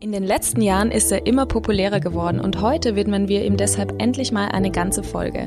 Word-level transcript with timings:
In 0.00 0.12
den 0.12 0.22
letzten 0.22 0.60
Jahren 0.62 0.92
ist 0.92 1.10
er 1.10 1.26
immer 1.26 1.44
populärer 1.44 1.98
geworden 1.98 2.38
und 2.38 2.60
heute 2.60 2.94
widmen 2.94 3.26
wir 3.26 3.44
ihm 3.44 3.56
deshalb 3.56 4.00
endlich 4.00 4.30
mal 4.30 4.46
eine 4.46 4.70
ganze 4.70 5.02
Folge. 5.02 5.46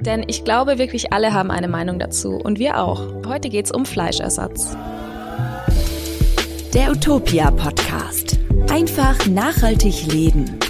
Denn 0.00 0.24
ich 0.28 0.44
glaube 0.44 0.78
wirklich 0.78 1.12
alle 1.12 1.34
haben 1.34 1.50
eine 1.50 1.66
Meinung 1.66 1.98
dazu 1.98 2.36
und 2.36 2.60
wir 2.60 2.78
auch. 2.78 3.02
Heute 3.26 3.48
geht's 3.48 3.72
um 3.72 3.84
Fleischersatz. 3.84 4.76
Der 6.74 6.92
Utopia 6.92 7.50
Podcast. 7.50 8.38
Einfach 8.70 9.26
nachhaltig 9.26 10.06
leben. 10.12 10.60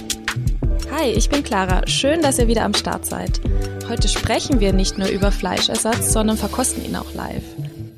Hi, 0.91 1.11
ich 1.11 1.29
bin 1.29 1.43
Clara. 1.43 1.85
Schön, 1.85 2.23
dass 2.23 2.39
ihr 2.39 2.47
wieder 2.47 2.63
am 2.63 2.73
Start 2.73 3.05
seid. 3.05 3.41
Heute 3.87 4.07
sprechen 4.07 4.59
wir 4.59 4.73
nicht 4.73 4.97
nur 4.97 5.07
über 5.07 5.31
Fleischersatz, 5.31 6.11
sondern 6.11 6.35
verkosten 6.35 6.83
ihn 6.83 6.95
auch 6.95 7.13
live. 7.13 7.43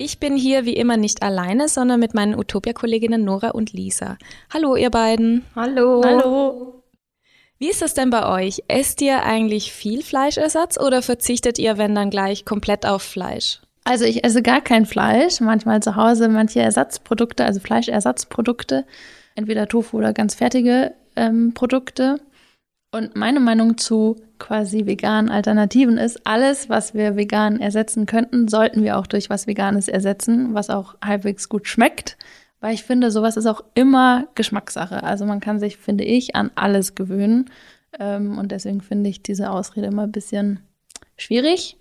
Ich 0.04 0.18
bin 0.18 0.36
hier 0.36 0.66
wie 0.66 0.74
immer 0.74 0.98
nicht 0.98 1.22
alleine, 1.22 1.70
sondern 1.70 2.00
mit 2.00 2.16
meinen 2.16 2.34
Utopia-Kolleginnen 2.34 3.24
Nora 3.24 3.50
und 3.50 3.72
Lisa. 3.72 4.18
Hallo, 4.52 4.76
ihr 4.76 4.90
beiden. 4.90 5.46
Hallo. 5.56 6.02
Hallo. 6.04 6.84
Wie 7.60 7.70
ist 7.70 7.84
das 7.84 7.94
denn 7.94 8.10
bei 8.10 8.28
euch? 8.28 8.64
Esst 8.68 9.00
ihr 9.04 9.22
eigentlich 9.22 9.72
viel 9.72 10.02
Fleischersatz 10.02 10.80
oder 10.80 11.04
verzichtet 11.04 11.60
ihr, 11.60 11.78
wenn 11.78 11.94
dann 11.94 12.10
gleich, 12.10 12.46
komplett 12.46 12.84
auf 12.88 13.04
Fleisch? 13.04 13.60
Also 13.84 14.06
ich 14.06 14.24
esse 14.24 14.42
gar 14.42 14.62
kein 14.62 14.88
Fleisch, 14.88 15.40
manchmal 15.40 15.84
zu 15.84 15.96
Hause 15.96 16.30
manche 16.30 16.62
Ersatzprodukte, 16.62 17.46
also 17.46 17.60
Fleischersatzprodukte, 17.60 18.88
entweder 19.36 19.68
Tofu 19.68 20.00
oder 20.00 20.14
ganz 20.14 20.34
fertige 20.34 20.96
ähm, 21.16 21.54
Produkte. 21.54 22.20
Und 22.92 23.16
meine 23.16 23.40
Meinung 23.40 23.78
zu 23.78 24.16
quasi 24.42 24.88
veganen 24.88 25.30
Alternativen 25.30 25.98
ist, 25.98 26.26
alles, 26.26 26.68
was 26.68 26.96
wir 26.96 27.16
vegan 27.16 27.60
ersetzen 27.60 28.08
könnten, 28.08 28.48
sollten 28.48 28.84
wir 28.84 28.98
auch 28.98 29.06
durch 29.06 29.30
was 29.30 29.46
Veganes 29.46 29.88
ersetzen, 29.88 30.56
was 30.56 30.72
auch 30.72 30.96
halbwegs 31.04 31.48
gut 31.48 31.68
schmeckt. 31.68 32.18
Weil 32.60 32.74
ich 32.74 32.84
finde, 32.84 33.12
sowas 33.12 33.38
ist 33.38 33.46
auch 33.46 33.64
immer 33.76 34.28
Geschmackssache. 34.36 35.04
Also 35.04 35.26
man 35.26 35.40
kann 35.40 35.60
sich, 35.60 35.78
finde 35.78 36.04
ich, 36.04 36.36
an 36.36 36.50
alles 36.56 36.96
gewöhnen. 36.96 37.50
Ähm, 38.00 38.38
und 38.40 38.52
deswegen 38.52 38.82
finde 38.82 39.10
ich 39.10 39.22
diese 39.22 39.52
Ausrede 39.52 39.88
immer 39.88 40.04
ein 40.04 40.12
bisschen 40.12 40.60
schwierig. 41.18 41.78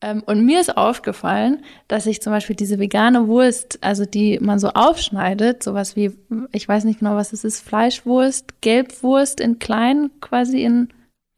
Ähm, 0.00 0.22
und 0.26 0.44
mir 0.44 0.60
ist 0.60 0.76
aufgefallen, 0.76 1.62
dass 1.86 2.06
ich 2.06 2.22
zum 2.22 2.32
Beispiel 2.32 2.56
diese 2.56 2.80
vegane 2.80 3.28
Wurst, 3.28 3.78
also 3.82 4.04
die 4.04 4.40
man 4.40 4.58
so 4.58 4.70
aufschneidet, 4.70 5.62
sowas 5.62 5.94
wie, 5.94 6.12
ich 6.52 6.66
weiß 6.66 6.84
nicht 6.84 7.00
genau, 7.00 7.14
was 7.14 7.32
es 7.32 7.44
ist, 7.44 7.60
Fleischwurst, 7.60 8.60
Gelbwurst 8.62 9.40
in 9.40 9.60
klein, 9.60 10.10
quasi 10.20 10.64
in 10.64 10.88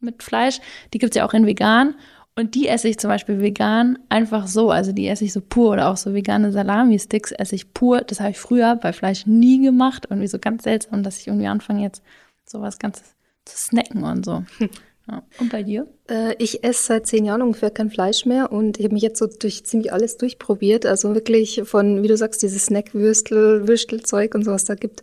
mit 0.02 0.22
Fleisch, 0.22 0.60
die 0.92 0.98
gibt's 0.98 1.16
ja 1.16 1.26
auch 1.26 1.34
in 1.34 1.46
vegan. 1.46 1.94
Und 2.34 2.54
die 2.54 2.66
esse 2.66 2.88
ich 2.88 2.98
zum 2.98 3.08
Beispiel 3.08 3.40
vegan 3.40 3.98
einfach 4.08 4.46
so. 4.46 4.70
Also 4.70 4.92
die 4.92 5.06
esse 5.06 5.24
ich 5.24 5.34
so 5.34 5.42
pur 5.42 5.70
oder 5.70 5.88
auch 5.88 5.98
so 5.98 6.14
vegane 6.14 6.50
Salami-Sticks 6.50 7.32
esse 7.32 7.54
ich 7.54 7.74
pur. 7.74 8.00
Das 8.00 8.20
habe 8.20 8.30
ich 8.30 8.38
früher 8.38 8.76
bei 8.76 8.92
Fleisch 8.94 9.26
nie 9.26 9.62
gemacht. 9.62 10.06
Irgendwie 10.08 10.28
so 10.28 10.38
ganz 10.38 10.62
seltsam, 10.62 11.02
dass 11.02 11.18
ich 11.18 11.26
irgendwie 11.26 11.46
anfange 11.46 11.82
jetzt 11.82 12.02
sowas 12.46 12.78
Ganzes 12.78 13.16
zu 13.44 13.58
snacken 13.58 14.04
und 14.04 14.24
so. 14.24 14.44
Ja. 15.10 15.24
Und 15.40 15.50
bei 15.50 15.64
dir? 15.64 15.88
Äh, 16.08 16.36
ich 16.38 16.62
esse 16.62 16.86
seit 16.86 17.08
zehn 17.08 17.24
Jahren 17.24 17.42
ungefähr 17.42 17.70
kein 17.70 17.90
Fleisch 17.90 18.24
mehr 18.24 18.52
und 18.52 18.78
ich 18.78 18.84
habe 18.84 18.94
mich 18.94 19.02
jetzt 19.02 19.18
so 19.18 19.26
durch 19.26 19.64
ziemlich 19.64 19.92
alles 19.92 20.16
durchprobiert. 20.16 20.86
Also 20.86 21.14
wirklich 21.14 21.62
von, 21.64 22.04
wie 22.04 22.08
du 22.08 22.16
sagst, 22.16 22.42
dieses 22.42 22.66
Snackwürstel, 22.66 23.66
Würstelzeug 23.66 24.34
und 24.34 24.44
sowas 24.44 24.64
da 24.64 24.76
gibt. 24.76 25.02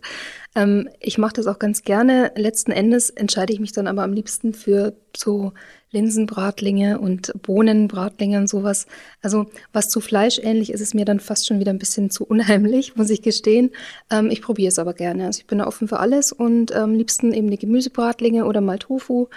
Ähm, 0.54 0.88
ich 0.98 1.18
mache 1.18 1.34
das 1.34 1.46
auch 1.46 1.58
ganz 1.58 1.82
gerne. 1.82 2.32
Letzten 2.36 2.72
Endes 2.72 3.10
entscheide 3.10 3.52
ich 3.52 3.60
mich 3.60 3.72
dann 3.72 3.86
aber 3.86 4.02
am 4.02 4.12
liebsten 4.12 4.52
für 4.52 4.94
so 5.16 5.52
Linsenbratlinge 5.92 6.98
und 7.00 7.32
Bohnenbratlinge 7.42 8.38
und 8.38 8.48
sowas. 8.48 8.86
Also 9.22 9.46
was 9.72 9.88
zu 9.88 10.00
Fleisch 10.00 10.38
ähnlich 10.42 10.72
ist, 10.72 10.80
ist 10.80 10.94
mir 10.94 11.04
dann 11.04 11.20
fast 11.20 11.46
schon 11.46 11.60
wieder 11.60 11.72
ein 11.72 11.78
bisschen 11.78 12.10
zu 12.10 12.24
unheimlich, 12.24 12.94
muss 12.96 13.10
ich 13.10 13.22
gestehen. 13.22 13.70
Ähm, 14.10 14.30
ich 14.30 14.42
probiere 14.42 14.68
es 14.68 14.78
aber 14.78 14.94
gerne. 14.94 15.26
Also 15.26 15.40
ich 15.40 15.46
bin 15.46 15.58
da 15.58 15.66
offen 15.66 15.88
für 15.88 16.00
alles 16.00 16.32
und 16.32 16.72
am 16.72 16.90
ähm, 16.92 16.96
liebsten 16.96 17.32
eben 17.32 17.50
die 17.50 17.58
Gemüsebratlinge 17.58 18.44
oder 18.44 18.60
mal 18.60 18.78
Tofu 18.78 19.28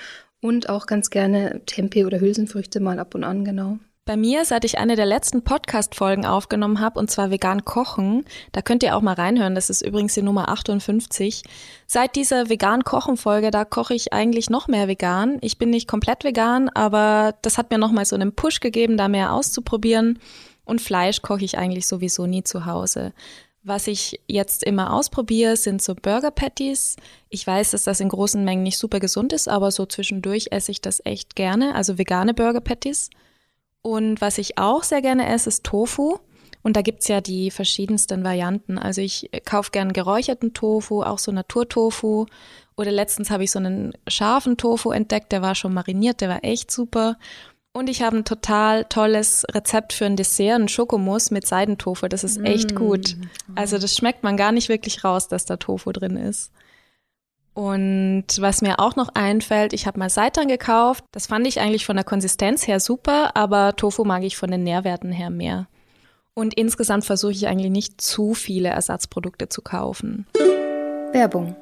und 0.41 0.69
auch 0.69 0.87
ganz 0.87 1.09
gerne 1.09 1.61
Tempeh 1.65 2.05
oder 2.05 2.19
Hülsenfrüchte 2.19 2.79
mal 2.79 2.99
ab 2.99 3.15
und 3.15 3.23
an, 3.23 3.45
genau. 3.45 3.79
Bei 4.05 4.17
mir, 4.17 4.43
seit 4.43 4.65
ich 4.65 4.79
eine 4.79 4.97
der 4.97 5.05
letzten 5.05 5.45
Podcast-Folgen 5.45 6.25
aufgenommen 6.25 6.81
habe, 6.81 6.99
und 6.99 7.09
zwar 7.09 7.31
vegan 7.31 7.63
kochen, 7.63 8.25
da 8.51 8.61
könnt 8.61 8.83
ihr 8.83 8.97
auch 8.97 9.01
mal 9.01 9.13
reinhören, 9.13 9.55
das 9.55 9.69
ist 9.69 9.81
übrigens 9.81 10.13
die 10.13 10.21
Nummer 10.21 10.49
58. 10.49 11.41
Seit 11.87 12.17
dieser 12.17 12.49
vegan 12.49 12.83
kochen 12.83 13.15
Folge, 13.15 13.49
da 13.49 13.63
koche 13.63 13.93
ich 13.93 14.11
eigentlich 14.11 14.49
noch 14.49 14.67
mehr 14.67 14.89
vegan. 14.89 15.37
Ich 15.39 15.57
bin 15.57 15.69
nicht 15.69 15.87
komplett 15.87 16.25
vegan, 16.25 16.67
aber 16.67 17.35
das 17.43 17.57
hat 17.57 17.71
mir 17.71 17.77
nochmal 17.77 18.03
so 18.03 18.17
einen 18.17 18.35
Push 18.35 18.59
gegeben, 18.59 18.97
da 18.97 19.07
mehr 19.07 19.31
auszuprobieren. 19.31 20.19
Und 20.65 20.81
Fleisch 20.81 21.21
koche 21.21 21.45
ich 21.45 21.57
eigentlich 21.57 21.87
sowieso 21.87 22.25
nie 22.25 22.43
zu 22.43 22.65
Hause. 22.65 23.13
Was 23.63 23.87
ich 23.87 24.19
jetzt 24.27 24.65
immer 24.65 24.91
ausprobiere, 24.91 25.55
sind 25.55 25.81
so 25.81 25.95
Burger 25.95 26.31
Patties. 26.31 26.97
Ich 27.29 27.47
weiß, 27.47 27.71
dass 27.71 27.85
das 27.85 28.01
in 28.01 28.09
großen 28.09 28.43
Mengen 28.43 28.63
nicht 28.63 28.77
super 28.77 28.99
gesund 28.99 29.31
ist, 29.31 29.47
aber 29.47 29.71
so 29.71 29.85
zwischendurch 29.85 30.47
esse 30.51 30.71
ich 30.71 30.81
das 30.81 31.01
echt 31.05 31.37
gerne, 31.37 31.73
also 31.73 31.97
vegane 31.97 32.33
Burger 32.33 32.59
Patties. 32.59 33.09
Und 33.83 34.21
was 34.21 34.39
ich 34.39 34.57
auch 34.57 34.81
sehr 34.81 35.01
gerne 35.01 35.27
esse, 35.27 35.49
ist 35.49 35.63
Tofu. 35.63 36.17
Und 36.63 36.77
da 36.77 36.81
gibt's 36.81 37.09
ja 37.09 37.19
die 37.19 37.51
verschiedensten 37.51 38.23
Varianten. 38.23 38.79
Also 38.79 39.01
ich 39.01 39.29
kaufe 39.45 39.71
gern 39.71 39.91
geräucherten 39.93 40.53
Tofu, 40.53 41.03
auch 41.03 41.19
so 41.19 41.31
Naturtofu. 41.31 42.25
Oder 42.77 42.91
letztens 42.91 43.29
habe 43.29 43.43
ich 43.43 43.51
so 43.51 43.59
einen 43.59 43.93
scharfen 44.07 44.57
Tofu 44.57 44.91
entdeckt, 44.91 45.31
der 45.31 45.41
war 45.41 45.53
schon 45.53 45.73
mariniert, 45.73 46.21
der 46.21 46.29
war 46.29 46.43
echt 46.43 46.71
super. 46.71 47.17
Und 47.73 47.89
ich 47.89 48.01
habe 48.01 48.17
ein 48.17 48.25
total 48.25 48.85
tolles 48.85 49.45
Rezept 49.51 49.93
für 49.93 50.05
ein 50.05 50.15
Dessert, 50.15 50.59
ein 50.59 50.67
Schokomus 50.69 51.31
mit 51.31 51.45
Seidentofu. 51.45 52.07
Das 52.07 52.23
ist 52.23 52.39
echt 52.39 52.73
mm. 52.73 52.75
gut. 52.75 53.17
Also 53.55 53.77
das 53.77 53.97
schmeckt 53.97 54.23
man 54.23 54.37
gar 54.37 54.51
nicht 54.51 54.69
wirklich 54.69 55.03
raus, 55.03 55.27
dass 55.27 55.45
da 55.45 55.57
Tofu 55.57 55.91
drin 55.91 56.15
ist. 56.15 56.51
Und 57.53 58.25
was 58.39 58.61
mir 58.61 58.79
auch 58.79 58.95
noch 58.95 59.09
einfällt, 59.13 59.73
ich 59.73 59.85
habe 59.85 59.99
mal 59.99 60.09
Seitan 60.09 60.47
gekauft. 60.47 61.03
Das 61.11 61.27
fand 61.27 61.45
ich 61.47 61.59
eigentlich 61.59 61.85
von 61.85 61.95
der 61.95 62.05
Konsistenz 62.05 62.67
her 62.67 62.79
super, 62.79 63.35
aber 63.35 63.75
Tofu 63.75 64.03
mag 64.05 64.23
ich 64.23 64.37
von 64.37 64.49
den 64.49 64.63
Nährwerten 64.63 65.11
her 65.11 65.29
mehr. 65.29 65.67
Und 66.33 66.55
insgesamt 66.55 67.05
versuche 67.05 67.31
ich 67.31 67.47
eigentlich 67.47 67.71
nicht 67.71 68.01
zu 68.01 68.33
viele 68.33 68.69
Ersatzprodukte 68.69 69.49
zu 69.49 69.61
kaufen. 69.61 70.25
Werbung. 71.11 71.55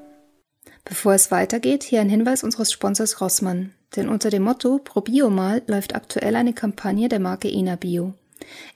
Bevor 0.85 1.13
es 1.13 1.30
weitergeht, 1.30 1.84
hier 1.84 2.00
ein 2.00 2.09
Hinweis 2.09 2.44
unseres 2.44 2.72
Sponsors 2.72 3.19
Rossmann. 3.19 3.74
Denn 3.96 4.07
unter 4.07 4.30
dem 4.30 4.44
Motto 4.44 4.80
Probio 4.80 5.30
mal 5.30 5.62
läuft 5.68 5.94
aktuell 5.94 6.38
eine 6.38 6.53
Kampagne 6.53 7.09
der 7.09 7.19
Marke 7.19 7.51
Enabio. 7.51 8.13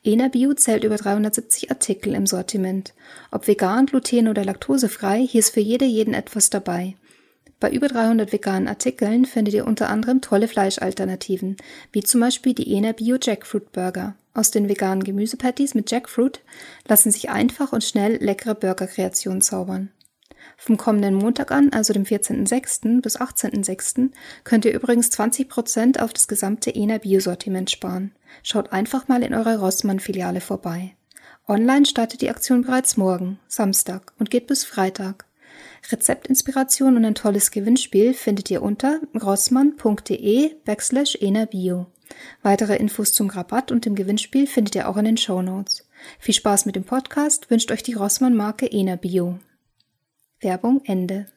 Enabio 0.03 0.53
zählt 0.53 0.83
über 0.83 0.97
370 0.97 1.71
Artikel 1.71 2.13
im 2.13 2.27
Sortiment. 2.27 2.93
Ob 3.31 3.47
vegan, 3.47 3.85
gluten 3.85 4.27
oder 4.27 4.43
laktosefrei, 4.43 5.25
hier 5.25 5.39
ist 5.39 5.53
für 5.53 5.61
jede 5.61 5.85
jeden 5.85 6.13
etwas 6.13 6.49
dabei. 6.49 6.95
Bei 7.59 7.71
über 7.71 7.87
300 7.87 8.31
veganen 8.31 8.67
Artikeln 8.67 9.25
findet 9.25 9.53
ihr 9.53 9.65
unter 9.65 9.89
anderem 9.89 10.21
tolle 10.21 10.47
Fleischalternativen, 10.47 11.57
wie 11.91 12.03
zum 12.03 12.21
Beispiel 12.21 12.53
die 12.53 12.75
Enabio 12.75 13.17
Jackfruit 13.21 13.71
Burger. 13.71 14.15
Aus 14.33 14.51
den 14.51 14.67
veganen 14.67 15.03
Gemüsepatties 15.03 15.75
mit 15.75 15.89
Jackfruit 15.89 16.41
lassen 16.87 17.11
sich 17.11 17.29
einfach 17.29 17.71
und 17.71 17.83
schnell 17.83 18.17
leckere 18.17 18.55
Burgerkreationen 18.55 19.41
zaubern. 19.41 19.91
Vom 20.57 20.77
kommenden 20.77 21.15
Montag 21.15 21.51
an, 21.51 21.71
also 21.71 21.93
dem 21.93 22.03
14.06. 22.03 23.01
bis 23.01 23.19
18.06., 23.19 24.11
könnt 24.43 24.65
ihr 24.65 24.73
übrigens 24.73 25.09
20% 25.09 25.99
auf 25.99 26.13
das 26.13 26.27
gesamte 26.27 26.73
ENA 26.73 26.99
Biosortiment 26.99 27.71
sparen. 27.71 28.11
Schaut 28.43 28.71
einfach 28.71 29.07
mal 29.07 29.23
in 29.23 29.33
eurer 29.33 29.57
Rossmann-Filiale 29.57 30.41
vorbei. 30.41 30.95
Online 31.47 31.85
startet 31.85 32.21
die 32.21 32.29
Aktion 32.29 32.63
bereits 32.63 32.97
morgen, 32.97 33.39
Samstag, 33.47 34.13
und 34.17 34.31
geht 34.31 34.47
bis 34.47 34.63
Freitag. 34.63 35.25
Rezeptinspiration 35.91 36.97
und 36.97 37.05
ein 37.05 37.15
tolles 37.15 37.51
Gewinnspiel 37.51 38.13
findet 38.13 38.49
ihr 38.51 38.61
unter 38.61 38.99
rossmann.de 39.21 40.55
backslash 40.65 41.15
enabio. 41.15 41.87
Weitere 42.41 42.75
Infos 42.75 43.13
zum 43.13 43.29
Rabatt 43.29 43.71
und 43.71 43.85
dem 43.85 43.95
Gewinnspiel 43.95 44.47
findet 44.47 44.75
ihr 44.75 44.89
auch 44.89 44.97
in 44.97 45.05
den 45.05 45.17
Show 45.17 45.41
Notes. 45.41 45.87
Viel 46.19 46.33
Spaß 46.33 46.65
mit 46.65 46.75
dem 46.75 46.83
Podcast 46.83 47.49
wünscht 47.49 47.71
euch 47.71 47.83
die 47.83 47.93
Rossmann-Marke 47.93 48.71
Enabio. 48.71 49.39
Werbung 50.39 50.81
Ende. 50.85 51.27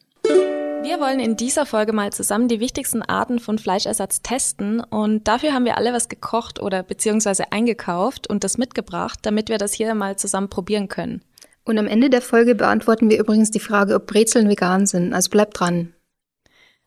Wir 0.81 0.99
wollen 1.01 1.19
in 1.19 1.35
dieser 1.35 1.65
Folge 1.65 1.91
mal 1.91 2.13
zusammen 2.13 2.47
die 2.47 2.61
wichtigsten 2.61 3.01
Arten 3.01 3.39
von 3.39 3.59
Fleischersatz 3.59 4.21
testen 4.21 4.79
und 4.79 5.27
dafür 5.27 5.53
haben 5.53 5.65
wir 5.65 5.77
alle 5.77 5.91
was 5.91 6.07
gekocht 6.07 6.61
oder 6.61 6.83
beziehungsweise 6.83 7.51
eingekauft 7.51 8.29
und 8.29 8.43
das 8.45 8.57
mitgebracht, 8.57 9.19
damit 9.23 9.49
wir 9.49 9.57
das 9.57 9.73
hier 9.73 9.93
mal 9.93 10.17
zusammen 10.17 10.49
probieren 10.49 10.87
können. 10.87 11.21
Und 11.63 11.77
am 11.77 11.87
Ende 11.87 12.09
der 12.09 12.21
Folge 12.21 12.55
beantworten 12.55 13.09
wir 13.09 13.19
übrigens 13.19 13.51
die 13.51 13.59
Frage, 13.59 13.95
ob 13.95 14.07
Brezeln 14.07 14.49
vegan 14.49 14.85
sind, 14.85 15.13
also 15.13 15.29
bleibt 15.29 15.59
dran. 15.59 15.93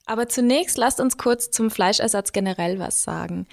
Aber 0.06 0.28
zunächst 0.28 0.78
lasst 0.78 1.00
uns 1.00 1.16
kurz 1.16 1.50
zum 1.50 1.70
Fleischersatz 1.70 2.32
generell 2.32 2.78
was 2.78 3.02
sagen. 3.02 3.46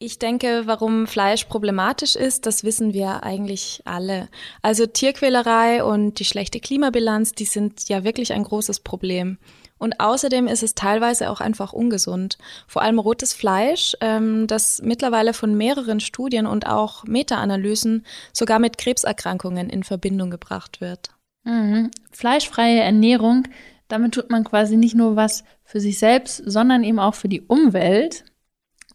Ich 0.00 0.20
denke, 0.20 0.62
warum 0.66 1.08
Fleisch 1.08 1.46
problematisch 1.46 2.14
ist, 2.14 2.46
das 2.46 2.62
wissen 2.62 2.92
wir 2.92 3.24
eigentlich 3.24 3.82
alle. 3.84 4.28
Also 4.62 4.86
Tierquälerei 4.86 5.82
und 5.82 6.20
die 6.20 6.24
schlechte 6.24 6.60
Klimabilanz, 6.60 7.32
die 7.32 7.44
sind 7.44 7.88
ja 7.88 8.04
wirklich 8.04 8.32
ein 8.32 8.44
großes 8.44 8.80
Problem. 8.80 9.38
Und 9.76 9.98
außerdem 9.98 10.46
ist 10.46 10.62
es 10.62 10.76
teilweise 10.76 11.30
auch 11.30 11.40
einfach 11.40 11.72
ungesund. 11.72 12.38
Vor 12.68 12.82
allem 12.82 13.00
rotes 13.00 13.32
Fleisch, 13.32 13.96
ähm, 14.00 14.46
das 14.46 14.80
mittlerweile 14.82 15.34
von 15.34 15.56
mehreren 15.56 15.98
Studien 15.98 16.46
und 16.46 16.66
auch 16.68 17.02
Meta-Analysen 17.04 18.06
sogar 18.32 18.60
mit 18.60 18.78
Krebserkrankungen 18.78 19.68
in 19.68 19.82
Verbindung 19.82 20.30
gebracht 20.30 20.80
wird. 20.80 21.10
Mhm. 21.42 21.90
Fleischfreie 22.12 22.80
Ernährung 22.80 23.44
Damit 23.88 24.12
tut 24.12 24.30
man 24.30 24.44
quasi 24.44 24.76
nicht 24.76 24.94
nur 24.94 25.16
was 25.16 25.44
für 25.64 25.80
sich 25.80 25.98
selbst, 25.98 26.42
sondern 26.44 26.84
eben 26.84 26.98
auch 26.98 27.14
für 27.14 27.28
die 27.28 27.40
Umwelt. 27.40 28.24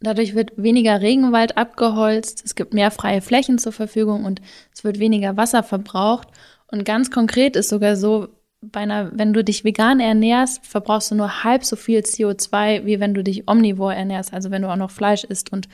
Dadurch 0.03 0.35
wird 0.35 0.51
weniger 0.57 1.01
Regenwald 1.01 1.57
abgeholzt, 1.57 2.43
es 2.45 2.55
gibt 2.55 2.73
mehr 2.73 2.91
freie 2.91 3.21
Flächen 3.21 3.57
zur 3.57 3.71
Verfügung 3.71 4.25
und 4.25 4.41
es 4.73 4.83
wird 4.83 4.99
weniger 4.99 5.37
Wasser 5.37 5.63
verbraucht. 5.63 6.27
Und 6.67 6.83
ganz 6.83 7.09
konkret 7.09 7.55
ist 7.55 7.69
sogar 7.69 7.95
so, 7.95 8.27
einer, 8.73 9.11
wenn 9.17 9.33
du 9.33 9.43
dich 9.43 9.63
vegan 9.63 9.99
ernährst, 9.99 10.65
verbrauchst 10.65 11.11
du 11.11 11.15
nur 11.15 11.43
halb 11.43 11.63
so 11.63 11.75
viel 11.75 11.99
CO2, 11.99 12.85
wie 12.85 12.99
wenn 12.99 13.13
du 13.13 13.23
dich 13.23 13.47
omnivor 13.47 13.93
ernährst, 13.93 14.33
also 14.33 14.51
wenn 14.51 14.61
du 14.61 14.69
auch 14.69 14.77
noch 14.77 14.91
Fleisch 14.91 15.23
isst 15.23 15.51
und 15.51 15.67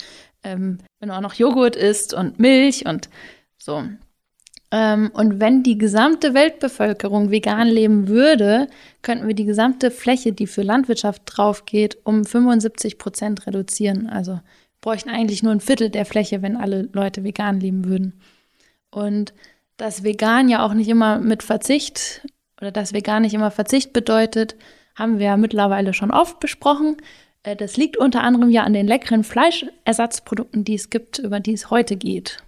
ähm, 0.43 0.79
wenn 0.99 1.09
du 1.09 1.15
auch 1.15 1.21
noch 1.21 1.33
Joghurt 1.33 1.75
isst 1.75 2.13
und 2.13 2.39
Milch 2.39 2.85
und 2.85 3.09
so. 3.57 3.83
Ähm, 4.71 5.09
und 5.13 5.39
wenn 5.39 5.63
die 5.63 5.77
gesamte 5.77 6.33
Weltbevölkerung 6.33 7.31
vegan 7.31 7.67
leben 7.67 8.07
würde, 8.07 8.67
könnten 9.01 9.27
wir 9.27 9.33
die 9.33 9.45
gesamte 9.45 9.89
Fläche, 9.89 10.31
die 10.31 10.47
für 10.47 10.61
Landwirtschaft 10.61 11.23
draufgeht, 11.25 11.97
um 12.03 12.23
75 12.23 12.97
Prozent 12.97 13.47
reduzieren. 13.47 14.07
Also 14.07 14.39
bräuchten 14.81 15.09
eigentlich 15.09 15.43
nur 15.43 15.51
ein 15.51 15.59
Viertel 15.61 15.89
der 15.89 16.05
Fläche, 16.05 16.41
wenn 16.41 16.55
alle 16.55 16.89
Leute 16.93 17.23
vegan 17.23 17.59
leben 17.59 17.85
würden. 17.85 18.21
Und 18.91 19.33
dass 19.77 20.03
vegan 20.03 20.49
ja 20.49 20.63
auch 20.63 20.73
nicht 20.73 20.89
immer 20.89 21.19
mit 21.19 21.41
Verzicht 21.41 22.27
oder 22.61 22.71
dass 22.71 22.93
vegan 22.93 23.23
nicht 23.23 23.33
immer 23.33 23.51
Verzicht 23.51 23.93
bedeutet, 23.93 24.55
haben 24.95 25.17
wir 25.17 25.27
ja 25.27 25.37
mittlerweile 25.37 25.93
schon 25.93 26.11
oft 26.11 26.39
besprochen. 26.39 26.97
Äh, 27.43 27.55
das 27.55 27.77
liegt 27.77 27.97
unter 27.97 28.21
anderem 28.21 28.49
ja 28.49 28.63
an 28.63 28.73
den 28.73 28.87
leckeren 28.87 29.23
Fleischersatzprodukten, 29.23 30.63
die 30.63 30.75
es 30.75 30.89
gibt, 30.89 31.19
über 31.19 31.39
die 31.39 31.53
es 31.53 31.71
heute 31.71 31.95
geht. 31.95 32.43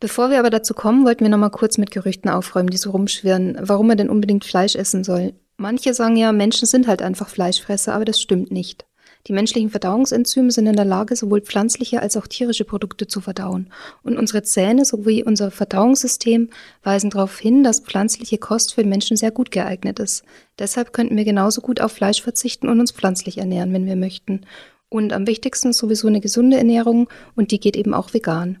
Bevor 0.00 0.30
wir 0.30 0.38
aber 0.38 0.50
dazu 0.50 0.74
kommen, 0.74 1.04
wollten 1.04 1.24
wir 1.24 1.30
noch 1.30 1.38
mal 1.38 1.50
kurz 1.50 1.78
mit 1.78 1.90
Gerüchten 1.90 2.30
aufräumen, 2.30 2.70
die 2.70 2.76
so 2.76 2.90
rumschwirren, 2.90 3.56
warum 3.60 3.86
man 3.86 3.96
denn 3.96 4.10
unbedingt 4.10 4.44
Fleisch 4.44 4.74
essen 4.74 5.04
soll. 5.04 5.34
Manche 5.56 5.94
sagen 5.94 6.16
ja, 6.16 6.32
Menschen 6.32 6.66
sind 6.66 6.88
halt 6.88 7.00
einfach 7.00 7.28
Fleischfresser, 7.28 7.94
aber 7.94 8.04
das 8.04 8.20
stimmt 8.20 8.50
nicht. 8.50 8.84
Die 9.26 9.32
menschlichen 9.32 9.70
Verdauungsenzyme 9.70 10.50
sind 10.50 10.66
in 10.66 10.76
der 10.76 10.84
Lage, 10.84 11.16
sowohl 11.16 11.40
pflanzliche 11.40 12.02
als 12.02 12.16
auch 12.18 12.26
tierische 12.26 12.66
Produkte 12.66 13.06
zu 13.06 13.22
verdauen. 13.22 13.72
Und 14.02 14.18
unsere 14.18 14.42
Zähne 14.42 14.84
sowie 14.84 15.24
unser 15.24 15.50
Verdauungssystem 15.50 16.50
weisen 16.82 17.08
darauf 17.08 17.38
hin, 17.38 17.64
dass 17.64 17.80
pflanzliche 17.80 18.36
Kost 18.36 18.74
für 18.74 18.82
den 18.82 18.90
Menschen 18.90 19.16
sehr 19.16 19.30
gut 19.30 19.50
geeignet 19.50 19.98
ist. 19.98 20.24
Deshalb 20.58 20.92
könnten 20.92 21.16
wir 21.16 21.24
genauso 21.24 21.62
gut 21.62 21.80
auf 21.80 21.92
Fleisch 21.92 22.20
verzichten 22.20 22.68
und 22.68 22.80
uns 22.80 22.92
pflanzlich 22.92 23.38
ernähren, 23.38 23.72
wenn 23.72 23.86
wir 23.86 23.96
möchten. 23.96 24.42
Und 24.90 25.14
am 25.14 25.26
wichtigsten 25.26 25.70
ist 25.70 25.78
sowieso 25.78 26.08
eine 26.08 26.20
gesunde 26.20 26.58
Ernährung 26.58 27.08
und 27.34 27.50
die 27.50 27.60
geht 27.60 27.76
eben 27.76 27.94
auch 27.94 28.12
vegan. 28.12 28.58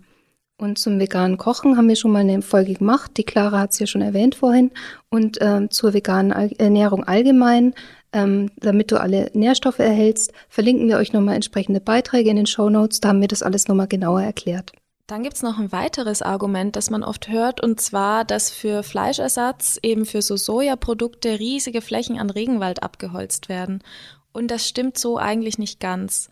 Und 0.56 0.78
zum 0.78 1.00
veganen 1.00 1.36
Kochen 1.36 1.76
haben 1.76 1.88
wir 1.88 1.96
schon 1.96 2.12
mal 2.12 2.20
eine 2.20 2.40
Folge 2.40 2.74
gemacht. 2.74 3.12
Die 3.16 3.24
Clara 3.24 3.58
hat 3.58 3.72
es 3.72 3.80
ja 3.80 3.86
schon 3.86 4.02
erwähnt 4.02 4.36
vorhin. 4.36 4.70
Und 5.10 5.38
ähm, 5.40 5.70
zur 5.70 5.94
veganen 5.94 6.30
Ernährung 6.30 7.04
allgemein, 7.04 7.74
ähm, 8.12 8.50
damit 8.56 8.92
du 8.92 9.00
alle 9.00 9.30
Nährstoffe 9.34 9.80
erhältst, 9.80 10.32
verlinken 10.48 10.88
wir 10.88 10.98
euch 10.98 11.12
nochmal 11.12 11.34
entsprechende 11.34 11.80
Beiträge 11.80 12.30
in 12.30 12.36
den 12.36 12.46
Show 12.46 12.70
Notes. 12.70 13.00
Da 13.00 13.08
haben 13.08 13.20
wir 13.20 13.28
das 13.28 13.42
alles 13.42 13.66
nochmal 13.66 13.88
genauer 13.88 14.22
erklärt. 14.22 14.72
Dann 15.06 15.22
gibt's 15.22 15.42
noch 15.42 15.58
ein 15.58 15.72
weiteres 15.72 16.22
Argument, 16.22 16.76
das 16.76 16.88
man 16.88 17.02
oft 17.02 17.28
hört, 17.28 17.62
und 17.62 17.78
zwar, 17.78 18.24
dass 18.24 18.50
für 18.50 18.82
Fleischersatz, 18.82 19.78
eben 19.82 20.06
für 20.06 20.22
so 20.22 20.36
Sojaprodukte, 20.36 21.38
riesige 21.38 21.82
Flächen 21.82 22.18
an 22.18 22.30
Regenwald 22.30 22.82
abgeholzt 22.82 23.50
werden. 23.50 23.82
Und 24.32 24.50
das 24.50 24.66
stimmt 24.66 24.96
so 24.96 25.18
eigentlich 25.18 25.58
nicht 25.58 25.78
ganz. 25.78 26.30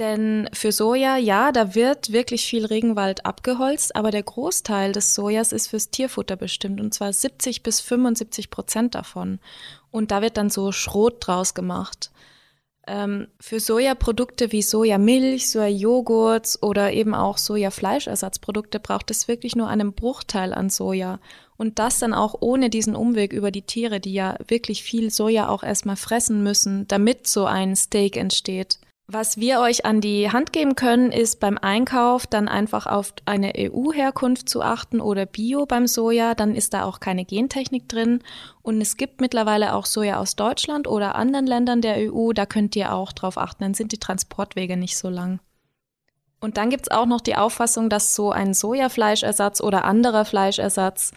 Denn 0.00 0.48
für 0.54 0.72
Soja, 0.72 1.18
ja, 1.18 1.52
da 1.52 1.74
wird 1.74 2.10
wirklich 2.10 2.46
viel 2.46 2.64
Regenwald 2.64 3.26
abgeholzt, 3.26 3.94
aber 3.94 4.10
der 4.10 4.22
Großteil 4.22 4.92
des 4.92 5.14
Sojas 5.14 5.52
ist 5.52 5.68
fürs 5.68 5.90
Tierfutter 5.90 6.36
bestimmt 6.36 6.80
und 6.80 6.94
zwar 6.94 7.12
70 7.12 7.62
bis 7.62 7.82
75 7.82 8.48
Prozent 8.48 8.94
davon. 8.94 9.40
Und 9.90 10.10
da 10.10 10.22
wird 10.22 10.38
dann 10.38 10.48
so 10.48 10.72
Schrot 10.72 11.16
draus 11.20 11.52
gemacht. 11.52 12.10
Ähm, 12.86 13.28
für 13.40 13.60
Sojaprodukte 13.60 14.52
wie 14.52 14.62
Sojamilch, 14.62 15.50
Sojajoghurt 15.50 16.60
oder 16.62 16.94
eben 16.94 17.14
auch 17.14 17.36
Sojafleischersatzprodukte 17.36 18.80
braucht 18.80 19.10
es 19.10 19.28
wirklich 19.28 19.54
nur 19.54 19.68
einen 19.68 19.92
Bruchteil 19.92 20.54
an 20.54 20.70
Soja. 20.70 21.20
Und 21.58 21.78
das 21.78 21.98
dann 21.98 22.14
auch 22.14 22.36
ohne 22.40 22.70
diesen 22.70 22.96
Umweg 22.96 23.34
über 23.34 23.50
die 23.50 23.62
Tiere, 23.62 24.00
die 24.00 24.14
ja 24.14 24.38
wirklich 24.48 24.82
viel 24.82 25.10
Soja 25.10 25.50
auch 25.50 25.62
erstmal 25.62 25.96
fressen 25.96 26.42
müssen, 26.42 26.88
damit 26.88 27.26
so 27.26 27.44
ein 27.44 27.76
Steak 27.76 28.16
entsteht. 28.16 28.78
Was 29.12 29.38
wir 29.38 29.58
euch 29.58 29.84
an 29.84 30.00
die 30.00 30.30
Hand 30.30 30.52
geben 30.52 30.76
können, 30.76 31.10
ist 31.10 31.40
beim 31.40 31.58
Einkauf 31.58 32.28
dann 32.28 32.46
einfach 32.46 32.86
auf 32.86 33.12
eine 33.24 33.54
EU-Herkunft 33.58 34.48
zu 34.48 34.62
achten 34.62 35.00
oder 35.00 35.26
Bio 35.26 35.66
beim 35.66 35.88
Soja, 35.88 36.36
dann 36.36 36.54
ist 36.54 36.74
da 36.74 36.84
auch 36.84 37.00
keine 37.00 37.24
Gentechnik 37.24 37.88
drin. 37.88 38.22
Und 38.62 38.80
es 38.80 38.96
gibt 38.96 39.20
mittlerweile 39.20 39.74
auch 39.74 39.86
Soja 39.86 40.20
aus 40.20 40.36
Deutschland 40.36 40.86
oder 40.86 41.16
anderen 41.16 41.48
Ländern 41.48 41.80
der 41.80 41.96
EU, 42.12 42.32
da 42.32 42.46
könnt 42.46 42.76
ihr 42.76 42.94
auch 42.94 43.10
drauf 43.10 43.36
achten, 43.36 43.64
dann 43.64 43.74
sind 43.74 43.90
die 43.90 43.98
Transportwege 43.98 44.76
nicht 44.76 44.96
so 44.96 45.08
lang. 45.08 45.40
Und 46.38 46.56
dann 46.56 46.70
gibt's 46.70 46.92
auch 46.92 47.06
noch 47.06 47.20
die 47.20 47.34
Auffassung, 47.34 47.90
dass 47.90 48.14
so 48.14 48.30
ein 48.30 48.54
Sojafleischersatz 48.54 49.60
oder 49.60 49.86
anderer 49.86 50.24
Fleischersatz 50.24 51.10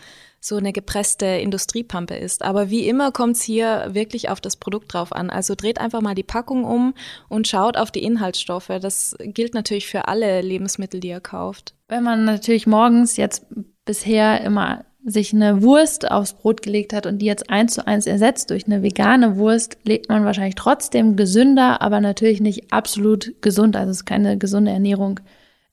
so 0.46 0.58
eine 0.58 0.74
gepresste 0.74 1.26
Industriepampe 1.26 2.16
ist. 2.16 2.44
Aber 2.44 2.70
wie 2.70 2.86
immer 2.88 3.14
kommt 3.14 3.38
es 3.38 3.42
hier 3.42 3.88
wirklich 3.92 4.28
auf 4.30 4.42
das 4.42 4.58
Produkt 4.58 4.94
drauf 4.94 5.14
an. 5.14 5.30
Also 5.30 5.56
dreht 5.56 5.80
einfach 5.80 6.02
mal 6.02 6.16
die 6.16 6.24
Packung 6.24 6.66
um 6.66 6.94
und 7.30 7.48
schaut 7.48 7.78
auf 7.78 7.92
die 7.92 8.04
Inhaltsstoffe. 8.04 8.72
Das 8.82 9.16
gilt 9.20 9.54
natürlich 9.54 9.88
für 9.88 10.10
alle 10.10 10.42
Lebensmittel, 10.42 11.00
die 11.00 11.08
ihr 11.08 11.22
kauft. 11.22 11.76
Wenn 11.88 12.04
man 12.04 12.26
natürlich 12.26 12.68
morgens 12.68 13.16
jetzt 13.16 13.46
bisher 13.86 14.42
immer 14.42 14.84
sich 15.06 15.34
eine 15.34 15.62
Wurst 15.62 16.12
aufs 16.12 16.34
Brot 16.34 16.62
gelegt 16.62 16.92
hat 16.92 17.06
und 17.06 17.20
die 17.20 17.26
jetzt 17.26 17.50
eins 17.50 17.76
zu 17.76 17.88
eins 17.88 18.06
ersetzt 18.06 18.50
durch 18.50 18.66
eine 18.66 18.84
vegane 18.84 19.38
Wurst, 19.38 19.78
lebt 19.84 20.10
man 20.10 20.26
wahrscheinlich 20.26 20.56
trotzdem 20.56 21.16
gesünder, 21.16 21.82
aber 21.82 22.02
natürlich 22.02 22.42
nicht 22.42 22.74
absolut 22.74 23.42
gesund. 23.42 23.78
Also 23.78 23.92
es 23.92 23.98
ist 23.98 24.06
keine 24.06 24.38
gesunde 24.38 24.72
Ernährung, 24.72 25.22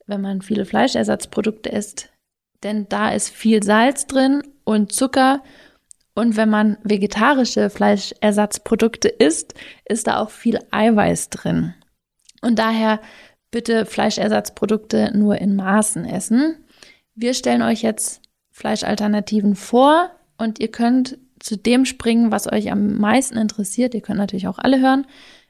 wenn 0.07 0.21
man 0.21 0.43
viele 0.43 0.65
Fleischersatzprodukte 0.65 1.71
isst. 1.71 2.11
Denn 2.63 2.87
da 2.89 3.11
ist 3.11 3.31
viel 3.31 3.63
Salz 3.63 4.07
drin 4.07 4.43
und 4.71 4.93
Zucker. 4.93 5.43
Und 6.15 6.37
wenn 6.37 6.49
man 6.49 6.79
vegetarische 6.83 7.71
Fleischersatzprodukte 7.71 9.09
isst, 9.09 9.55
ist 9.85 10.07
da 10.07 10.19
auch 10.19 10.31
viel 10.31 10.59
Eiweiß 10.71 11.31
drin. 11.31 11.75
Und 12.41 12.59
daher 12.59 13.01
bitte 13.51 13.87
Fleischersatzprodukte 13.87 15.17
nur 15.17 15.39
in 15.39 15.57
Maßen 15.57 16.05
essen. 16.05 16.57
Wir 17.15 17.35
stellen 17.35 17.63
euch 17.63 17.83
jetzt 17.83 18.23
Fleischalternativen 18.51 19.55
vor 19.55 20.11
und 20.39 20.61
ihr 20.61 20.71
könnt 20.71 21.19
zu 21.39 21.57
dem 21.57 21.85
springen, 21.85 22.31
was 22.31 22.51
euch 22.51 22.71
am 22.71 22.99
meisten 22.99 23.37
interessiert. 23.37 23.95
Ihr 23.95 24.03
könnt 24.03 24.19
natürlich 24.19 24.49
auch 24.49 24.59
alle 24.59 24.81
hören. 24.81 25.07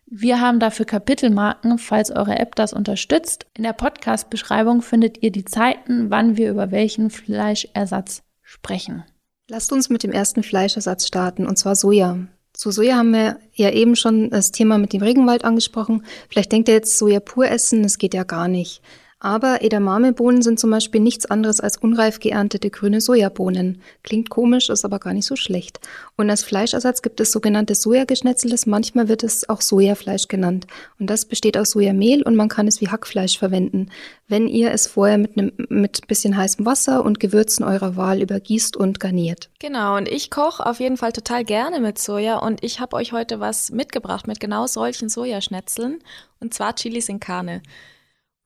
Wir 0.06 0.40
haben 0.40 0.60
dafür 0.60 0.86
Kapitelmarken, 0.86 1.78
falls 1.78 2.10
eure 2.10 2.38
App 2.38 2.54
das 2.54 2.72
unterstützt. 2.72 3.46
In 3.56 3.64
der 3.64 3.72
Podcast-Beschreibung 3.72 4.82
findet 4.82 5.22
ihr 5.22 5.30
die 5.30 5.44
Zeiten, 5.44 6.10
wann 6.10 6.36
wir 6.36 6.50
über 6.50 6.70
welchen 6.70 7.10
Fleischersatz 7.10 8.22
sprechen. 8.50 9.04
Lasst 9.48 9.72
uns 9.72 9.90
mit 9.90 10.02
dem 10.02 10.10
ersten 10.10 10.42
Fleischersatz 10.42 11.06
starten, 11.06 11.46
und 11.46 11.56
zwar 11.56 11.76
Soja. 11.76 12.18
Zu 12.52 12.72
Soja 12.72 12.96
haben 12.96 13.12
wir 13.12 13.38
ja 13.52 13.70
eben 13.70 13.94
schon 13.94 14.30
das 14.30 14.50
Thema 14.50 14.76
mit 14.76 14.92
dem 14.92 15.02
Regenwald 15.02 15.44
angesprochen. 15.44 16.04
Vielleicht 16.28 16.50
denkt 16.50 16.68
ihr 16.68 16.74
jetzt 16.74 16.98
Soja 16.98 17.20
pur 17.20 17.48
essen, 17.48 17.84
das 17.84 17.98
geht 17.98 18.12
ja 18.12 18.24
gar 18.24 18.48
nicht. 18.48 18.82
Aber 19.22 19.62
Edamame-Bohnen 19.62 20.40
sind 20.40 20.58
zum 20.58 20.70
Beispiel 20.70 21.02
nichts 21.02 21.26
anderes 21.26 21.60
als 21.60 21.76
unreif 21.76 22.20
geerntete 22.20 22.70
grüne 22.70 23.02
Sojabohnen. 23.02 23.82
Klingt 24.02 24.30
komisch, 24.30 24.70
ist 24.70 24.86
aber 24.86 24.98
gar 24.98 25.12
nicht 25.12 25.26
so 25.26 25.36
schlecht. 25.36 25.78
Und 26.16 26.30
als 26.30 26.42
Fleischersatz 26.42 27.02
gibt 27.02 27.20
es 27.20 27.30
sogenannte 27.30 27.74
Sojageschnetzeltes, 27.74 28.64
manchmal 28.64 29.08
wird 29.08 29.22
es 29.22 29.46
auch 29.46 29.60
Sojafleisch 29.60 30.28
genannt. 30.28 30.66
Und 30.98 31.10
das 31.10 31.26
besteht 31.26 31.58
aus 31.58 31.72
Sojamehl 31.72 32.22
und 32.22 32.34
man 32.34 32.48
kann 32.48 32.66
es 32.66 32.80
wie 32.80 32.88
Hackfleisch 32.88 33.38
verwenden, 33.38 33.90
wenn 34.26 34.48
ihr 34.48 34.70
es 34.70 34.86
vorher 34.86 35.18
mit 35.18 35.36
einem 35.36 35.52
mit 35.68 36.08
bisschen 36.08 36.34
heißem 36.34 36.64
Wasser 36.64 37.04
und 37.04 37.20
Gewürzen 37.20 37.62
eurer 37.62 37.96
Wahl 37.96 38.22
übergießt 38.22 38.74
und 38.74 39.00
garniert. 39.00 39.50
Genau, 39.58 39.98
und 39.98 40.08
ich 40.08 40.30
koche 40.30 40.64
auf 40.64 40.80
jeden 40.80 40.96
Fall 40.96 41.12
total 41.12 41.44
gerne 41.44 41.80
mit 41.80 41.98
Soja 41.98 42.38
und 42.38 42.64
ich 42.64 42.80
habe 42.80 42.96
euch 42.96 43.12
heute 43.12 43.38
was 43.38 43.70
mitgebracht 43.70 44.26
mit 44.26 44.40
genau 44.40 44.66
solchen 44.66 45.10
Sojaschnetzeln 45.10 45.98
und 46.40 46.54
zwar 46.54 46.74
Chilis 46.74 47.10
in 47.10 47.20
Carne. 47.20 47.60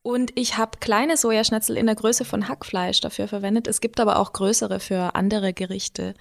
Und 0.05 0.33
ich 0.35 0.55
habe 0.55 0.77
kleine 0.79 1.17
Sojaschnitzel 1.17 1.75
in 1.77 1.87
der 1.87 1.95
Größe 1.95 2.25
von 2.25 2.47
Hackfleisch 2.47 3.01
dafür 3.01 3.27
verwendet. 3.27 3.65
Es 3.65 3.81
gibt 3.81 3.99
aber 3.99 4.19
auch 4.19 4.33
größere 4.33 4.79
für 4.79 5.15
andere 5.15 5.51
Gerichte. 5.51 6.13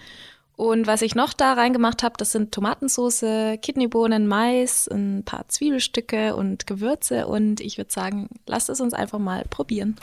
Und 0.57 0.87
was 0.87 1.03
ich 1.03 1.15
noch 1.15 1.35
da 1.35 1.53
reingemacht 1.53 2.03
habe, 2.03 2.15
das 2.17 2.33
sind 2.33 2.51
Tomatensauce, 2.51 3.59
Kidneybohnen, 3.61 4.27
Mais, 4.27 4.89
ein 4.89 5.23
paar 5.27 5.47
Zwiebelstücke 5.51 6.35
und 6.35 6.67
Gewürze. 6.67 7.27
Und 7.27 7.61
ich 7.61 7.77
würde 7.77 7.93
sagen, 7.93 8.31
lasst 8.47 8.71
es 8.71 8.81
uns 8.81 8.95
einfach 8.95 9.19
mal 9.19 9.45
probieren. 9.51 9.97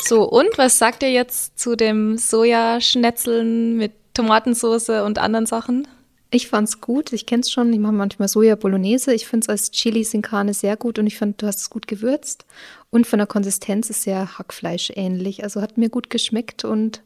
So, 0.00 0.26
und 0.26 0.56
was 0.56 0.78
sagt 0.78 1.02
ihr 1.02 1.12
jetzt 1.12 1.58
zu 1.58 1.76
dem 1.76 2.16
Sojaschnetzeln 2.16 3.76
mit 3.76 3.92
Tomatensauce 4.14 5.02
und 5.04 5.18
anderen 5.18 5.44
Sachen? 5.44 5.86
Ich 6.30 6.48
fand's 6.48 6.80
gut. 6.80 7.12
Ich 7.12 7.26
kenn's 7.26 7.50
schon. 7.50 7.72
Ich 7.72 7.78
mache 7.78 7.92
manchmal 7.92 8.28
Soja 8.28 8.54
Bolognese. 8.54 9.14
Ich 9.14 9.26
finde 9.26 9.44
es 9.44 9.48
als 9.48 9.70
Chili 9.70 10.04
sin 10.04 10.22
Carne 10.22 10.52
sehr 10.52 10.76
gut 10.76 10.98
und 10.98 11.06
ich 11.06 11.16
fand, 11.16 11.40
du 11.40 11.46
hast 11.46 11.60
es 11.60 11.70
gut 11.70 11.88
gewürzt. 11.88 12.44
Und 12.90 13.06
von 13.06 13.18
der 13.18 13.26
Konsistenz 13.26 13.88
ist 13.90 14.02
sehr 14.02 14.38
Hackfleisch 14.38 14.92
ähnlich. 14.94 15.42
Also 15.42 15.62
hat 15.62 15.78
mir 15.78 15.88
gut 15.88 16.10
geschmeckt 16.10 16.64
und 16.64 17.02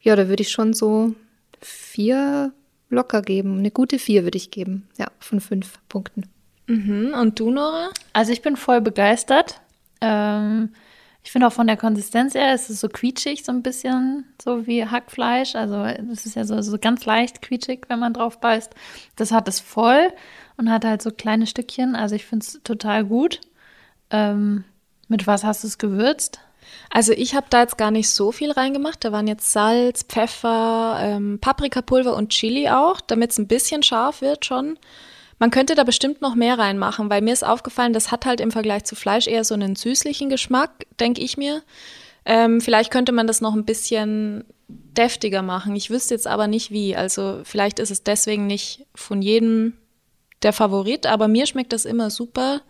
ja, 0.00 0.16
da 0.16 0.28
würde 0.28 0.42
ich 0.42 0.50
schon 0.50 0.72
so 0.72 1.14
vier 1.60 2.52
locker 2.90 3.22
geben. 3.22 3.58
Eine 3.58 3.70
gute 3.70 3.98
vier 3.98 4.24
würde 4.24 4.38
ich 4.38 4.50
geben. 4.50 4.88
Ja, 4.98 5.06
von 5.20 5.40
fünf 5.40 5.78
Punkten. 5.88 6.24
Mhm. 6.66 7.14
Und 7.20 7.38
du, 7.38 7.50
Nora? 7.50 7.90
Also 8.12 8.32
ich 8.32 8.42
bin 8.42 8.56
voll 8.56 8.80
begeistert. 8.80 9.60
Ähm, 10.00 10.70
ich 11.26 11.32
finde 11.32 11.48
auch 11.48 11.52
von 11.52 11.66
der 11.66 11.76
Konsistenz 11.76 12.36
her, 12.36 12.54
es 12.54 12.70
ist 12.70 12.78
so 12.78 12.88
quietschig, 12.88 13.44
so 13.44 13.50
ein 13.50 13.64
bisschen, 13.64 14.26
so 14.40 14.68
wie 14.68 14.86
Hackfleisch. 14.86 15.56
Also 15.56 15.82
es 15.82 16.24
ist 16.24 16.36
ja 16.36 16.44
so, 16.44 16.62
so 16.62 16.78
ganz 16.78 17.04
leicht 17.04 17.42
quietschig, 17.42 17.86
wenn 17.88 17.98
man 17.98 18.14
drauf 18.14 18.38
beißt. 18.38 18.72
Das 19.16 19.32
hat 19.32 19.48
es 19.48 19.58
voll 19.58 20.12
und 20.56 20.70
hat 20.70 20.84
halt 20.84 21.02
so 21.02 21.10
kleine 21.10 21.48
Stückchen. 21.48 21.96
Also 21.96 22.14
ich 22.14 22.24
finde 22.24 22.46
es 22.46 22.60
total 22.62 23.04
gut. 23.04 23.40
Ähm, 24.10 24.62
mit 25.08 25.26
was 25.26 25.42
hast 25.42 25.64
du 25.64 25.66
es 25.66 25.78
gewürzt? 25.78 26.38
Also 26.90 27.10
ich 27.10 27.34
habe 27.34 27.48
da 27.50 27.62
jetzt 27.62 27.76
gar 27.76 27.90
nicht 27.90 28.08
so 28.08 28.30
viel 28.30 28.52
reingemacht. 28.52 29.04
Da 29.04 29.10
waren 29.10 29.26
jetzt 29.26 29.52
Salz, 29.52 30.04
Pfeffer, 30.04 30.96
ähm, 31.00 31.40
Paprikapulver 31.40 32.14
und 32.14 32.28
Chili 32.28 32.68
auch, 32.68 33.00
damit 33.00 33.32
es 33.32 33.38
ein 33.38 33.48
bisschen 33.48 33.82
scharf 33.82 34.20
wird 34.20 34.44
schon. 34.44 34.78
Man 35.38 35.50
könnte 35.50 35.74
da 35.74 35.84
bestimmt 35.84 36.22
noch 36.22 36.34
mehr 36.34 36.58
reinmachen, 36.58 37.10
weil 37.10 37.20
mir 37.20 37.32
ist 37.32 37.44
aufgefallen, 37.44 37.92
das 37.92 38.10
hat 38.10 38.24
halt 38.24 38.40
im 38.40 38.50
Vergleich 38.50 38.84
zu 38.84 38.96
Fleisch 38.96 39.26
eher 39.26 39.44
so 39.44 39.54
einen 39.54 39.76
süßlichen 39.76 40.30
Geschmack, 40.30 40.86
denke 40.98 41.20
ich 41.20 41.36
mir. 41.36 41.62
Ähm, 42.24 42.60
vielleicht 42.60 42.90
könnte 42.90 43.12
man 43.12 43.26
das 43.26 43.40
noch 43.40 43.54
ein 43.54 43.64
bisschen 43.64 44.44
deftiger 44.68 45.42
machen. 45.42 45.76
Ich 45.76 45.90
wüsste 45.90 46.14
jetzt 46.14 46.26
aber 46.26 46.46
nicht 46.46 46.70
wie. 46.70 46.96
Also 46.96 47.40
vielleicht 47.44 47.78
ist 47.78 47.90
es 47.90 48.02
deswegen 48.02 48.46
nicht 48.46 48.86
von 48.94 49.22
jedem 49.22 49.74
der 50.42 50.52
Favorit, 50.52 51.06
aber 51.06 51.28
mir 51.28 51.46
schmeckt 51.46 51.72
das 51.72 51.84
immer 51.84 52.10
super. 52.10 52.62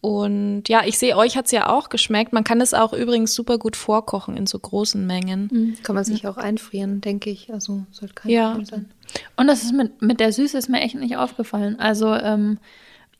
Und 0.00 0.68
ja, 0.68 0.82
ich 0.86 0.98
sehe, 0.98 1.16
euch 1.16 1.36
hat's 1.36 1.50
ja 1.50 1.68
auch 1.68 1.90
geschmeckt. 1.90 2.32
Man 2.32 2.44
kann 2.44 2.60
es 2.62 2.72
auch 2.72 2.94
übrigens 2.94 3.34
super 3.34 3.58
gut 3.58 3.76
vorkochen 3.76 4.34
in 4.36 4.46
so 4.46 4.58
großen 4.58 5.06
Mengen. 5.06 5.48
Mhm. 5.52 5.76
Kann 5.82 5.94
man 5.94 6.04
sich 6.04 6.26
auch 6.26 6.38
einfrieren, 6.38 7.02
denke 7.02 7.28
ich. 7.28 7.52
Also 7.52 7.82
sollte 7.90 8.14
kein 8.14 8.30
Ja. 8.32 8.48
Problem 8.50 8.64
sein. 8.64 8.90
Und 9.36 9.46
das 9.48 9.62
ist 9.62 9.74
mit, 9.74 10.00
mit 10.00 10.20
der 10.20 10.32
Süße 10.32 10.56
ist 10.56 10.68
mir 10.70 10.80
echt 10.80 10.94
nicht 10.94 11.16
aufgefallen. 11.18 11.78
Also 11.78 12.14
ähm, 12.14 12.58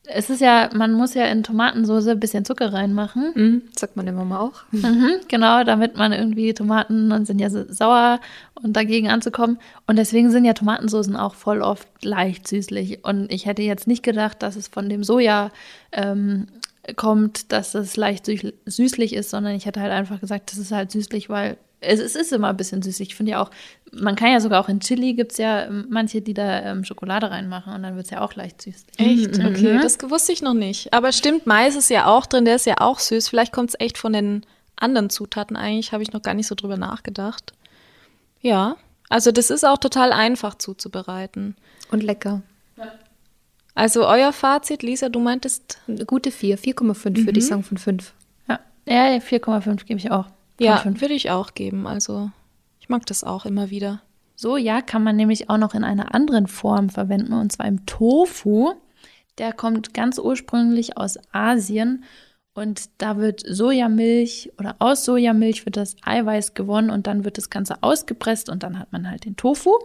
es 0.05 0.31
ist 0.31 0.41
ja, 0.41 0.71
man 0.75 0.93
muss 0.95 1.13
ja 1.13 1.27
in 1.27 1.43
Tomatensauce 1.43 2.07
ein 2.09 2.21
bisschen 2.21 2.47
Zucker 2.47 2.73
reinmachen. 2.73 3.33
Mhm. 3.35 3.63
Sagt 3.79 3.97
meine 3.97 4.13
Mama 4.13 4.41
auch. 4.41 4.63
Mhm, 4.73 5.17
genau, 5.29 5.63
damit 5.65 5.97
man 5.97 6.13
irgendwie 6.13 6.55
Tomaten 6.55 7.13
und 7.13 7.27
sind 7.27 7.41
ja 7.41 7.51
so 7.51 7.65
sauer 7.71 8.21
und 8.55 8.75
dagegen 8.75 9.11
anzukommen. 9.11 9.59
Und 9.87 9.97
deswegen 9.97 10.31
sind 10.31 10.47
ja 10.47 10.55
Tomatensoßen 10.55 11.15
auch 11.17 11.35
voll 11.35 11.61
oft 11.61 11.89
leicht 12.03 12.49
süßlich. 12.49 13.05
Und 13.05 13.31
ich 13.31 13.45
hätte 13.45 13.63
jetzt 13.63 13.87
nicht 13.87 14.03
gedacht, 14.03 14.43
dass 14.43 14.57
es 14.57 14.69
von 14.69 14.89
dem 14.89 15.05
Soja 15.05 15.51
ähm, 15.93 16.47
kommt, 16.97 17.53
dass 17.53 17.75
es 17.75 17.97
leicht 17.97 18.27
süß- 18.27 18.55
süßlich 18.67 19.13
ist, 19.15 19.31
sondern 19.31 19.55
ich 19.55 19.67
hätte 19.67 19.81
halt 19.81 19.93
einfach 19.93 20.21
gesagt, 20.21 20.53
das 20.53 20.59
ist 20.59 20.73
halt 20.73 20.91
süßlich, 20.91 21.29
weil 21.29 21.57
es, 21.81 22.01
es 22.01 22.15
ist 22.15 22.33
immer 22.33 22.49
ein 22.49 22.57
bisschen 22.57 22.83
süßlich. 22.83 23.11
Ich 23.11 23.15
finde 23.15 23.33
ja 23.33 23.43
auch, 23.43 23.51
man 23.93 24.17
kann 24.17 24.31
ja 24.31 24.41
sogar 24.41 24.63
auch 24.63 24.69
in 24.69 24.81
Chili 24.81 25.15
gibt 25.15 25.33
es 25.33 25.39
ja 25.39 25.65
ähm, 25.65 25.87
manche, 25.89 26.21
die 26.21 26.35
da 26.35 26.61
ähm, 26.63 26.85
Schokolade 26.85 27.31
reinmachen 27.31 27.73
und 27.75 27.83
dann 27.83 27.97
wird 27.97 28.07
es 28.07 28.11
ja 28.11 28.21
auch 28.21 28.35
leicht 28.35 28.63
süßlich. 28.63 28.99
Echt? 28.99 29.39
Okay, 29.39 29.79
das 29.83 29.99
wusste 30.11 30.33
ich 30.33 30.43
noch 30.43 30.55
nicht. 30.55 30.93
Aber 30.93 31.13
stimmt, 31.13 31.47
Mais 31.47 31.77
ist 31.77 31.91
ja 31.91 32.07
auch 32.07 32.27
drin, 32.27 32.45
der 32.45 32.57
ist 32.57 32.67
ja 32.67 32.81
auch 32.81 32.99
süß. 32.99 33.29
Vielleicht 33.29 33.53
kommt 33.53 33.71
es 33.71 33.81
echt 33.81 33.99
von 33.99 34.13
den 34.13 34.45
anderen 34.77 35.11
Zutaten 35.11 35.57
eigentlich, 35.57 35.93
habe 35.93 36.03
ich 36.03 36.13
noch 36.13 36.23
gar 36.23 36.35
nicht 36.35 36.47
so 36.47 36.55
drüber 36.55 36.77
nachgedacht. 36.77 37.53
Ja, 38.41 38.77
also 39.09 39.33
das 39.33 39.51
ist 39.51 39.65
auch 39.65 39.79
total 39.79 40.13
einfach 40.13 40.55
zuzubereiten. 40.57 41.57
Und 41.91 42.03
lecker. 42.03 42.43
Also 43.75 44.07
euer 44.07 44.33
Fazit, 44.33 44.83
Lisa, 44.83 45.09
du 45.09 45.21
meintest, 45.21 45.79
Eine 45.87 46.05
gute 46.05 46.31
vier. 46.31 46.59
4,5 46.59 47.27
würde 47.27 47.39
ich 47.39 47.47
sagen 47.47 47.62
von 47.62 47.79
fünf. 47.79 48.15
Ja, 48.49 48.61
ja 48.87 49.19
4,5 49.19 49.85
gebe 49.85 49.99
ich 49.99 50.11
auch. 50.11 50.27
Von 50.27 50.67
ja, 50.67 50.77
fünf. 50.79 51.00
würde 51.00 51.15
ich 51.15 51.31
auch 51.31 51.55
geben. 51.55 51.87
Also 51.87 52.31
ich 52.81 52.89
mag 52.89 53.07
das 53.07 53.25
auch 53.25 53.47
immer 53.47 53.71
wieder. 53.71 54.03
Soja 54.37 54.81
kann 54.81 55.05
man 55.05 55.17
nämlich 55.17 55.50
auch 55.50 55.59
noch 55.59 55.75
in 55.75 55.85
einer 55.85 56.15
anderen 56.15 56.47
Form 56.47 56.89
verwenden, 56.89 57.35
und 57.35 57.53
zwar 57.53 57.67
im 57.67 57.85
Tofu. 57.85 58.73
Der 59.39 59.53
kommt 59.53 59.95
ganz 59.95 60.19
ursprünglich 60.19 60.97
aus 60.97 61.19
Asien 61.33 62.05
und 62.55 62.91
da 62.99 63.17
wird 63.17 63.43
Sojamilch 63.47 64.53
oder 64.59 64.77
aus 64.79 65.05
Sojamilch 65.05 65.65
wird 65.67 65.77
das 65.77 65.97
Eiweiß 66.03 66.55
gewonnen 66.55 66.91
und 66.91 67.07
dann 67.07 67.25
wird 67.25 67.39
das 67.39 67.50
Ganze 67.50 67.83
ausgepresst 67.83 68.49
und 68.49 68.62
dann 68.62 68.79
hat 68.79 68.93
man 68.93 69.09
halt 69.11 69.25
den 69.25 69.37
Tofu. 69.37 69.79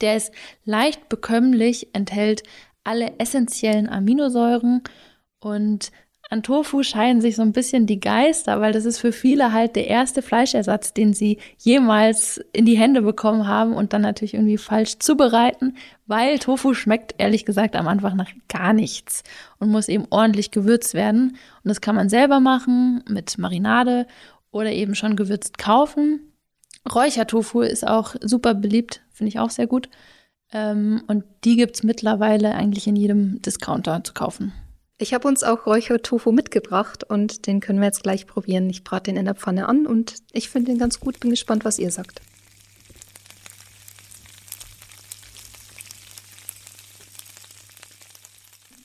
Der 0.00 0.16
ist 0.16 0.32
leicht 0.64 1.08
bekömmlich, 1.08 1.94
enthält 1.94 2.42
alle 2.88 3.18
essentiellen 3.18 3.86
Aminosäuren 3.86 4.82
und 5.40 5.92
an 6.30 6.42
Tofu 6.42 6.82
scheiden 6.82 7.22
sich 7.22 7.36
so 7.36 7.42
ein 7.42 7.52
bisschen 7.52 7.86
die 7.86 8.00
Geister, 8.00 8.60
weil 8.60 8.72
das 8.72 8.84
ist 8.84 8.98
für 8.98 9.12
viele 9.12 9.52
halt 9.52 9.76
der 9.76 9.86
erste 9.86 10.20
Fleischersatz, 10.20 10.92
den 10.92 11.14
sie 11.14 11.38
jemals 11.58 12.38
in 12.52 12.66
die 12.66 12.76
Hände 12.76 13.00
bekommen 13.00 13.46
haben 13.46 13.74
und 13.74 13.92
dann 13.92 14.02
natürlich 14.02 14.34
irgendwie 14.34 14.58
falsch 14.58 14.98
zubereiten, 14.98 15.76
weil 16.06 16.38
Tofu 16.38 16.74
schmeckt 16.74 17.14
ehrlich 17.18 17.46
gesagt 17.46 17.76
am 17.76 17.88
Anfang 17.88 18.16
nach 18.16 18.30
gar 18.48 18.72
nichts 18.74 19.22
und 19.58 19.70
muss 19.70 19.88
eben 19.88 20.06
ordentlich 20.10 20.50
gewürzt 20.50 20.92
werden. 20.92 21.36
Und 21.64 21.68
das 21.68 21.80
kann 21.80 21.94
man 21.94 22.10
selber 22.10 22.40
machen 22.40 23.02
mit 23.08 23.38
Marinade 23.38 24.06
oder 24.50 24.72
eben 24.72 24.94
schon 24.94 25.16
gewürzt 25.16 25.56
kaufen. 25.56 26.32
Räuchertofu 26.90 27.62
ist 27.62 27.86
auch 27.86 28.16
super 28.20 28.54
beliebt, 28.54 29.02
finde 29.12 29.28
ich 29.28 29.38
auch 29.38 29.50
sehr 29.50 29.66
gut. 29.66 29.88
Ähm, 30.52 31.02
und 31.06 31.24
die 31.44 31.56
gibt's 31.56 31.82
mittlerweile 31.82 32.54
eigentlich 32.54 32.86
in 32.86 32.96
jedem 32.96 33.42
Discounter 33.42 34.02
zu 34.02 34.14
kaufen. 34.14 34.52
Ich 35.00 35.14
habe 35.14 35.28
uns 35.28 35.44
auch 35.44 35.66
Räuchertofu 35.66 36.32
mitgebracht 36.32 37.04
und 37.04 37.46
den 37.46 37.60
können 37.60 37.78
wir 37.78 37.86
jetzt 37.86 38.02
gleich 38.02 38.26
probieren. 38.26 38.68
Ich 38.68 38.82
brate 38.82 39.10
den 39.10 39.16
in 39.16 39.26
der 39.26 39.36
Pfanne 39.36 39.68
an 39.68 39.86
und 39.86 40.16
ich 40.32 40.48
finde 40.48 40.72
den 40.72 40.78
ganz 40.78 40.98
gut. 40.98 41.20
Bin 41.20 41.30
gespannt, 41.30 41.64
was 41.64 41.78
ihr 41.78 41.92
sagt. 41.92 42.20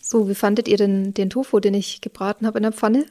So, 0.02 0.30
wie 0.30 0.36
fandet 0.36 0.68
ihr 0.68 0.78
denn 0.78 1.16
den 1.16 1.32
Tofu, 1.32 1.60
den 1.60 1.74
ich 1.74 2.00
gebraten 2.00 2.46
habe 2.46 2.60
in 2.60 2.64
der 2.64 2.72
Pfanne? 2.72 3.08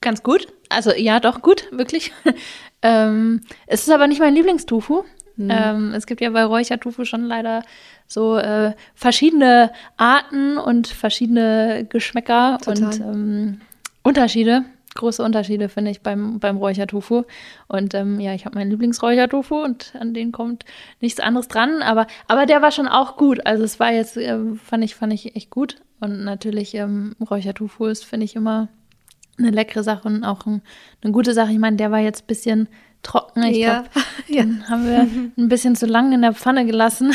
Ganz 0.00 0.22
gut. 0.22 0.48
Also 0.70 0.92
ja, 0.92 1.20
doch 1.20 1.42
gut, 1.42 1.68
wirklich. 1.70 2.12
ähm, 2.82 3.42
es 3.66 3.82
ist 3.82 3.90
aber 3.90 4.06
nicht 4.06 4.20
mein 4.20 4.34
Lieblingstofu. 4.34 5.04
Ähm, 5.38 5.92
es 5.94 6.06
gibt 6.06 6.20
ja 6.20 6.30
bei 6.30 6.44
Räuchertofu 6.44 7.04
schon 7.04 7.24
leider 7.24 7.62
so 8.06 8.36
äh, 8.36 8.72
verschiedene 8.94 9.72
Arten 9.96 10.58
und 10.58 10.86
verschiedene 10.86 11.86
Geschmäcker 11.88 12.58
Total. 12.62 12.84
und 12.84 13.00
ähm, 13.00 13.60
Unterschiede. 14.02 14.64
Große 14.94 15.24
Unterschiede 15.24 15.68
finde 15.68 15.90
ich 15.90 16.02
beim, 16.02 16.38
beim 16.38 16.56
Räuchertofu. 16.56 17.24
Und 17.66 17.94
ähm, 17.94 18.20
ja, 18.20 18.32
ich 18.32 18.46
habe 18.46 18.56
meinen 18.56 18.70
Lieblingsräuchertofu 18.70 19.56
und 19.56 19.92
an 19.98 20.14
den 20.14 20.30
kommt 20.30 20.64
nichts 21.00 21.18
anderes 21.18 21.48
dran. 21.48 21.82
Aber, 21.82 22.06
aber 22.28 22.46
der 22.46 22.62
war 22.62 22.70
schon 22.70 22.86
auch 22.86 23.16
gut. 23.16 23.44
Also 23.44 23.64
es 23.64 23.80
war 23.80 23.92
jetzt, 23.92 24.16
ähm, 24.16 24.56
fand 24.56 24.84
ich, 24.84 24.94
fand 24.94 25.12
ich 25.12 25.34
echt 25.34 25.50
gut. 25.50 25.78
Und 25.98 26.22
natürlich 26.22 26.74
ähm, 26.74 27.16
Räuchertofu 27.28 27.86
ist, 27.86 28.04
finde 28.04 28.24
ich, 28.24 28.36
immer 28.36 28.68
eine 29.36 29.50
leckere 29.50 29.82
Sache 29.82 30.06
und 30.06 30.22
auch 30.22 30.46
ein, 30.46 30.62
eine 31.02 31.12
gute 31.12 31.34
Sache. 31.34 31.50
Ich 31.50 31.58
meine, 31.58 31.76
der 31.76 31.90
war 31.90 31.98
jetzt 31.98 32.24
ein 32.24 32.26
bisschen. 32.28 32.68
Ich 33.36 33.56
Ja. 33.58 33.84
glaube, 33.92 34.04
den 34.28 34.68
haben 34.68 34.86
wir 34.86 35.00
ein 35.36 35.48
bisschen 35.48 35.76
zu 35.76 35.86
lange 35.86 36.14
in 36.14 36.22
der 36.22 36.34
Pfanne 36.34 36.64
gelassen. 36.66 37.14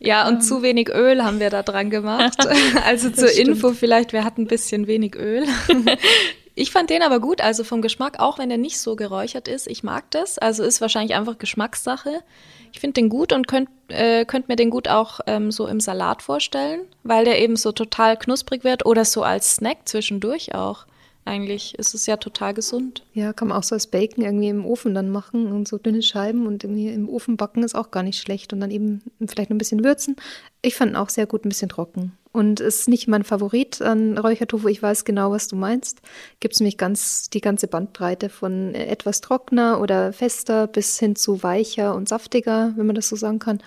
Ja, 0.00 0.28
und 0.28 0.42
zu 0.42 0.62
wenig 0.62 0.88
Öl 0.90 1.24
haben 1.24 1.40
wir 1.40 1.50
da 1.50 1.62
dran 1.62 1.90
gemacht. 1.90 2.36
Also 2.86 3.10
zur 3.10 3.30
Info 3.30 3.72
vielleicht, 3.72 4.12
wir 4.12 4.24
hatten 4.24 4.42
ein 4.42 4.46
bisschen 4.46 4.86
wenig 4.86 5.16
Öl. 5.16 5.44
Ich 6.60 6.72
fand 6.72 6.90
den 6.90 7.02
aber 7.02 7.20
gut, 7.20 7.40
also 7.40 7.62
vom 7.62 7.82
Geschmack, 7.82 8.18
auch 8.18 8.40
wenn 8.40 8.50
er 8.50 8.56
nicht 8.58 8.80
so 8.80 8.96
geräuchert 8.96 9.46
ist. 9.46 9.68
Ich 9.68 9.84
mag 9.84 10.10
das. 10.10 10.38
Also 10.38 10.64
ist 10.64 10.80
wahrscheinlich 10.80 11.16
einfach 11.16 11.38
Geschmackssache. 11.38 12.20
Ich 12.72 12.80
finde 12.80 12.94
den 12.94 13.08
gut 13.08 13.32
und 13.32 13.46
könnt, 13.46 13.68
äh, 13.86 14.24
könnt 14.24 14.48
mir 14.48 14.56
den 14.56 14.70
gut 14.70 14.88
auch 14.88 15.20
ähm, 15.28 15.52
so 15.52 15.68
im 15.68 15.78
Salat 15.78 16.20
vorstellen, 16.20 16.80
weil 17.04 17.24
der 17.24 17.40
eben 17.40 17.54
so 17.54 17.70
total 17.70 18.16
knusprig 18.16 18.64
wird 18.64 18.86
oder 18.86 19.04
so 19.04 19.22
als 19.22 19.54
Snack 19.54 19.88
zwischendurch 19.88 20.52
auch. 20.56 20.86
Eigentlich 21.28 21.78
ist 21.78 21.94
es 21.94 22.06
ja 22.06 22.16
total 22.16 22.54
gesund. 22.54 23.04
Ja, 23.12 23.34
kann 23.34 23.48
man 23.48 23.58
auch 23.58 23.62
so 23.62 23.74
als 23.74 23.86
Bacon 23.86 24.24
irgendwie 24.24 24.48
im 24.48 24.64
Ofen 24.64 24.94
dann 24.94 25.10
machen 25.10 25.52
und 25.52 25.68
so 25.68 25.76
dünne 25.76 26.00
Scheiben 26.00 26.46
und 26.46 26.64
irgendwie 26.64 26.88
im 26.88 27.06
Ofen 27.06 27.36
backen 27.36 27.62
ist 27.62 27.74
auch 27.74 27.90
gar 27.90 28.02
nicht 28.02 28.18
schlecht 28.18 28.54
und 28.54 28.60
dann 28.60 28.70
eben 28.70 29.02
vielleicht 29.26 29.50
noch 29.50 29.54
ein 29.54 29.58
bisschen 29.58 29.84
würzen. 29.84 30.16
Ich 30.62 30.74
fand 30.74 30.96
auch 30.96 31.10
sehr 31.10 31.26
gut, 31.26 31.44
ein 31.44 31.50
bisschen 31.50 31.68
trocken. 31.68 32.16
Und 32.32 32.60
ist 32.60 32.88
nicht 32.88 33.08
mein 33.08 33.24
Favorit 33.24 33.82
an 33.82 34.16
Räuchertofu. 34.16 34.68
Ich 34.68 34.82
weiß 34.82 35.04
genau, 35.04 35.30
was 35.30 35.48
du 35.48 35.56
meinst. 35.56 36.00
Gibt 36.40 36.54
es 36.54 36.60
nämlich 36.60 36.78
ganz 36.78 37.28
die 37.28 37.42
ganze 37.42 37.68
Bandbreite 37.68 38.30
von 38.30 38.74
etwas 38.74 39.20
trockener 39.20 39.82
oder 39.82 40.14
fester 40.14 40.66
bis 40.66 40.98
hin 40.98 41.14
zu 41.14 41.42
weicher 41.42 41.94
und 41.94 42.08
saftiger, 42.08 42.72
wenn 42.76 42.86
man 42.86 42.96
das 42.96 43.08
so 43.10 43.16
sagen 43.16 43.38
kann. 43.38 43.62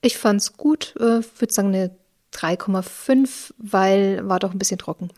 Ich 0.00 0.16
fand's 0.16 0.56
gut. 0.56 0.94
äh, 0.96 1.20
Würde 1.20 1.52
sagen 1.52 1.68
eine 1.68 1.90
3,5, 2.36 3.54
weil 3.58 4.28
war 4.28 4.38
doch 4.38 4.52
ein 4.52 4.58
bisschen 4.58 4.78
trocken. 4.78 5.10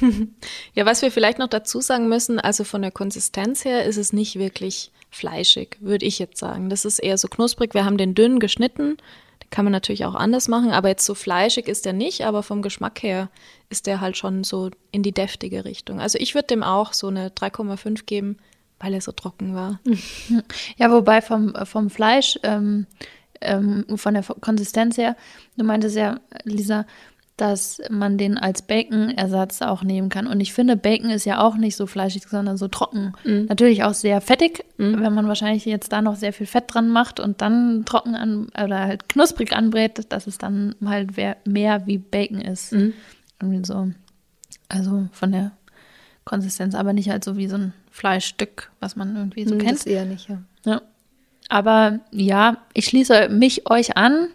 Ja, 0.74 0.86
was 0.86 1.02
wir 1.02 1.10
vielleicht 1.10 1.38
noch 1.38 1.48
dazu 1.48 1.80
sagen 1.80 2.08
müssen, 2.08 2.38
also 2.38 2.64
von 2.64 2.82
der 2.82 2.92
Konsistenz 2.92 3.64
her 3.64 3.84
ist 3.84 3.96
es 3.96 4.12
nicht 4.12 4.38
wirklich 4.38 4.92
fleischig, 5.10 5.76
würde 5.80 6.06
ich 6.06 6.18
jetzt 6.18 6.38
sagen. 6.38 6.70
Das 6.70 6.84
ist 6.84 7.00
eher 7.00 7.18
so 7.18 7.28
knusprig. 7.28 7.74
Wir 7.74 7.84
haben 7.84 7.98
den 7.98 8.14
dünn 8.14 8.38
geschnitten. 8.38 8.96
Den 9.42 9.50
kann 9.50 9.64
man 9.64 9.72
natürlich 9.72 10.04
auch 10.04 10.14
anders 10.14 10.46
machen, 10.48 10.70
aber 10.70 10.88
jetzt 10.88 11.04
so 11.04 11.14
fleischig 11.14 11.66
ist 11.66 11.84
der 11.84 11.92
nicht, 11.92 12.24
aber 12.24 12.42
vom 12.42 12.62
Geschmack 12.62 13.02
her 13.02 13.28
ist 13.68 13.86
der 13.86 14.00
halt 14.00 14.16
schon 14.16 14.44
so 14.44 14.70
in 14.92 15.02
die 15.02 15.12
deftige 15.12 15.64
Richtung. 15.64 16.00
Also 16.00 16.18
ich 16.18 16.34
würde 16.34 16.48
dem 16.48 16.62
auch 16.62 16.92
so 16.92 17.08
eine 17.08 17.28
3,5 17.30 18.04
geben, 18.04 18.36
weil 18.78 18.94
er 18.94 19.00
so 19.00 19.12
trocken 19.12 19.54
war. 19.54 19.80
Ja, 20.76 20.90
wobei 20.90 21.20
vom, 21.20 21.54
vom 21.64 21.90
Fleisch 21.90 22.38
ähm, 22.42 22.86
ähm, 23.40 23.84
von 23.96 24.14
der 24.14 24.22
Konsistenz 24.22 24.96
her. 24.98 25.16
Du 25.56 25.64
meintest 25.64 25.96
ja, 25.96 26.20
Lisa, 26.44 26.86
dass 27.40 27.80
man 27.88 28.18
den 28.18 28.36
als 28.36 28.60
Bacon-Ersatz 28.60 29.62
auch 29.62 29.82
nehmen 29.82 30.10
kann. 30.10 30.26
Und 30.26 30.40
ich 30.40 30.52
finde, 30.52 30.76
Bacon 30.76 31.08
ist 31.08 31.24
ja 31.24 31.40
auch 31.40 31.56
nicht 31.56 31.74
so 31.74 31.86
fleischig, 31.86 32.24
sondern 32.28 32.58
so 32.58 32.68
trocken. 32.68 33.14
Mhm. 33.24 33.46
Natürlich 33.48 33.82
auch 33.82 33.94
sehr 33.94 34.20
fettig, 34.20 34.64
mhm. 34.76 35.00
wenn 35.00 35.14
man 35.14 35.26
wahrscheinlich 35.26 35.64
jetzt 35.64 35.90
da 35.90 36.02
noch 36.02 36.16
sehr 36.16 36.34
viel 36.34 36.46
Fett 36.46 36.64
dran 36.68 36.90
macht 36.90 37.18
und 37.18 37.40
dann 37.40 37.84
trocken 37.86 38.14
an 38.14 38.48
oder 38.62 38.80
halt 38.80 39.08
knusprig 39.08 39.54
anbrät, 39.54 40.12
dass 40.12 40.26
es 40.26 40.36
dann 40.36 40.74
halt 40.84 41.12
mehr 41.46 41.86
wie 41.86 41.96
Bacon 41.96 42.42
ist. 42.42 42.72
Mhm. 42.72 42.92
Irgendwie 43.40 43.64
so. 43.64 43.90
Also 44.68 45.08
von 45.12 45.32
der 45.32 45.52
Konsistenz, 46.24 46.74
aber 46.74 46.92
nicht 46.92 47.08
halt 47.08 47.24
so 47.24 47.38
wie 47.38 47.48
so 47.48 47.56
ein 47.56 47.72
Fleischstück, 47.90 48.70
was 48.80 48.96
man 48.96 49.16
irgendwie 49.16 49.46
so 49.46 49.54
mhm, 49.54 49.60
kennt. 49.60 49.78
Das 49.78 49.86
eher 49.86 50.04
nicht, 50.04 50.28
ja. 50.28 50.42
ja. 50.66 50.82
Aber 51.50 52.00
ja, 52.12 52.58
ich 52.72 52.86
schließe 52.86 53.28
mich 53.28 53.68
euch 53.68 53.96
an. 53.96 54.28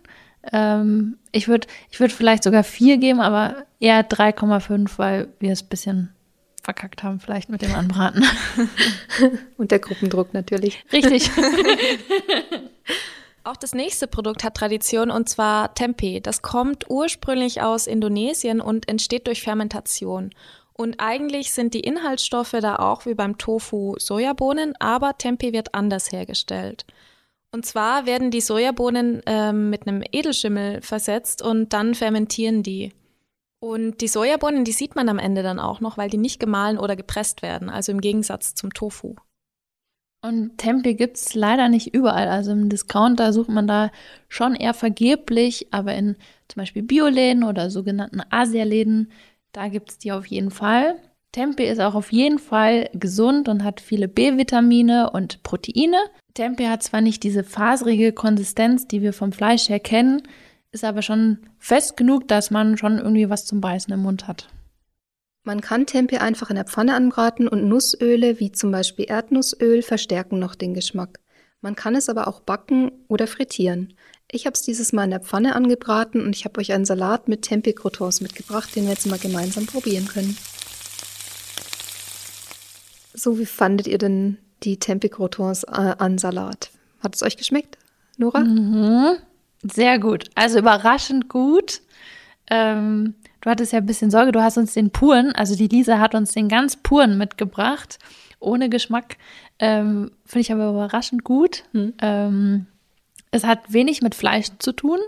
Ähm, 0.51 1.17
ich 1.31 1.47
würde 1.47 1.67
ich 1.89 1.99
würd 1.99 2.11
vielleicht 2.11 2.43
sogar 2.43 2.63
vier 2.63 2.97
geben, 2.97 3.21
aber 3.21 3.65
eher 3.79 4.07
3,5, 4.07 4.91
weil 4.97 5.29
wir 5.39 5.53
es 5.53 5.63
ein 5.63 5.69
bisschen 5.69 6.15
verkackt 6.61 7.03
haben, 7.03 7.19
vielleicht 7.19 7.49
mit 7.49 7.61
dem 7.61 7.73
Anbraten. 7.73 8.25
Und 9.57 9.71
der 9.71 9.79
Gruppendruck 9.79 10.33
natürlich. 10.33 10.83
Richtig. 10.91 11.31
Auch 13.45 13.55
das 13.55 13.73
nächste 13.75 14.07
Produkt 14.07 14.43
hat 14.43 14.55
Tradition 14.55 15.11
und 15.11 15.29
zwar 15.29 15.75
Tempeh. 15.75 16.19
Das 16.19 16.41
kommt 16.41 16.89
ursprünglich 16.89 17.61
aus 17.61 17.85
Indonesien 17.85 18.59
und 18.59 18.89
entsteht 18.89 19.27
durch 19.27 19.43
Fermentation. 19.43 20.31
Und 20.73 20.99
eigentlich 20.99 21.53
sind 21.53 21.75
die 21.75 21.81
Inhaltsstoffe 21.81 22.55
da 22.59 22.77
auch 22.77 23.05
wie 23.05 23.13
beim 23.13 23.37
Tofu 23.37 23.93
Sojabohnen, 23.99 24.73
aber 24.79 25.19
Tempeh 25.19 25.53
wird 25.53 25.75
anders 25.75 26.11
hergestellt. 26.11 26.87
Und 27.55 27.65
zwar 27.65 28.05
werden 28.05 28.31
die 28.31 28.41
Sojabohnen 28.41 29.21
ähm, 29.25 29.69
mit 29.69 29.87
einem 29.87 30.03
Edelschimmel 30.11 30.81
versetzt 30.81 31.41
und 31.41 31.71
dann 31.71 31.95
fermentieren 31.95 32.63
die. 32.63 32.91
Und 33.61 34.01
die 34.01 34.09
Sojabohnen, 34.09 34.65
die 34.65 34.73
sieht 34.73 34.97
man 34.97 35.07
am 35.07 35.19
Ende 35.19 35.41
dann 35.41 35.61
auch 35.61 35.79
noch, 35.79 35.97
weil 35.97 36.09
die 36.09 36.17
nicht 36.17 36.41
gemahlen 36.41 36.77
oder 36.77 36.97
gepresst 36.97 37.41
werden, 37.41 37.69
also 37.69 37.93
im 37.93 38.01
Gegensatz 38.01 38.55
zum 38.55 38.73
Tofu. 38.73 39.15
Und 40.21 40.57
Tempeh 40.57 40.95
gibt 40.95 41.15
es 41.15 41.33
leider 41.33 41.69
nicht 41.69 41.93
überall. 41.93 42.27
Also 42.27 42.51
im 42.51 42.67
Discounter 42.67 43.31
sucht 43.31 43.47
man 43.47 43.67
da 43.67 43.89
schon 44.27 44.55
eher 44.55 44.73
vergeblich, 44.73 45.67
aber 45.71 45.95
in 45.95 46.17
zum 46.49 46.59
Beispiel 46.59 46.83
Bioläden 46.83 47.45
oder 47.45 47.69
sogenannten 47.69 48.21
Asialäden, 48.31 49.13
da 49.53 49.69
gibt 49.69 49.91
es 49.91 49.97
die 49.97 50.11
auf 50.11 50.25
jeden 50.25 50.51
Fall. 50.51 50.97
Tempeh 51.35 51.69
ist 51.69 51.81
auch 51.81 51.95
auf 51.95 52.13
jeden 52.13 52.39
Fall 52.39 52.89
gesund 52.93 53.49
und 53.49 53.65
hat 53.65 53.81
viele 53.81 54.07
B-Vitamine 54.07 55.09
und 55.09 55.43
Proteine. 55.43 55.97
Tempeh 56.33 56.69
hat 56.69 56.81
zwar 56.81 57.01
nicht 57.01 57.23
diese 57.23 57.43
faserige 57.43 58.13
Konsistenz, 58.13 58.87
die 58.87 59.01
wir 59.01 59.11
vom 59.11 59.33
Fleisch 59.33 59.67
her 59.67 59.81
kennen, 59.81 60.23
ist 60.71 60.85
aber 60.85 61.01
schon 61.01 61.39
fest 61.59 61.97
genug, 61.97 62.29
dass 62.29 62.51
man 62.51 62.77
schon 62.77 62.99
irgendwie 62.99 63.29
was 63.29 63.45
zum 63.45 63.59
Beißen 63.59 63.93
im 63.93 64.03
Mund 64.03 64.29
hat. 64.29 64.47
Man 65.43 65.59
kann 65.59 65.85
Tempeh 65.85 66.19
einfach 66.19 66.51
in 66.51 66.55
der 66.55 66.63
Pfanne 66.63 66.93
anbraten 66.93 67.49
und 67.49 67.67
Nussöle 67.67 68.39
wie 68.39 68.53
zum 68.53 68.71
Beispiel 68.71 69.03
Erdnussöl 69.09 69.81
verstärken 69.81 70.39
noch 70.39 70.55
den 70.55 70.73
Geschmack. 70.73 71.19
Man 71.59 71.75
kann 71.75 71.95
es 71.95 72.07
aber 72.07 72.29
auch 72.29 72.39
backen 72.39 72.93
oder 73.09 73.27
frittieren. 73.27 73.93
Ich 74.31 74.45
habe 74.45 74.53
es 74.53 74.61
dieses 74.61 74.93
Mal 74.93 75.03
in 75.03 75.09
der 75.09 75.19
Pfanne 75.19 75.53
angebraten 75.53 76.21
und 76.21 76.33
ich 76.33 76.45
habe 76.45 76.61
euch 76.61 76.71
einen 76.71 76.85
Salat 76.85 77.27
mit 77.27 77.41
Tempeh-Croutons 77.41 78.21
mitgebracht, 78.21 78.73
den 78.73 78.83
wir 78.83 78.91
jetzt 78.91 79.07
mal 79.07 79.19
gemeinsam 79.19 79.65
probieren 79.65 80.07
können. 80.07 80.37
So, 83.15 83.39
wie 83.39 83.45
fandet 83.45 83.87
ihr 83.87 83.97
denn 83.97 84.37
die 84.63 84.77
Tempeh-Croutons 84.77 85.63
äh, 85.63 85.95
an 85.97 86.17
Salat. 86.17 86.71
Hat 87.01 87.15
es 87.15 87.23
euch 87.23 87.37
geschmeckt, 87.37 87.77
Nora? 88.17 88.39
Mhm. 88.39 89.17
Sehr 89.63 89.99
gut. 89.99 90.29
Also 90.35 90.59
überraschend 90.59 91.29
gut. 91.29 91.81
Ähm, 92.47 93.15
du 93.41 93.49
hattest 93.49 93.73
ja 93.73 93.79
ein 93.79 93.85
bisschen 93.85 94.11
Sorge, 94.11 94.31
du 94.31 94.41
hast 94.41 94.57
uns 94.57 94.73
den 94.73 94.91
puren, 94.91 95.31
also 95.33 95.55
die 95.55 95.67
Lisa 95.67 95.97
hat 95.99 96.13
uns 96.13 96.31
den 96.31 96.47
ganz 96.47 96.75
puren 96.75 97.17
mitgebracht, 97.17 97.97
ohne 98.39 98.69
Geschmack. 98.69 99.17
Ähm, 99.57 100.11
Finde 100.25 100.41
ich 100.41 100.51
aber 100.51 100.69
überraschend 100.69 101.23
gut. 101.23 101.63
Mhm. 101.73 101.93
Ähm, 102.01 102.65
es 103.31 103.43
hat 103.43 103.73
wenig 103.73 104.01
mit 104.01 104.13
Fleisch 104.13 104.47
zu 104.59 104.71
tun, 104.71 104.99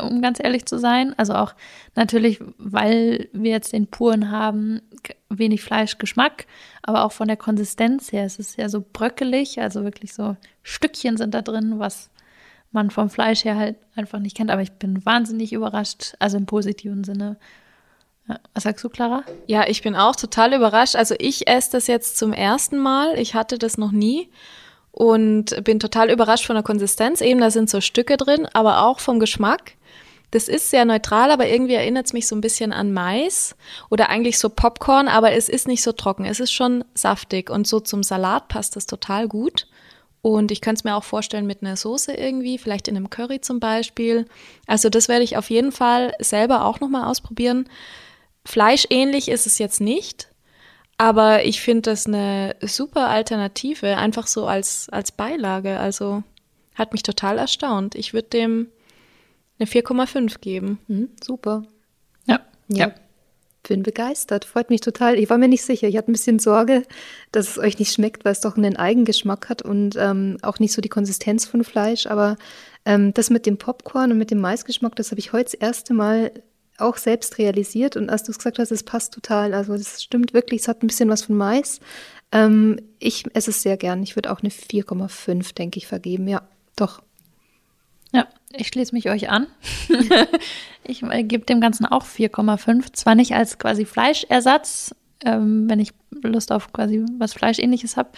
um 0.00 0.22
ganz 0.22 0.38
ehrlich 0.42 0.66
zu 0.66 0.78
sein. 0.78 1.14
Also 1.16 1.34
auch 1.34 1.54
natürlich, 1.94 2.40
weil 2.58 3.28
wir 3.32 3.50
jetzt 3.50 3.72
den 3.72 3.86
puren 3.86 4.30
haben, 4.30 4.80
wenig 5.28 5.62
Fleischgeschmack, 5.62 6.46
aber 6.82 7.04
auch 7.04 7.12
von 7.12 7.28
der 7.28 7.36
Konsistenz 7.36 8.12
her. 8.12 8.24
Es 8.24 8.38
ist 8.38 8.56
ja 8.56 8.68
so 8.68 8.84
bröckelig, 8.92 9.60
also 9.60 9.84
wirklich 9.84 10.14
so 10.14 10.36
Stückchen 10.62 11.16
sind 11.16 11.34
da 11.34 11.42
drin, 11.42 11.78
was 11.78 12.10
man 12.70 12.90
vom 12.90 13.08
Fleisch 13.08 13.44
her 13.44 13.56
halt 13.56 13.76
einfach 13.94 14.18
nicht 14.18 14.36
kennt. 14.36 14.50
Aber 14.50 14.62
ich 14.62 14.72
bin 14.72 15.04
wahnsinnig 15.04 15.52
überrascht, 15.52 16.14
also 16.18 16.36
im 16.36 16.46
positiven 16.46 17.04
Sinne. 17.04 17.36
Was 18.52 18.64
sagst 18.64 18.84
du, 18.84 18.90
Clara? 18.90 19.24
Ja, 19.46 19.66
ich 19.66 19.82
bin 19.82 19.96
auch 19.96 20.14
total 20.14 20.52
überrascht. 20.52 20.96
Also 20.96 21.14
ich 21.18 21.48
esse 21.48 21.72
das 21.72 21.86
jetzt 21.86 22.18
zum 22.18 22.34
ersten 22.34 22.76
Mal. 22.76 23.18
Ich 23.18 23.34
hatte 23.34 23.58
das 23.58 23.78
noch 23.78 23.90
nie 23.90 24.30
und 24.92 25.62
bin 25.64 25.80
total 25.80 26.10
überrascht 26.10 26.46
von 26.46 26.56
der 26.56 26.62
Konsistenz. 26.62 27.20
Eben, 27.20 27.40
da 27.40 27.50
sind 27.50 27.70
so 27.70 27.80
Stücke 27.80 28.16
drin, 28.16 28.46
aber 28.52 28.82
auch 28.84 29.00
vom 29.00 29.20
Geschmack. 29.20 29.72
Das 30.30 30.48
ist 30.48 30.70
sehr 30.70 30.84
neutral, 30.84 31.30
aber 31.30 31.48
irgendwie 31.48 31.74
erinnert 31.74 32.06
es 32.06 32.12
mich 32.12 32.26
so 32.26 32.36
ein 32.36 32.42
bisschen 32.42 32.72
an 32.72 32.92
Mais 32.92 33.56
oder 33.88 34.10
eigentlich 34.10 34.38
so 34.38 34.50
Popcorn, 34.50 35.08
aber 35.08 35.32
es 35.32 35.48
ist 35.48 35.66
nicht 35.66 35.82
so 35.82 35.92
trocken. 35.92 36.26
Es 36.26 36.38
ist 36.38 36.52
schon 36.52 36.84
saftig 36.94 37.48
und 37.48 37.66
so 37.66 37.80
zum 37.80 38.02
Salat 38.02 38.48
passt 38.48 38.76
das 38.76 38.86
total 38.86 39.26
gut. 39.26 39.66
Und 40.20 40.50
ich 40.50 40.60
könnte 40.60 40.80
es 40.80 40.84
mir 40.84 40.96
auch 40.96 41.04
vorstellen 41.04 41.46
mit 41.46 41.62
einer 41.62 41.76
Soße 41.76 42.12
irgendwie, 42.12 42.58
vielleicht 42.58 42.88
in 42.88 42.96
einem 42.96 43.08
Curry 43.08 43.40
zum 43.40 43.60
Beispiel. 43.60 44.26
Also 44.66 44.90
das 44.90 45.08
werde 45.08 45.24
ich 45.24 45.36
auf 45.36 45.48
jeden 45.48 45.72
Fall 45.72 46.12
selber 46.18 46.64
auch 46.64 46.80
nochmal 46.80 47.04
ausprobieren. 47.04 47.68
Fleischähnlich 48.44 49.28
ist 49.28 49.46
es 49.46 49.58
jetzt 49.58 49.80
nicht, 49.80 50.27
aber 50.98 51.44
ich 51.44 51.60
finde 51.60 51.82
das 51.82 52.06
eine 52.06 52.56
super 52.60 53.08
Alternative, 53.08 53.96
einfach 53.96 54.26
so 54.26 54.46
als, 54.46 54.88
als 54.90 55.12
Beilage. 55.12 55.78
Also 55.78 56.24
hat 56.74 56.92
mich 56.92 57.04
total 57.04 57.38
erstaunt. 57.38 57.94
Ich 57.94 58.12
würde 58.12 58.28
dem 58.28 58.66
eine 59.58 59.68
4,5 59.68 60.40
geben. 60.40 60.78
Mhm, 60.88 61.10
super. 61.22 61.62
Ja. 62.26 62.40
ja. 62.68 62.92
Bin 63.62 63.84
begeistert. 63.84 64.44
Freut 64.44 64.70
mich 64.70 64.80
total. 64.80 65.18
Ich 65.18 65.30
war 65.30 65.38
mir 65.38 65.48
nicht 65.48 65.62
sicher. 65.62 65.86
Ich 65.86 65.96
hatte 65.96 66.10
ein 66.10 66.14
bisschen 66.14 66.40
Sorge, 66.40 66.82
dass 67.30 67.50
es 67.50 67.58
euch 67.58 67.78
nicht 67.78 67.92
schmeckt, 67.92 68.24
weil 68.24 68.32
es 68.32 68.40
doch 68.40 68.56
einen 68.56 68.76
Eigengeschmack 68.76 69.48
hat 69.48 69.62
und 69.62 69.94
ähm, 69.96 70.38
auch 70.42 70.58
nicht 70.58 70.72
so 70.72 70.80
die 70.80 70.88
Konsistenz 70.88 71.46
von 71.46 71.62
Fleisch. 71.62 72.06
Aber 72.06 72.36
ähm, 72.84 73.14
das 73.14 73.30
mit 73.30 73.46
dem 73.46 73.58
Popcorn 73.58 74.10
und 74.10 74.18
mit 74.18 74.32
dem 74.32 74.40
Maisgeschmack, 74.40 74.96
das 74.96 75.12
habe 75.12 75.20
ich 75.20 75.32
heute 75.32 75.44
das 75.44 75.54
erste 75.54 75.94
Mal 75.94 76.32
auch 76.78 76.96
selbst 76.96 77.38
realisiert. 77.38 77.96
Und 77.96 78.10
als 78.10 78.22
du 78.24 78.32
es 78.32 78.38
gesagt 78.38 78.58
hast, 78.58 78.72
es 78.72 78.82
passt 78.82 79.14
total. 79.14 79.54
Also 79.54 79.76
das 79.76 80.02
stimmt 80.02 80.34
wirklich. 80.34 80.62
Es 80.62 80.68
hat 80.68 80.82
ein 80.82 80.86
bisschen 80.86 81.08
was 81.08 81.22
von 81.22 81.36
Mais. 81.36 81.80
Ähm, 82.32 82.80
ich 82.98 83.24
esse 83.34 83.50
es 83.50 83.62
sehr 83.62 83.76
gern. 83.76 84.02
Ich 84.02 84.16
würde 84.16 84.32
auch 84.32 84.40
eine 84.40 84.50
4,5, 84.50 85.54
denke 85.54 85.78
ich, 85.78 85.86
vergeben. 85.86 86.28
Ja, 86.28 86.42
doch. 86.76 87.02
Ja, 88.12 88.26
ich 88.52 88.68
schließe 88.68 88.94
mich 88.94 89.10
euch 89.10 89.28
an. 89.28 89.46
ich 90.84 91.02
äh, 91.02 91.24
gebe 91.24 91.44
dem 91.44 91.60
Ganzen 91.60 91.86
auch 91.86 92.06
4,5. 92.06 92.92
Zwar 92.92 93.14
nicht 93.14 93.34
als 93.34 93.58
quasi 93.58 93.84
Fleischersatz, 93.84 94.94
ähm, 95.24 95.68
wenn 95.68 95.80
ich 95.80 95.92
Lust 96.22 96.52
auf 96.52 96.72
quasi 96.72 97.04
was 97.18 97.34
Fleischähnliches 97.34 97.96
habe, 97.96 98.10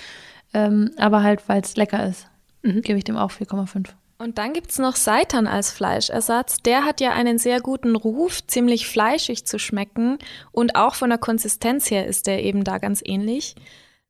ähm, 0.53 0.90
aber 0.96 1.23
halt, 1.23 1.49
weil 1.49 1.61
es 1.61 1.77
lecker 1.77 2.07
ist, 2.07 2.29
mhm. 2.62 2.83
gebe 2.83 2.99
ich 2.99 3.05
dem 3.05 3.16
auch 3.16 3.31
4,5. 3.31 3.88
Und 4.20 4.37
dann 4.37 4.52
gibt 4.52 4.70
es 4.70 4.78
noch 4.78 4.96
Seitan 4.96 5.46
als 5.46 5.72
Fleischersatz. 5.72 6.59
Der 6.59 6.85
hat 6.85 7.00
ja 7.00 7.12
einen 7.12 7.38
sehr 7.38 7.59
guten 7.59 7.96
Ruf, 7.96 8.46
ziemlich 8.46 8.87
fleischig 8.87 9.46
zu 9.46 9.59
schmecken 9.59 10.18
und 10.52 10.76
auch 10.76 10.94
von 10.94 11.09
der 11.09 11.18
Konsistenz 11.18 11.90
her 11.90 12.06
ist 12.06 12.26
der 12.26 12.44
eben 12.44 12.62
da 12.62 12.76
ganz 12.76 13.00
ähnlich. 13.02 13.54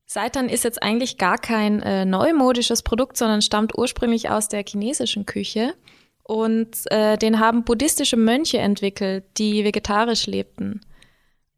Seitan 0.06 0.48
ist 0.48 0.64
jetzt 0.64 0.82
eigentlich 0.82 1.16
gar 1.16 1.38
kein 1.38 1.80
äh, 1.82 2.04
neumodisches 2.04 2.82
Produkt, 2.82 3.16
sondern 3.16 3.40
stammt 3.40 3.78
ursprünglich 3.78 4.30
aus 4.30 4.48
der 4.48 4.64
chinesischen 4.66 5.26
Küche. 5.26 5.74
Und 6.24 6.90
äh, 6.90 7.16
den 7.16 7.38
haben 7.38 7.62
buddhistische 7.62 8.16
Mönche 8.16 8.58
entwickelt, 8.58 9.22
die 9.38 9.62
vegetarisch 9.62 10.26
lebten. 10.26 10.80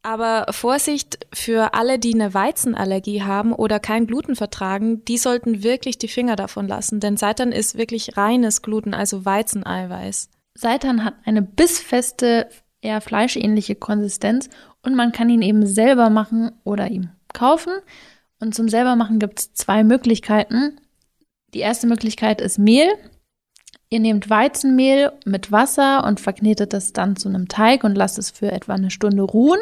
Aber 0.02 0.46
Vorsicht 0.50 1.26
für 1.32 1.74
alle, 1.74 1.98
die 2.00 2.14
eine 2.14 2.34
Weizenallergie 2.34 3.22
haben 3.22 3.52
oder 3.52 3.78
kein 3.78 4.08
Gluten 4.08 4.34
vertragen, 4.34 5.04
die 5.04 5.16
sollten 5.16 5.62
wirklich 5.62 5.96
die 5.96 6.08
Finger 6.08 6.34
davon 6.34 6.66
lassen, 6.66 6.98
denn 6.98 7.16
Seitan 7.16 7.52
ist 7.52 7.78
wirklich 7.78 8.16
reines 8.16 8.62
Gluten, 8.62 8.94
also 8.94 9.24
Weizeneiweiß. 9.24 10.28
Seitan 10.54 11.04
hat 11.04 11.14
eine 11.24 11.40
bissfeste, 11.40 12.48
eher 12.80 13.00
fleischähnliche 13.00 13.76
Konsistenz 13.76 14.48
und 14.82 14.96
man 14.96 15.12
kann 15.12 15.30
ihn 15.30 15.42
eben 15.42 15.66
selber 15.66 16.10
machen 16.10 16.50
oder 16.64 16.90
ihm 16.90 17.10
kaufen. 17.32 17.72
Und 18.40 18.56
zum 18.56 18.68
selbermachen 18.68 19.20
gibt 19.20 19.38
es 19.38 19.54
zwei 19.54 19.84
Möglichkeiten. 19.84 20.80
Die 21.54 21.60
erste 21.60 21.86
Möglichkeit 21.86 22.40
ist 22.40 22.58
Mehl. 22.58 22.88
Ihr 23.88 24.00
nehmt 24.00 24.30
Weizenmehl 24.30 25.12
mit 25.24 25.52
Wasser 25.52 26.04
und 26.04 26.18
verknetet 26.18 26.74
es 26.74 26.92
dann 26.92 27.14
zu 27.14 27.28
einem 27.28 27.46
Teig 27.46 27.84
und 27.84 27.94
lasst 27.94 28.18
es 28.18 28.30
für 28.30 28.50
etwa 28.50 28.74
eine 28.74 28.90
Stunde 28.90 29.22
ruhen. 29.22 29.60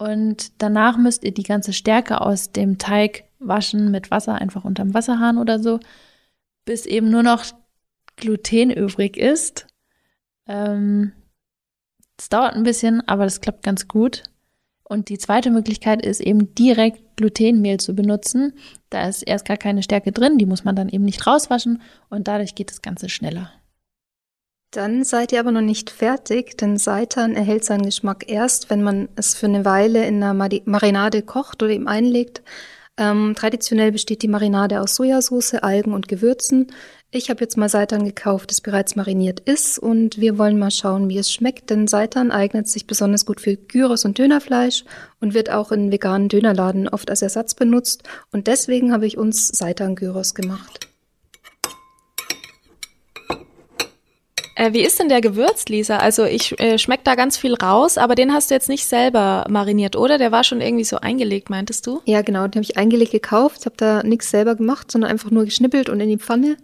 Und 0.00 0.62
danach 0.62 0.96
müsst 0.96 1.24
ihr 1.24 1.34
die 1.34 1.42
ganze 1.42 1.74
Stärke 1.74 2.22
aus 2.22 2.52
dem 2.52 2.78
Teig 2.78 3.24
waschen 3.38 3.90
mit 3.90 4.10
Wasser, 4.10 4.36
einfach 4.36 4.64
unterm 4.64 4.94
Wasserhahn 4.94 5.36
oder 5.36 5.58
so, 5.58 5.78
bis 6.64 6.86
eben 6.86 7.10
nur 7.10 7.22
noch 7.22 7.44
Gluten 8.16 8.70
übrig 8.70 9.18
ist. 9.18 9.66
Ähm, 10.46 11.12
es 12.16 12.30
dauert 12.30 12.54
ein 12.54 12.62
bisschen, 12.62 13.06
aber 13.08 13.24
das 13.24 13.42
klappt 13.42 13.62
ganz 13.62 13.88
gut. 13.88 14.22
Und 14.84 15.10
die 15.10 15.18
zweite 15.18 15.50
Möglichkeit 15.50 16.02
ist 16.02 16.20
eben 16.20 16.54
direkt 16.54 17.16
Glutenmehl 17.16 17.78
zu 17.78 17.94
benutzen. 17.94 18.54
Da 18.88 19.06
ist 19.06 19.20
erst 19.20 19.44
gar 19.44 19.58
keine 19.58 19.82
Stärke 19.82 20.12
drin, 20.12 20.38
die 20.38 20.46
muss 20.46 20.64
man 20.64 20.76
dann 20.76 20.88
eben 20.88 21.04
nicht 21.04 21.26
rauswaschen 21.26 21.82
und 22.08 22.26
dadurch 22.26 22.54
geht 22.54 22.70
das 22.70 22.80
Ganze 22.80 23.10
schneller. 23.10 23.52
Dann 24.70 25.02
seid 25.02 25.32
ihr 25.32 25.40
aber 25.40 25.50
noch 25.50 25.60
nicht 25.60 25.90
fertig, 25.90 26.56
denn 26.56 26.78
Seitan 26.78 27.34
erhält 27.34 27.64
seinen 27.64 27.84
Geschmack 27.84 28.30
erst, 28.30 28.70
wenn 28.70 28.84
man 28.84 29.08
es 29.16 29.34
für 29.34 29.46
eine 29.46 29.64
Weile 29.64 30.06
in 30.06 30.22
einer 30.22 30.32
Marinade 30.64 31.22
kocht 31.22 31.62
oder 31.62 31.72
eben 31.72 31.88
einlegt. 31.88 32.42
Ähm, 32.96 33.34
traditionell 33.36 33.90
besteht 33.90 34.22
die 34.22 34.28
Marinade 34.28 34.80
aus 34.80 34.94
Sojasauce, 34.94 35.54
Algen 35.54 35.92
und 35.92 36.06
Gewürzen. 36.06 36.68
Ich 37.10 37.30
habe 37.30 37.40
jetzt 37.40 37.56
mal 37.56 37.68
Seitan 37.68 38.04
gekauft, 38.04 38.52
das 38.52 38.60
bereits 38.60 38.94
mariniert 38.94 39.40
ist 39.40 39.80
und 39.80 40.20
wir 40.20 40.38
wollen 40.38 40.58
mal 40.58 40.70
schauen, 40.70 41.08
wie 41.08 41.18
es 41.18 41.32
schmeckt, 41.32 41.70
denn 41.70 41.88
Seitan 41.88 42.30
eignet 42.30 42.68
sich 42.68 42.86
besonders 42.86 43.26
gut 43.26 43.40
für 43.40 43.56
Gyros 43.56 44.04
und 44.04 44.18
Dönerfleisch 44.18 44.84
und 45.18 45.34
wird 45.34 45.50
auch 45.50 45.72
in 45.72 45.90
veganen 45.90 46.28
Dönerladen 46.28 46.88
oft 46.88 47.10
als 47.10 47.22
Ersatz 47.22 47.54
benutzt 47.54 48.04
und 48.30 48.46
deswegen 48.46 48.92
habe 48.92 49.06
ich 49.06 49.18
uns 49.18 49.48
Seitan-Gyros 49.48 50.34
gemacht. 50.34 50.89
Äh, 54.60 54.74
wie 54.74 54.82
ist 54.82 55.00
denn 55.00 55.08
der 55.08 55.22
gewürzt, 55.22 55.70
Lisa? 55.70 55.96
Also 55.96 56.24
ich 56.24 56.60
äh, 56.60 56.76
schmeck 56.76 57.02
da 57.02 57.14
ganz 57.14 57.38
viel 57.38 57.54
raus, 57.54 57.96
aber 57.96 58.14
den 58.14 58.30
hast 58.30 58.50
du 58.50 58.54
jetzt 58.54 58.68
nicht 58.68 58.84
selber 58.84 59.46
mariniert, 59.48 59.96
oder? 59.96 60.18
Der 60.18 60.32
war 60.32 60.44
schon 60.44 60.60
irgendwie 60.60 60.84
so 60.84 60.98
eingelegt, 60.98 61.48
meintest 61.48 61.86
du? 61.86 62.02
Ja, 62.04 62.20
genau, 62.20 62.46
den 62.46 62.56
habe 62.56 62.64
ich 62.64 62.76
eingelegt 62.76 63.12
gekauft, 63.12 63.64
habe 63.64 63.76
da 63.78 64.02
nichts 64.02 64.30
selber 64.30 64.56
gemacht, 64.56 64.92
sondern 64.92 65.10
einfach 65.10 65.30
nur 65.30 65.46
geschnippelt 65.46 65.88
und 65.88 65.98
in 66.00 66.10
die 66.10 66.18
Pfanne 66.18 66.58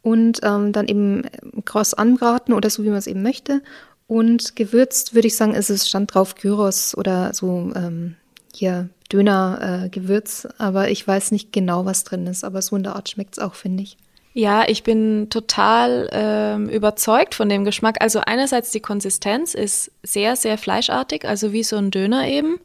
und 0.00 0.40
ähm, 0.42 0.72
dann 0.72 0.88
eben 0.88 1.24
kross 1.66 1.92
anbraten 1.92 2.54
oder 2.54 2.70
so, 2.70 2.84
wie 2.84 2.88
man 2.88 2.96
es 2.96 3.06
eben 3.06 3.22
möchte. 3.22 3.60
Und 4.06 4.56
gewürzt 4.56 5.14
würde 5.14 5.28
ich 5.28 5.36
sagen, 5.36 5.54
ist 5.54 5.68
es 5.68 5.86
stand 5.86 6.14
drauf 6.14 6.36
Gyros 6.36 6.96
oder 6.96 7.34
so 7.34 7.70
ähm, 7.76 8.16
hier 8.54 8.88
Döner-Gewürz, 9.12 10.46
äh, 10.46 10.48
aber 10.56 10.88
ich 10.88 11.06
weiß 11.06 11.32
nicht 11.32 11.52
genau, 11.52 11.84
was 11.84 12.04
drin 12.04 12.26
ist. 12.26 12.44
Aber 12.44 12.62
so 12.62 12.76
in 12.76 12.82
der 12.82 12.96
Art 12.96 13.10
schmeckt 13.10 13.36
es 13.36 13.44
auch, 13.44 13.56
finde 13.56 13.82
ich. 13.82 13.98
Ja, 14.34 14.66
ich 14.66 14.82
bin 14.82 15.28
total 15.28 16.08
ähm, 16.10 16.68
überzeugt 16.68 17.34
von 17.34 17.50
dem 17.50 17.64
Geschmack. 17.64 17.96
Also 18.00 18.20
einerseits 18.20 18.70
die 18.70 18.80
Konsistenz 18.80 19.54
ist 19.54 19.90
sehr, 20.02 20.36
sehr 20.36 20.56
fleischartig, 20.56 21.26
also 21.26 21.52
wie 21.52 21.62
so 21.62 21.76
ein 21.76 21.90
Döner 21.90 22.26
eben. 22.26 22.58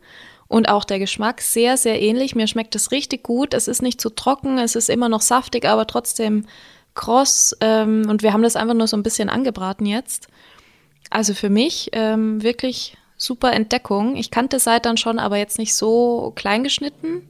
Und 0.48 0.70
auch 0.70 0.86
der 0.86 0.98
Geschmack 1.00 1.42
sehr, 1.42 1.76
sehr 1.76 2.02
ähnlich. 2.02 2.36
Mir 2.36 2.48
schmeckt 2.48 2.74
es 2.76 2.92
richtig 2.92 3.24
gut. 3.24 3.54
Es 3.54 3.68
ist 3.68 3.82
nicht 3.82 4.00
zu 4.00 4.10
trocken, 4.10 4.60
es 4.60 4.78
ist 4.78 4.90
immer 4.90 5.10
noch 5.10 5.20
saftig, 5.20 5.66
aber 5.66 5.88
trotzdem 5.88 6.46
kross. 6.96 7.56
Ähm, 7.60 8.06
und 8.10 8.24
wir 8.24 8.32
haben 8.32 8.44
das 8.44 8.56
einfach 8.56 8.74
nur 8.74 8.88
so 8.88 8.96
ein 8.96 9.04
bisschen 9.04 9.30
angebraten 9.30 9.86
jetzt. 9.86 10.30
Also 11.10 11.34
für 11.34 11.50
mich 11.50 11.90
ähm, 11.92 12.42
wirklich 12.44 12.96
super 13.18 13.52
Entdeckung. 13.52 14.16
Ich 14.16 14.32
kannte 14.32 14.60
Seitan 14.60 14.96
schon, 14.96 15.20
aber 15.20 15.38
jetzt 15.38 15.58
nicht 15.58 15.76
so 15.76 16.32
klein 16.36 16.64
geschnitten. 16.64 17.28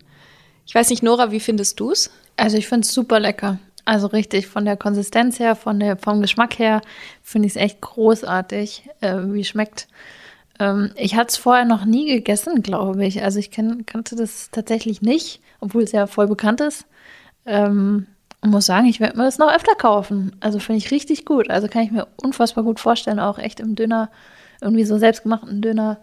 Ich 0.67 0.76
weiß 0.76 0.91
nicht, 0.91 1.02
Nora, 1.02 1.32
wie 1.32 1.39
findest 1.39 1.80
du 1.80 1.91
es? 1.91 2.12
Also 2.36 2.58
ich 2.58 2.67
finde 2.67 2.86
es 2.86 2.93
super 2.93 3.19
lecker. 3.19 3.58
Also 3.88 4.08
richtig, 4.08 4.47
von 4.47 4.65
der 4.65 4.76
Konsistenz 4.76 5.39
her, 5.39 5.56
von 5.56 5.80
der, 5.80 5.95
vom 5.95 6.21
Geschmack 6.21 6.60
her, 6.60 6.82
finde 7.23 7.45
ich 7.45 7.56
es 7.56 7.62
echt 7.62 7.80
großartig, 7.80 8.89
äh, 9.00 9.15
wie 9.28 9.45
schmeckt. 9.45 9.88
Ähm, 10.60 10.91
ich 10.97 11.15
hatte 11.15 11.30
es 11.30 11.38
vorher 11.38 11.63
noch 11.63 11.86
nie 11.86 12.06
gegessen, 12.08 12.63
glaube 12.63 13.06
ich. 13.06 13.23
Also 13.23 13.39
ich 13.39 13.50
kenn, 13.50 13.86
kannte 13.86 14.17
das 14.17 14.52
tatsächlich 14.52 15.02
nicht, 15.02 15.39
obwohl 15.62 15.84
es 15.84 15.93
ja 15.93 16.06
voll 16.06 16.28
bekannt 16.28 16.60
ist. 16.60 16.86
Ähm, 17.45 18.08
muss 18.43 18.65
sagen, 18.65 18.88
ich 18.88 19.00
werde 19.00 19.17
mir 19.17 19.23
das 19.23 19.38
noch 19.38 19.56
öfter 19.56 19.76
kaufen. 19.76 20.36
Also 20.41 20.60
finde 20.60 20.80
ich 20.80 20.91
richtig 20.91 21.23
gut. 21.23 21.50
Also 21.50 21.69
kann 21.69 21.84
ich 21.84 21.91
mir 21.91 22.08
unfassbar 22.17 22.65
gut 22.65 22.82
vorstellen, 22.82 23.21
auch 23.21 23.39
echt 23.39 23.62
im 23.62 23.76
Döner, 23.76 24.10
irgendwie 24.60 24.84
so 24.84 24.97
selbstgemachten 24.97 25.62
Döner, 25.62 25.97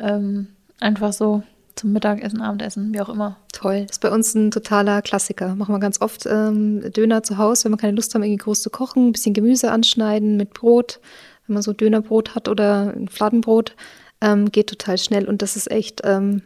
ähm, 0.00 0.48
einfach 0.80 1.12
so 1.12 1.44
zum 1.78 1.92
Mittagessen, 1.92 2.42
Abendessen, 2.42 2.92
wie 2.92 3.00
auch 3.00 3.08
immer. 3.08 3.36
Toll. 3.52 3.82
Das 3.82 3.96
ist 3.96 4.00
bei 4.00 4.10
uns 4.10 4.34
ein 4.34 4.50
totaler 4.50 5.00
Klassiker. 5.02 5.54
Machen 5.54 5.74
wir 5.74 5.78
ganz 5.78 6.00
oft 6.00 6.26
ähm, 6.26 6.92
Döner 6.92 7.22
zu 7.22 7.38
Hause, 7.38 7.64
wenn 7.64 7.72
wir 7.72 7.78
keine 7.78 7.96
Lust 7.96 8.14
haben, 8.14 8.22
irgendwie 8.22 8.44
groß 8.44 8.62
zu 8.62 8.70
kochen, 8.70 9.08
ein 9.08 9.12
bisschen 9.12 9.34
Gemüse 9.34 9.70
anschneiden 9.70 10.36
mit 10.36 10.54
Brot, 10.54 11.00
wenn 11.46 11.54
man 11.54 11.62
so 11.62 11.72
Dönerbrot 11.72 12.34
hat 12.34 12.48
oder 12.48 12.92
ein 12.94 13.08
Fladenbrot, 13.08 13.74
ähm, 14.20 14.50
geht 14.50 14.68
total 14.68 14.98
schnell 14.98 15.28
und 15.28 15.42
das 15.42 15.56
ist 15.56 15.70
echt 15.70 16.02
ähm, 16.04 16.42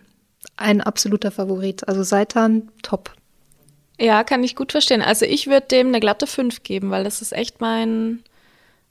ein 0.57 0.81
absoluter 0.81 1.31
Favorit. 1.31 1.88
Also 1.88 2.03
Seitan, 2.03 2.68
top. 2.83 3.12
Ja, 3.99 4.25
kann 4.25 4.45
ich 4.45 4.57
gut 4.57 4.73
verstehen. 4.73 5.03
Also 5.03 5.25
ich 5.25 5.47
würde 5.47 5.66
dem 5.68 5.88
eine 5.88 6.01
glatte 6.01 6.27
5 6.27 6.62
geben, 6.62 6.90
weil 6.90 7.05
das 7.05 7.23
ist 7.23 7.33
echt 7.33 7.61
mein, 7.61 8.21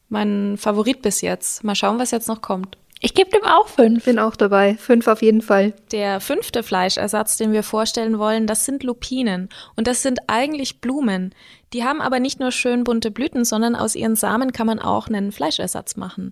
mein 0.09 0.57
Favorit 0.57 1.01
bis 1.01 1.21
jetzt. 1.21 1.63
Mal 1.63 1.75
schauen, 1.75 1.99
was 1.99 2.11
jetzt 2.11 2.27
noch 2.27 2.41
kommt. 2.41 2.77
Ich 3.03 3.15
gebe 3.15 3.31
dem 3.31 3.43
auch 3.43 3.67
fünf. 3.67 4.05
Bin 4.05 4.19
auch 4.19 4.35
dabei. 4.35 4.75
Fünf 4.75 5.07
auf 5.07 5.23
jeden 5.23 5.41
Fall. 5.41 5.73
Der 5.91 6.19
fünfte 6.21 6.61
Fleischersatz, 6.61 7.35
den 7.35 7.51
wir 7.51 7.63
vorstellen 7.63 8.19
wollen, 8.19 8.45
das 8.45 8.63
sind 8.63 8.83
Lupinen. 8.83 9.49
Und 9.75 9.87
das 9.87 10.03
sind 10.03 10.19
eigentlich 10.27 10.81
Blumen. 10.81 11.33
Die 11.73 11.83
haben 11.83 11.99
aber 11.99 12.19
nicht 12.19 12.39
nur 12.39 12.51
schön 12.51 12.83
bunte 12.83 13.09
Blüten, 13.09 13.43
sondern 13.43 13.75
aus 13.75 13.95
ihren 13.95 14.15
Samen 14.15 14.51
kann 14.53 14.67
man 14.67 14.77
auch 14.77 15.07
einen 15.07 15.31
Fleischersatz 15.31 15.95
machen. 15.97 16.31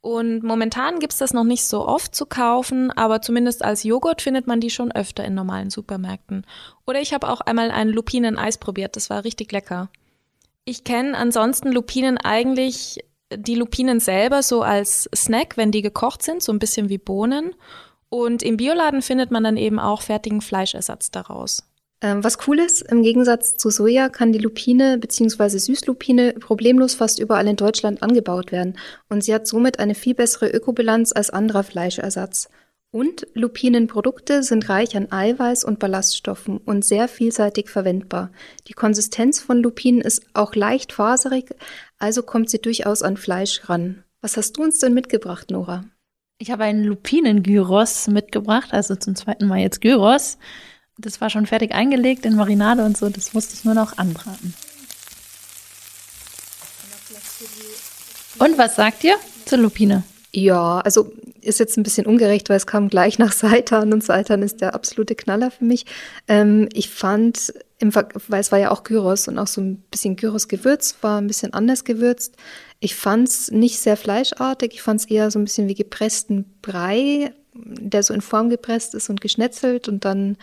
Und 0.00 0.42
momentan 0.42 1.00
gibt's 1.00 1.18
das 1.18 1.34
noch 1.34 1.44
nicht 1.44 1.64
so 1.64 1.86
oft 1.86 2.14
zu 2.14 2.24
kaufen, 2.24 2.90
aber 2.92 3.20
zumindest 3.20 3.62
als 3.62 3.82
Joghurt 3.82 4.22
findet 4.22 4.46
man 4.46 4.60
die 4.60 4.70
schon 4.70 4.92
öfter 4.92 5.24
in 5.24 5.34
normalen 5.34 5.68
Supermärkten. 5.68 6.46
Oder 6.86 7.00
ich 7.00 7.12
habe 7.12 7.28
auch 7.28 7.40
einmal 7.42 7.70
ein 7.70 7.88
Lupinen-Eis 7.88 8.56
probiert, 8.56 8.96
das 8.96 9.10
war 9.10 9.24
richtig 9.24 9.52
lecker. 9.52 9.90
Ich 10.64 10.84
kenne 10.84 11.16
ansonsten 11.16 11.72
Lupinen 11.72 12.18
eigentlich 12.18 13.00
die 13.34 13.54
Lupinen 13.54 14.00
selber 14.00 14.42
so 14.42 14.62
als 14.62 15.08
Snack, 15.14 15.56
wenn 15.56 15.72
die 15.72 15.82
gekocht 15.82 16.22
sind, 16.22 16.42
so 16.42 16.52
ein 16.52 16.58
bisschen 16.58 16.88
wie 16.88 16.98
Bohnen. 16.98 17.54
Und 18.08 18.42
im 18.42 18.56
Bioladen 18.56 19.02
findet 19.02 19.30
man 19.30 19.44
dann 19.44 19.56
eben 19.56 19.78
auch 19.78 20.02
fertigen 20.02 20.40
Fleischersatz 20.40 21.10
daraus. 21.10 21.64
Ähm, 22.02 22.22
was 22.22 22.46
cool 22.46 22.58
ist, 22.58 22.82
im 22.82 23.02
Gegensatz 23.02 23.56
zu 23.56 23.70
Soja 23.70 24.08
kann 24.10 24.32
die 24.32 24.38
Lupine 24.38 24.98
bzw. 24.98 25.58
Süßlupine 25.58 26.34
problemlos 26.34 26.94
fast 26.94 27.18
überall 27.18 27.48
in 27.48 27.56
Deutschland 27.56 28.02
angebaut 28.02 28.52
werden 28.52 28.78
und 29.08 29.24
sie 29.24 29.32
hat 29.32 29.46
somit 29.46 29.78
eine 29.78 29.94
viel 29.94 30.14
bessere 30.14 30.50
Ökobilanz 30.50 31.12
als 31.12 31.30
anderer 31.30 31.62
Fleischersatz. 31.62 32.50
Und 32.92 33.26
Lupinenprodukte 33.34 34.42
sind 34.42 34.68
reich 34.68 34.96
an 34.96 35.10
Eiweiß 35.10 35.64
und 35.64 35.78
Ballaststoffen 35.78 36.58
und 36.58 36.84
sehr 36.84 37.08
vielseitig 37.08 37.68
verwendbar. 37.68 38.30
Die 38.68 38.72
Konsistenz 38.72 39.40
von 39.40 39.62
Lupinen 39.62 40.00
ist 40.00 40.22
auch 40.34 40.54
leicht 40.54 40.92
faserig, 40.92 41.54
also 41.98 42.22
kommt 42.22 42.50
sie 42.50 42.60
durchaus 42.60 43.02
an 43.02 43.16
Fleisch 43.16 43.68
ran. 43.68 44.04
Was 44.20 44.36
hast 44.36 44.56
du 44.56 44.62
uns 44.62 44.78
denn 44.78 44.94
mitgebracht, 44.94 45.50
Nora? 45.50 45.84
Ich 46.38 46.50
habe 46.50 46.64
einen 46.64 46.84
Lupinen-Gyros 46.84 48.08
mitgebracht, 48.08 48.72
also 48.72 48.96
zum 48.96 49.16
zweiten 49.16 49.46
Mal 49.46 49.60
jetzt 49.60 49.80
Gyros. 49.80 50.38
Das 50.98 51.20
war 51.20 51.30
schon 51.30 51.46
fertig 51.46 51.72
eingelegt 51.72 52.26
in 52.26 52.36
Marinade 52.36 52.84
und 52.84 52.96
so, 52.96 53.08
das 53.08 53.34
musste 53.34 53.54
ich 53.54 53.64
nur 53.64 53.74
noch 53.74 53.98
anbraten. 53.98 54.54
Und 58.38 58.58
was 58.58 58.76
sagt 58.76 59.04
ihr 59.04 59.16
zur 59.44 59.58
Lupine? 59.58 60.02
Ja, 60.32 60.80
also 60.80 61.12
ist 61.40 61.60
jetzt 61.60 61.78
ein 61.78 61.82
bisschen 61.82 62.06
ungerecht, 62.06 62.48
weil 62.50 62.56
es 62.56 62.66
kam 62.66 62.88
gleich 62.88 63.18
nach 63.18 63.32
Seitan 63.32 63.92
und 63.92 64.04
Seitan 64.04 64.42
ist 64.42 64.60
der 64.60 64.74
absolute 64.74 65.14
Knaller 65.14 65.50
für 65.50 65.64
mich. 65.64 65.86
Ähm, 66.28 66.68
ich 66.72 66.90
fand, 66.90 67.54
im 67.78 67.92
Ver 67.92 68.08
weil 68.28 68.40
es 68.40 68.52
war 68.52 68.58
ja 68.58 68.70
auch 68.70 68.84
Gyros 68.84 69.28
und 69.28 69.38
auch 69.38 69.46
so 69.46 69.60
ein 69.60 69.76
bisschen 69.90 70.16
Gyros-Gewürz, 70.16 70.96
war 71.02 71.20
ein 71.20 71.26
bisschen 71.26 71.52
anders 71.52 71.84
gewürzt. 71.84 72.36
Ich 72.80 72.94
fand 72.94 73.28
es 73.28 73.50
nicht 73.50 73.78
sehr 73.78 73.96
fleischartig, 73.96 74.74
ich 74.74 74.82
fand 74.82 75.00
es 75.00 75.06
eher 75.06 75.30
so 75.30 75.38
ein 75.38 75.44
bisschen 75.44 75.68
wie 75.68 75.74
gepressten 75.74 76.44
Brei, 76.62 77.32
der 77.54 78.02
so 78.02 78.14
in 78.14 78.20
Form 78.20 78.48
gepresst 78.50 78.94
ist 78.94 79.10
und 79.10 79.20
geschnetzelt 79.20 79.88
und 79.88 80.04
dann 80.04 80.36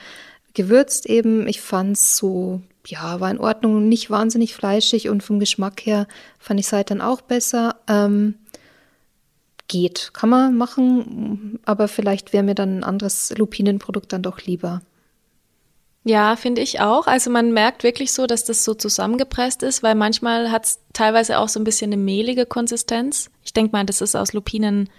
gewürzt 0.54 1.08
eben. 1.08 1.48
Ich 1.48 1.62
fand 1.62 1.98
es 1.98 2.18
so, 2.18 2.62
ja, 2.86 3.20
war 3.20 3.32
in 3.32 3.40
Ordnung, 3.40 3.88
nicht 3.88 4.10
wahnsinnig 4.10 4.54
fleischig 4.54 5.10
und 5.10 5.24
vom 5.24 5.40
Geschmack 5.40 5.86
her 5.86 6.08
fand 6.40 6.60
ich 6.60 6.68
Seitan 6.68 7.02
auch 7.02 7.22
besser. 7.22 7.76
Ähm, 7.88 8.36
geht. 9.68 10.12
Kann 10.14 10.30
man 10.30 10.56
machen, 10.56 11.60
aber 11.66 11.88
vielleicht 11.88 12.34
wäre 12.34 12.44
mir 12.44 12.56
dann 12.56 12.80
ein 12.80 12.84
anderes 12.84 13.34
Lupinenprodukt 13.38 14.12
dann 14.14 14.22
doch 14.22 14.42
lieber. 14.42 14.82
Ja, 16.06 16.36
finde 16.36 16.62
ich 16.62 16.82
auch. 16.82 17.08
Also 17.08 17.30
man 17.30 17.54
merkt 17.54 17.84
wirklich 17.84 18.12
so, 18.12 18.28
dass 18.28 18.44
das 18.44 18.66
so 18.66 18.74
zusammengepresst 18.74 19.64
ist, 19.64 19.84
weil 19.84 19.96
manchmal 19.96 20.52
hat 20.52 20.66
es 20.66 20.80
teilweise 20.92 21.40
auch 21.40 21.48
so 21.48 21.60
ein 21.60 21.64
bisschen 21.64 21.94
eine 21.94 22.02
mehlige 22.02 22.46
Konsistenz. 22.46 23.30
Ich 23.44 23.54
denke 23.54 23.72
mal, 23.72 23.86
das 23.86 24.02
ist 24.02 24.16
aus 24.16 24.34
Lupinenmehl 24.34 24.90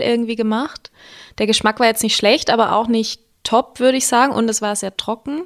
irgendwie 0.00 0.36
gemacht. 0.36 0.90
Der 1.36 1.46
Geschmack 1.46 1.80
war 1.80 1.86
jetzt 1.86 2.02
nicht 2.02 2.16
schlecht, 2.16 2.50
aber 2.50 2.74
auch 2.74 2.88
nicht 2.88 3.20
top, 3.44 3.78
würde 3.78 3.98
ich 3.98 4.06
sagen. 4.06 4.32
Und 4.32 4.48
es 4.48 4.62
war 4.62 4.74
sehr 4.74 4.96
trocken. 4.96 5.42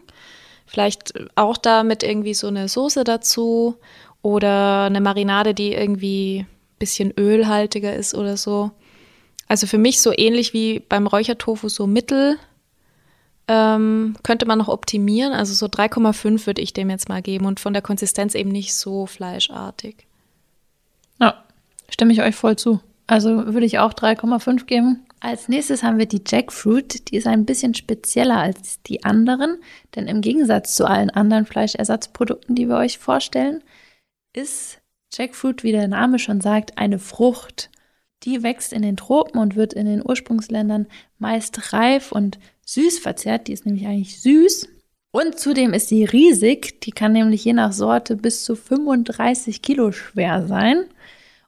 Vielleicht 0.67 1.15
auch 1.35 1.57
da 1.57 1.83
mit 1.83 2.05
irgendwie 2.05 2.35
so 2.35 2.47
eine 2.47 2.69
Soße 2.69 3.03
dazu 3.03 3.77
oder 4.23 4.85
eine 4.85 5.01
Marinade, 5.01 5.53
die 5.53 5.73
irgendwie 5.73 6.47
bisschen 6.79 7.13
ölhaltiger 7.17 7.95
ist 7.95 8.15
oder 8.15 8.37
so. 8.37 8.71
Also 9.47 9.67
für 9.67 9.79
mich 9.79 10.01
so 10.01 10.13
ähnlich 10.17 10.53
wie 10.53 10.81
beim 10.81 11.07
Räuchertofu 11.07 11.69
so 11.69 11.87
mittel. 11.87 12.39
Ähm, 13.49 14.17
könnte 14.23 14.47
man 14.47 14.59
noch 14.59 14.69
optimieren. 14.69 15.33
Also 15.33 15.55
so 15.55 15.67
3,5 15.67 16.47
würde 16.47 16.63
ich 16.63 16.73
dem 16.73 16.91
jetzt 16.91 17.09
mal 17.09 17.23
geben 17.23 17.47
und 17.47 17.61
von 17.61 17.73
der 17.73 17.83
Konsistenz 17.83 18.35
eben 18.35 18.51
nicht 18.51 18.75
so 18.75 19.07
fleischartig. 19.07 20.07
Ja, 21.21 21.43
stimme 21.89 22.13
ich 22.13 22.23
euch 22.23 22.35
voll 22.35 22.57
zu. 22.57 22.81
Also 23.07 23.53
würde 23.53 23.67
ich 23.67 23.79
auch 23.79 23.93
3,5 23.93 24.65
geben. 24.65 25.05
Als 25.21 25.49
nächstes 25.49 25.83
haben 25.83 25.99
wir 25.99 26.07
die 26.07 26.23
Jackfruit. 26.27 27.11
Die 27.11 27.17
ist 27.17 27.27
ein 27.27 27.45
bisschen 27.45 27.75
spezieller 27.75 28.39
als 28.39 28.83
die 28.83 29.05
anderen, 29.05 29.59
denn 29.95 30.09
im 30.09 30.21
Gegensatz 30.21 30.75
zu 30.75 30.85
allen 30.85 31.11
anderen 31.11 31.47
Fleischersatzprodukten, 31.47 32.55
die 32.55 32.69
wir 32.69 32.77
euch 32.77 32.99
vorstellen, 32.99 33.63
ist 34.33 34.81
Jackfruit, 35.13 35.63
wie 35.63 35.73
der 35.73 35.89
Name 35.89 36.19
schon 36.19 36.41
sagt, 36.41 36.79
eine 36.79 36.99
Frucht. 36.99 37.71
Die 38.25 38.43
wächst 38.43 38.73
in 38.73 38.83
den 38.83 38.97
Tropen 38.97 39.39
und 39.39 39.57
wird 39.57 39.73
in 39.73 39.87
den 39.87 40.03
Ursprungsländern 40.05 40.87
meist 41.19 41.73
reif 41.73 42.13
und 42.13 42.39
süß 42.67 42.99
verzehrt. 42.99 43.49
Die 43.49 43.53
ist 43.53 43.67
nämlich 43.67 43.87
eigentlich 43.87 44.21
süß. 44.21 44.69
Und 45.11 45.39
zudem 45.39 45.75
ist 45.75 45.89
sie 45.89 46.05
riesig. 46.05 46.81
Die 46.81 46.91
kann 46.91 47.13
nämlich 47.13 47.45
je 47.45 47.53
nach 47.53 47.73
Sorte 47.73 48.17
bis 48.17 48.45
zu 48.45 48.57
35 48.57 49.63
Kilo 49.63 49.93
schwer 49.93 50.47
sein. 50.47 50.85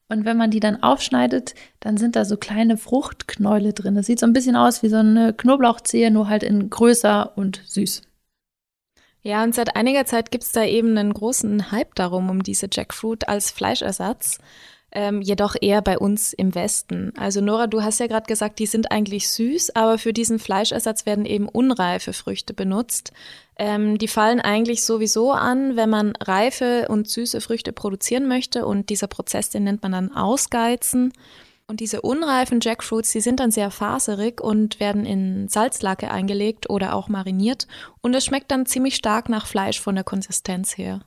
Und 0.09 0.27
wenn 0.27 0.37
man 0.37 0.51
die 0.51 0.61
dann 0.61 0.83
aufschneidet, 0.83 1.55
dann 1.81 1.97
sind 1.97 2.15
da 2.15 2.25
so 2.25 2.37
kleine 2.37 2.77
Fruchtknäule 2.77 3.73
drin. 3.73 3.95
Das 3.95 4.07
sieht 4.07 4.21
so 4.21 4.27
ein 4.27 4.35
bisschen 4.35 4.55
aus 4.55 4.83
wie 4.83 4.89
so 4.89 4.97
eine 4.97 5.33
Knoblauchzehe, 5.33 6.11
nur 6.11 6.29
halt 6.29 6.43
in 6.43 6.69
größer 6.69 7.37
und 7.37 7.63
süß. 7.67 8.03
Ja, 9.23 9.43
und 9.43 9.55
seit 9.55 9.75
einiger 9.75 10.05
Zeit 10.05 10.31
gibt's 10.31 10.53
da 10.53 10.65
eben 10.65 10.99
einen 10.99 11.15
großen 11.15 11.73
Hype 11.73 11.95
darum, 11.95 12.29
um 12.29 12.43
diese 12.43 12.69
Jackfruit 12.71 13.27
als 13.27 13.51
Fleischersatz 13.51 14.39
ähm, 14.95 15.21
jedoch 15.21 15.57
eher 15.61 15.83
bei 15.83 15.99
uns 15.99 16.33
im 16.33 16.55
Westen. 16.55 17.13
Also 17.17 17.41
Nora, 17.41 17.67
du 17.67 17.83
hast 17.83 17.99
ja 17.99 18.07
gerade 18.07 18.27
gesagt, 18.27 18.61
die 18.61 18.67
sind 18.67 18.93
eigentlich 18.93 19.29
süß, 19.29 19.75
aber 19.75 19.99
für 19.99 20.13
diesen 20.13 20.39
Fleischersatz 20.39 21.05
werden 21.05 21.27
eben 21.27 21.49
unreife 21.49 22.13
Früchte 22.13 22.55
benutzt. 22.55 23.13
Ähm, 23.57 23.99
die 23.99 24.09
fallen 24.09 24.41
eigentlich 24.41 24.85
sowieso 24.85 25.33
an, 25.33 25.77
wenn 25.77 25.91
man 25.91 26.15
reife 26.17 26.87
und 26.89 27.09
süße 27.09 27.41
Früchte 27.41 27.73
produzieren 27.73 28.29
möchte 28.29 28.67
und 28.67 28.89
dieser 28.89 29.09
Prozess, 29.09 29.51
den 29.51 29.65
nennt 29.65 29.83
man 29.83 29.93
dann 29.93 30.15
Ausgeizen. 30.15 31.13
Und 31.67 31.81
diese 31.81 32.03
unreifen 32.03 32.61
Jackfruits, 32.61 33.11
die 33.13 33.23
sind 33.23 33.41
dann 33.41 33.51
sehr 33.51 33.71
faserig 33.71 34.41
und 34.41 34.81
werden 34.81 35.07
in 35.07 35.49
Salzlake 35.49 36.11
eingelegt 36.11 36.69
oder 36.69 36.95
auch 36.95 37.09
mariniert. 37.09 37.67
Und 38.03 38.15
es 38.15 38.27
schmeckt 38.27 38.51
dann 38.51 38.67
ziemlich 38.67 38.97
stark 38.97 39.31
nach 39.31 39.47
Fleisch 39.47 39.81
von 39.81 39.95
der 39.95 40.05
Konsistenz 40.05 40.77
her. 40.77 41.01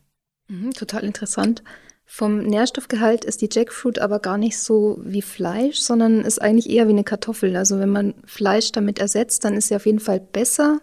Mhm, 0.47 0.71
total 0.71 1.03
interessant. 1.03 1.61
Vom 2.09 2.39
Nährstoffgehalt 2.39 3.25
ist 3.25 3.41
die 3.41 3.49
Jackfruit 3.51 3.99
aber 3.99 4.19
gar 4.19 4.37
nicht 4.37 4.57
so 4.57 4.97
wie 5.03 5.21
Fleisch, 5.21 5.79
sondern 5.79 6.21
ist 6.21 6.41
eigentlich 6.41 6.69
eher 6.69 6.87
wie 6.87 6.93
eine 6.93 7.03
Kartoffel. 7.03 7.57
Also 7.57 7.79
wenn 7.79 7.89
man 7.89 8.15
Fleisch 8.25 8.71
damit 8.71 8.97
ersetzt, 8.97 9.43
dann 9.43 9.55
ist 9.55 9.67
sie 9.67 9.75
auf 9.75 9.85
jeden 9.85 9.99
Fall 9.99 10.21
besser. 10.21 10.79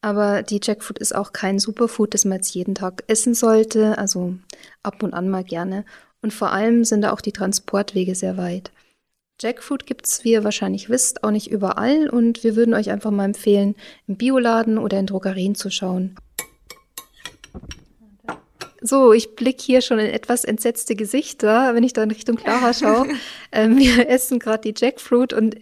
Aber 0.00 0.42
die 0.42 0.60
Jackfruit 0.60 0.98
ist 0.98 1.14
auch 1.14 1.32
kein 1.32 1.60
Superfood, 1.60 2.12
das 2.12 2.24
man 2.24 2.38
jetzt 2.38 2.54
jeden 2.54 2.74
Tag 2.74 3.04
essen 3.06 3.34
sollte. 3.34 3.96
Also 3.98 4.34
ab 4.82 5.02
und 5.04 5.14
an 5.14 5.30
mal 5.30 5.44
gerne. 5.44 5.84
Und 6.20 6.34
vor 6.34 6.50
allem 6.50 6.84
sind 6.84 7.02
da 7.02 7.12
auch 7.12 7.20
die 7.20 7.32
Transportwege 7.32 8.16
sehr 8.16 8.36
weit. 8.36 8.72
Jackfruit 9.40 9.86
gibt's, 9.86 10.24
wie 10.24 10.32
ihr 10.32 10.42
wahrscheinlich 10.42 10.90
wisst, 10.90 11.22
auch 11.22 11.30
nicht 11.30 11.50
überall 11.50 12.08
und 12.08 12.42
wir 12.44 12.56
würden 12.56 12.74
euch 12.74 12.90
einfach 12.90 13.12
mal 13.12 13.24
empfehlen, 13.24 13.76
im 14.08 14.16
Bioladen 14.16 14.78
oder 14.78 14.98
in 14.98 15.06
Drogerien 15.06 15.54
zu 15.54 15.70
schauen. 15.70 16.16
So, 18.86 19.14
ich 19.14 19.34
blicke 19.34 19.62
hier 19.62 19.80
schon 19.80 19.98
in 19.98 20.10
etwas 20.10 20.44
entsetzte 20.44 20.94
Gesichter, 20.94 21.74
wenn 21.74 21.84
ich 21.84 21.94
da 21.94 22.02
in 22.02 22.10
Richtung 22.10 22.36
Clara 22.36 22.74
schaue. 22.74 23.08
ähm, 23.50 23.78
wir 23.78 24.10
essen 24.10 24.38
gerade 24.38 24.70
die 24.70 24.78
Jackfruit 24.78 25.32
und 25.32 25.56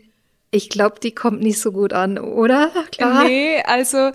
ich 0.51 0.69
glaube, 0.69 0.97
die 1.01 1.15
kommt 1.15 1.41
nicht 1.41 1.61
so 1.61 1.71
gut 1.71 1.93
an, 1.93 2.19
oder, 2.19 2.73
Clara? 2.91 3.23
Nee, 3.23 3.63
also 3.65 4.11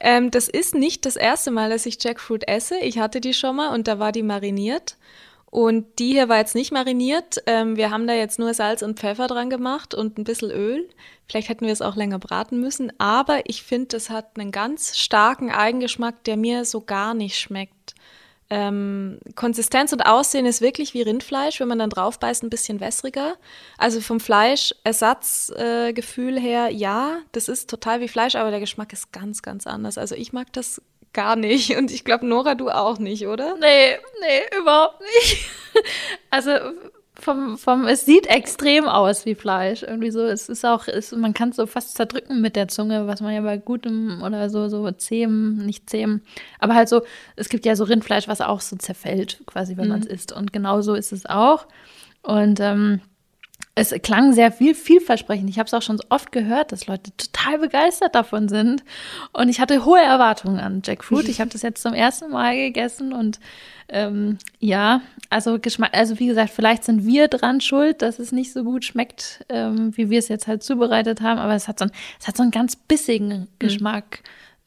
ähm, 0.00 0.32
das 0.32 0.48
ist 0.48 0.74
nicht 0.74 1.06
das 1.06 1.14
erste 1.14 1.52
Mal, 1.52 1.70
dass 1.70 1.86
ich 1.86 2.02
Jackfruit 2.02 2.48
esse. 2.48 2.76
Ich 2.80 2.98
hatte 2.98 3.20
die 3.20 3.32
schon 3.32 3.54
mal 3.54 3.72
und 3.72 3.86
da 3.86 4.00
war 4.00 4.10
die 4.10 4.24
mariniert. 4.24 4.96
Und 5.50 5.86
die 6.00 6.12
hier 6.12 6.28
war 6.28 6.38
jetzt 6.38 6.56
nicht 6.56 6.72
mariniert. 6.72 7.36
Ähm, 7.46 7.76
wir 7.76 7.92
haben 7.92 8.08
da 8.08 8.12
jetzt 8.12 8.40
nur 8.40 8.52
Salz 8.54 8.82
und 8.82 8.98
Pfeffer 8.98 9.28
dran 9.28 9.50
gemacht 9.50 9.94
und 9.94 10.18
ein 10.18 10.24
bisschen 10.24 10.50
Öl. 10.50 10.88
Vielleicht 11.28 11.48
hätten 11.48 11.64
wir 11.64 11.72
es 11.72 11.80
auch 11.80 11.94
länger 11.94 12.18
braten 12.18 12.60
müssen. 12.60 12.92
Aber 12.98 13.48
ich 13.48 13.62
finde, 13.62 13.86
das 13.88 14.10
hat 14.10 14.36
einen 14.36 14.50
ganz 14.50 14.98
starken 14.98 15.50
Eigengeschmack, 15.50 16.24
der 16.24 16.36
mir 16.36 16.64
so 16.64 16.80
gar 16.80 17.14
nicht 17.14 17.38
schmeckt. 17.38 17.94
Ähm, 18.50 19.18
Konsistenz 19.34 19.92
und 19.92 20.00
Aussehen 20.02 20.46
ist 20.46 20.62
wirklich 20.62 20.94
wie 20.94 21.02
Rindfleisch, 21.02 21.60
wenn 21.60 21.68
man 21.68 21.78
dann 21.78 21.90
drauf 21.90 22.18
beißt, 22.18 22.42
ein 22.42 22.50
bisschen 22.50 22.80
wässriger. 22.80 23.36
Also 23.76 24.00
vom 24.00 24.20
Fleischersatzgefühl 24.20 26.38
äh, 26.38 26.40
her, 26.40 26.70
ja, 26.70 27.18
das 27.32 27.48
ist 27.48 27.68
total 27.68 28.00
wie 28.00 28.08
Fleisch, 28.08 28.36
aber 28.36 28.50
der 28.50 28.60
Geschmack 28.60 28.94
ist 28.94 29.12
ganz, 29.12 29.42
ganz 29.42 29.66
anders. 29.66 29.98
Also 29.98 30.14
ich 30.14 30.32
mag 30.32 30.50
das 30.54 30.80
gar 31.12 31.36
nicht 31.36 31.76
und 31.76 31.90
ich 31.90 32.04
glaube, 32.04 32.26
Nora, 32.26 32.54
du 32.54 32.70
auch 32.70 32.98
nicht, 32.98 33.26
oder? 33.26 33.56
Nee, 33.58 33.98
nee, 34.20 34.40
überhaupt 34.58 35.00
nicht. 35.00 35.50
Also 36.30 36.50
vom, 37.20 37.58
vom, 37.58 37.86
es 37.86 38.06
sieht 38.06 38.26
extrem 38.26 38.86
aus 38.86 39.26
wie 39.26 39.34
Fleisch. 39.34 39.82
Irgendwie 39.82 40.10
so, 40.10 40.20
es 40.20 40.48
ist 40.48 40.64
auch, 40.64 40.86
es, 40.86 41.12
man 41.12 41.34
kann 41.34 41.50
es 41.50 41.56
so 41.56 41.66
fast 41.66 41.94
zerdrücken 41.94 42.40
mit 42.40 42.54
der 42.54 42.68
Zunge, 42.68 43.06
was 43.06 43.20
man 43.20 43.34
ja 43.34 43.40
bei 43.40 43.58
gutem 43.58 44.22
oder 44.22 44.48
so, 44.50 44.68
so 44.68 44.90
zähem, 44.92 45.56
nicht 45.66 45.90
zähem. 45.90 46.22
Aber 46.60 46.74
halt 46.74 46.88
so, 46.88 47.02
es 47.36 47.48
gibt 47.48 47.66
ja 47.66 47.74
so 47.74 47.84
Rindfleisch, 47.84 48.28
was 48.28 48.40
auch 48.40 48.60
so 48.60 48.76
zerfällt, 48.76 49.42
quasi, 49.46 49.76
wenn 49.76 49.86
mhm. 49.86 49.90
man 49.90 50.00
es 50.00 50.06
isst. 50.06 50.32
Und 50.32 50.52
genau 50.52 50.80
so 50.80 50.94
ist 50.94 51.12
es 51.12 51.26
auch. 51.26 51.66
Und 52.22 52.60
ähm, 52.60 53.00
es 53.78 53.94
klang 54.02 54.32
sehr 54.32 54.52
viel, 54.52 54.74
vielversprechend. 54.74 55.48
Ich 55.48 55.58
habe 55.58 55.66
es 55.66 55.74
auch 55.74 55.82
schon 55.82 55.98
so 55.98 56.04
oft 56.08 56.32
gehört, 56.32 56.72
dass 56.72 56.86
Leute 56.86 57.10
total 57.16 57.58
begeistert 57.58 58.14
davon 58.14 58.48
sind. 58.48 58.82
Und 59.32 59.48
ich 59.48 59.60
hatte 59.60 59.84
hohe 59.84 60.00
Erwartungen 60.00 60.58
an 60.58 60.82
Jackfruit. 60.84 61.28
Ich 61.28 61.40
habe 61.40 61.50
das 61.50 61.62
jetzt 61.62 61.82
zum 61.82 61.94
ersten 61.94 62.30
Mal 62.30 62.56
gegessen 62.56 63.12
und 63.12 63.38
ähm, 63.90 64.36
ja, 64.58 65.00
also 65.30 65.58
Geschmack, 65.58 65.90
also 65.94 66.18
wie 66.18 66.26
gesagt, 66.26 66.50
vielleicht 66.50 66.84
sind 66.84 67.06
wir 67.06 67.28
dran 67.28 67.60
schuld, 67.60 68.02
dass 68.02 68.18
es 68.18 68.32
nicht 68.32 68.52
so 68.52 68.62
gut 68.62 68.84
schmeckt, 68.84 69.44
ähm, 69.48 69.96
wie 69.96 70.10
wir 70.10 70.18
es 70.18 70.28
jetzt 70.28 70.46
halt 70.46 70.62
zubereitet 70.62 71.22
haben. 71.22 71.38
Aber 71.38 71.54
es 71.54 71.68
hat 71.68 71.78
so, 71.78 71.86
ein, 71.86 71.92
es 72.20 72.28
hat 72.28 72.36
so 72.36 72.42
einen 72.42 72.52
ganz 72.52 72.76
bissigen 72.76 73.48
mhm. 73.62 73.68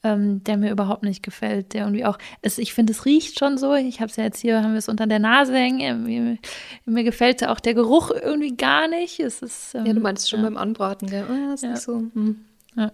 Ähm, 0.04 0.44
der 0.44 0.58
mir 0.58 0.72
überhaupt 0.72 1.04
nicht 1.04 1.22
gefällt. 1.22 1.74
Der 1.74 1.84
irgendwie 1.84 2.06
auch, 2.06 2.18
es, 2.42 2.58
ich 2.58 2.74
finde, 2.74 2.92
es 2.92 3.06
riecht 3.06 3.38
schon 3.38 3.60
so. 3.60 3.76
Ich 3.76 4.00
habe 4.00 4.10
es 4.10 4.16
ja 4.16 4.24
jetzt 4.24 4.40
hier, 4.40 4.64
haben 4.64 4.72
wir 4.72 4.80
es 4.80 4.90
unter 4.90 5.06
der 5.06 5.20
Nase 5.20 5.54
hängen. 5.54 6.04
Mir, 6.06 6.38
mir 6.86 7.04
gefällt 7.04 7.48
auch 7.48 7.60
der 7.60 7.76
Geruch 7.76 8.10
irgendwie 8.10 8.56
gar 8.56 8.88
nicht. 8.88 9.20
Es 9.20 9.44
ist, 9.44 9.76
ähm, 9.76 9.86
ja, 9.86 9.94
du 9.94 10.00
meinst 10.00 10.28
schon 10.28 10.40
ja. 10.40 10.46
beim 10.46 10.58
Anbraten, 10.58 11.08
gell? 11.08 11.26
Oh, 11.30 11.34
ja, 11.34 11.54
ist 11.54 11.64
ja. 11.64 11.70
nicht 11.70 11.84
so. 11.84 11.98
Hm. 12.14 12.46
Ja. 12.76 12.92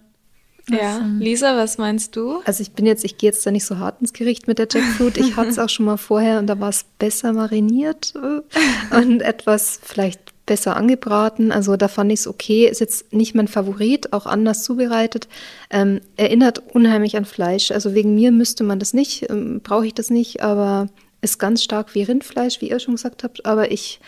Ja, 0.70 0.98
ähm, 0.98 1.18
Lisa, 1.18 1.56
was 1.56 1.78
meinst 1.78 2.14
du? 2.16 2.42
Also 2.44 2.62
ich 2.62 2.72
bin 2.72 2.86
jetzt, 2.86 3.04
ich 3.04 3.16
gehe 3.16 3.30
jetzt 3.30 3.46
da 3.46 3.50
nicht 3.50 3.64
so 3.64 3.78
hart 3.78 4.00
ins 4.00 4.12
Gericht 4.12 4.48
mit 4.48 4.58
der 4.58 4.68
Jackfruit. 4.70 5.16
Ich 5.16 5.36
hatte 5.36 5.48
es 5.48 5.58
auch 5.58 5.68
schon 5.68 5.86
mal 5.86 5.96
vorher 5.96 6.38
und 6.38 6.46
da 6.46 6.60
war 6.60 6.68
es 6.68 6.84
besser 6.98 7.32
mariniert 7.32 8.12
äh, 8.16 8.96
und 8.96 9.22
etwas 9.22 9.80
vielleicht 9.82 10.20
besser 10.48 10.76
angebraten. 10.76 11.52
Also 11.52 11.76
da 11.76 11.86
fand 11.86 12.10
ich 12.10 12.20
es 12.20 12.26
okay. 12.26 12.66
Ist 12.66 12.80
jetzt 12.80 13.12
nicht 13.12 13.36
mein 13.36 13.46
Favorit, 13.46 14.12
auch 14.12 14.26
anders 14.26 14.64
zubereitet. 14.64 15.28
Ähm, 15.70 16.00
erinnert 16.16 16.74
unheimlich 16.74 17.16
an 17.16 17.24
Fleisch. 17.24 17.70
Also 17.70 17.94
wegen 17.94 18.16
mir 18.16 18.32
müsste 18.32 18.64
man 18.64 18.80
das 18.80 18.92
nicht, 18.92 19.30
ähm, 19.30 19.60
brauche 19.62 19.86
ich 19.86 19.94
das 19.94 20.10
nicht, 20.10 20.42
aber 20.42 20.88
ist 21.20 21.38
ganz 21.38 21.62
stark 21.62 21.94
wie 21.94 22.02
Rindfleisch, 22.02 22.60
wie 22.60 22.70
ihr 22.70 22.80
schon 22.80 22.94
gesagt 22.94 23.22
habt. 23.22 23.46
Aber 23.46 23.70
ich, 23.70 24.00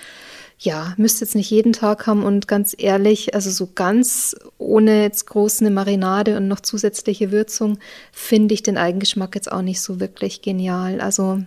ja, 0.59 0.95
müsste 0.97 1.25
jetzt 1.25 1.35
nicht 1.35 1.51
jeden 1.51 1.73
Tag 1.73 2.07
haben 2.07 2.25
und 2.25 2.49
ganz 2.49 2.75
ehrlich, 2.77 3.35
also 3.35 3.51
so 3.51 3.69
ganz 3.75 4.35
ohne 4.59 5.03
jetzt 5.03 5.27
groß 5.27 5.61
eine 5.61 5.71
Marinade 5.71 6.37
und 6.37 6.49
noch 6.49 6.61
zusätzliche 6.61 7.31
Würzung, 7.31 7.79
finde 8.13 8.55
ich 8.55 8.63
den 8.63 8.79
Eigengeschmack 8.79 9.35
jetzt 9.35 9.53
auch 9.53 9.63
nicht 9.63 9.81
so 9.81 10.01
wirklich 10.01 10.43
genial. 10.43 11.01
Also 11.01 11.43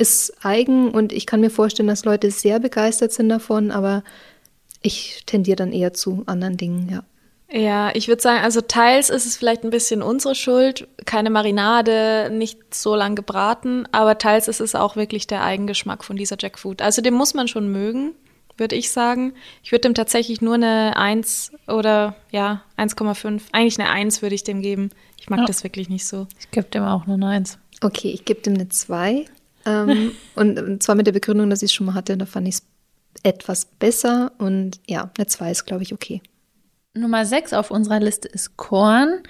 ist 0.00 0.44
eigen 0.44 0.90
und 0.90 1.12
ich 1.12 1.26
kann 1.26 1.40
mir 1.40 1.50
vorstellen, 1.50 1.88
dass 1.88 2.04
Leute 2.04 2.30
sehr 2.30 2.58
begeistert 2.58 3.12
sind 3.12 3.28
davon, 3.28 3.70
aber 3.70 4.02
ich 4.82 5.22
tendiere 5.26 5.56
dann 5.56 5.72
eher 5.72 5.92
zu 5.92 6.22
anderen 6.26 6.56
Dingen, 6.56 6.88
ja. 6.90 7.04
Ja, 7.52 7.90
ich 7.94 8.06
würde 8.06 8.22
sagen, 8.22 8.44
also 8.44 8.60
teils 8.60 9.10
ist 9.10 9.26
es 9.26 9.36
vielleicht 9.36 9.64
ein 9.64 9.70
bisschen 9.70 10.02
unsere 10.02 10.36
Schuld, 10.36 10.86
keine 11.04 11.30
Marinade, 11.30 12.30
nicht 12.32 12.72
so 12.72 12.94
lang 12.94 13.16
gebraten, 13.16 13.88
aber 13.90 14.18
teils 14.18 14.46
ist 14.46 14.60
es 14.60 14.76
auch 14.76 14.94
wirklich 14.94 15.26
der 15.26 15.42
Eigengeschmack 15.42 16.04
von 16.04 16.16
dieser 16.16 16.36
Jackfood. 16.38 16.80
Also 16.80 17.02
den 17.02 17.14
muss 17.14 17.34
man 17.34 17.48
schon 17.48 17.72
mögen, 17.72 18.14
würde 18.56 18.76
ich 18.76 18.92
sagen. 18.92 19.34
Ich 19.64 19.72
würde 19.72 19.82
dem 19.82 19.94
tatsächlich 19.94 20.40
nur 20.40 20.54
eine 20.54 20.96
1 20.96 21.50
oder 21.66 22.14
ja, 22.30 22.62
1,5, 22.78 23.40
eigentlich 23.50 23.80
eine 23.80 23.90
1 23.90 24.22
würde 24.22 24.36
ich 24.36 24.44
dem 24.44 24.62
geben. 24.62 24.90
Ich 25.18 25.28
mag 25.28 25.40
ja. 25.40 25.46
das 25.46 25.64
wirklich 25.64 25.88
nicht 25.88 26.06
so. 26.06 26.28
Ich 26.38 26.52
gebe 26.52 26.68
dem 26.68 26.84
auch 26.84 27.06
nur 27.06 27.16
eine 27.16 27.30
1. 27.30 27.58
Okay, 27.82 28.10
ich 28.10 28.24
gebe 28.24 28.42
dem 28.42 28.54
eine 28.54 28.68
2. 28.68 29.24
Ähm, 29.66 30.12
und 30.34 30.82
zwar 30.82 30.94
mit 30.94 31.06
der 31.06 31.12
Begründung, 31.12 31.50
dass 31.50 31.60
ich 31.62 31.70
es 31.70 31.74
schon 31.74 31.86
mal 31.86 31.94
hatte, 31.94 32.16
da 32.16 32.24
fand 32.26 32.48
ich 32.48 32.56
es 32.56 32.62
etwas 33.22 33.66
besser 33.66 34.32
und 34.38 34.80
ja, 34.88 35.10
eine 35.16 35.26
2 35.26 35.50
ist, 35.50 35.66
glaube 35.66 35.82
ich, 35.82 35.92
okay. 35.92 36.22
Nummer 36.94 37.26
6 37.26 37.52
auf 37.52 37.70
unserer 37.70 38.00
Liste 38.00 38.26
ist 38.28 38.56
Korn. 38.56 39.22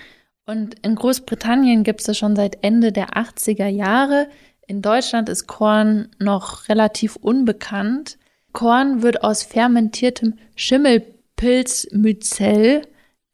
Und 0.46 0.76
in 0.80 0.94
Großbritannien 0.94 1.82
gibt 1.84 2.00
es 2.00 2.06
das 2.06 2.16
schon 2.18 2.34
seit 2.34 2.64
Ende 2.64 2.92
der 2.92 3.10
80er 3.10 3.66
Jahre. 3.66 4.28
In 4.66 4.80
Deutschland 4.82 5.28
ist 5.28 5.46
Korn 5.46 6.08
noch 6.18 6.68
relativ 6.68 7.16
unbekannt. 7.16 8.18
Korn 8.52 9.02
wird 9.02 9.22
aus 9.22 9.42
fermentiertem 9.42 10.38
Schimmelpilzmycel 10.56 12.82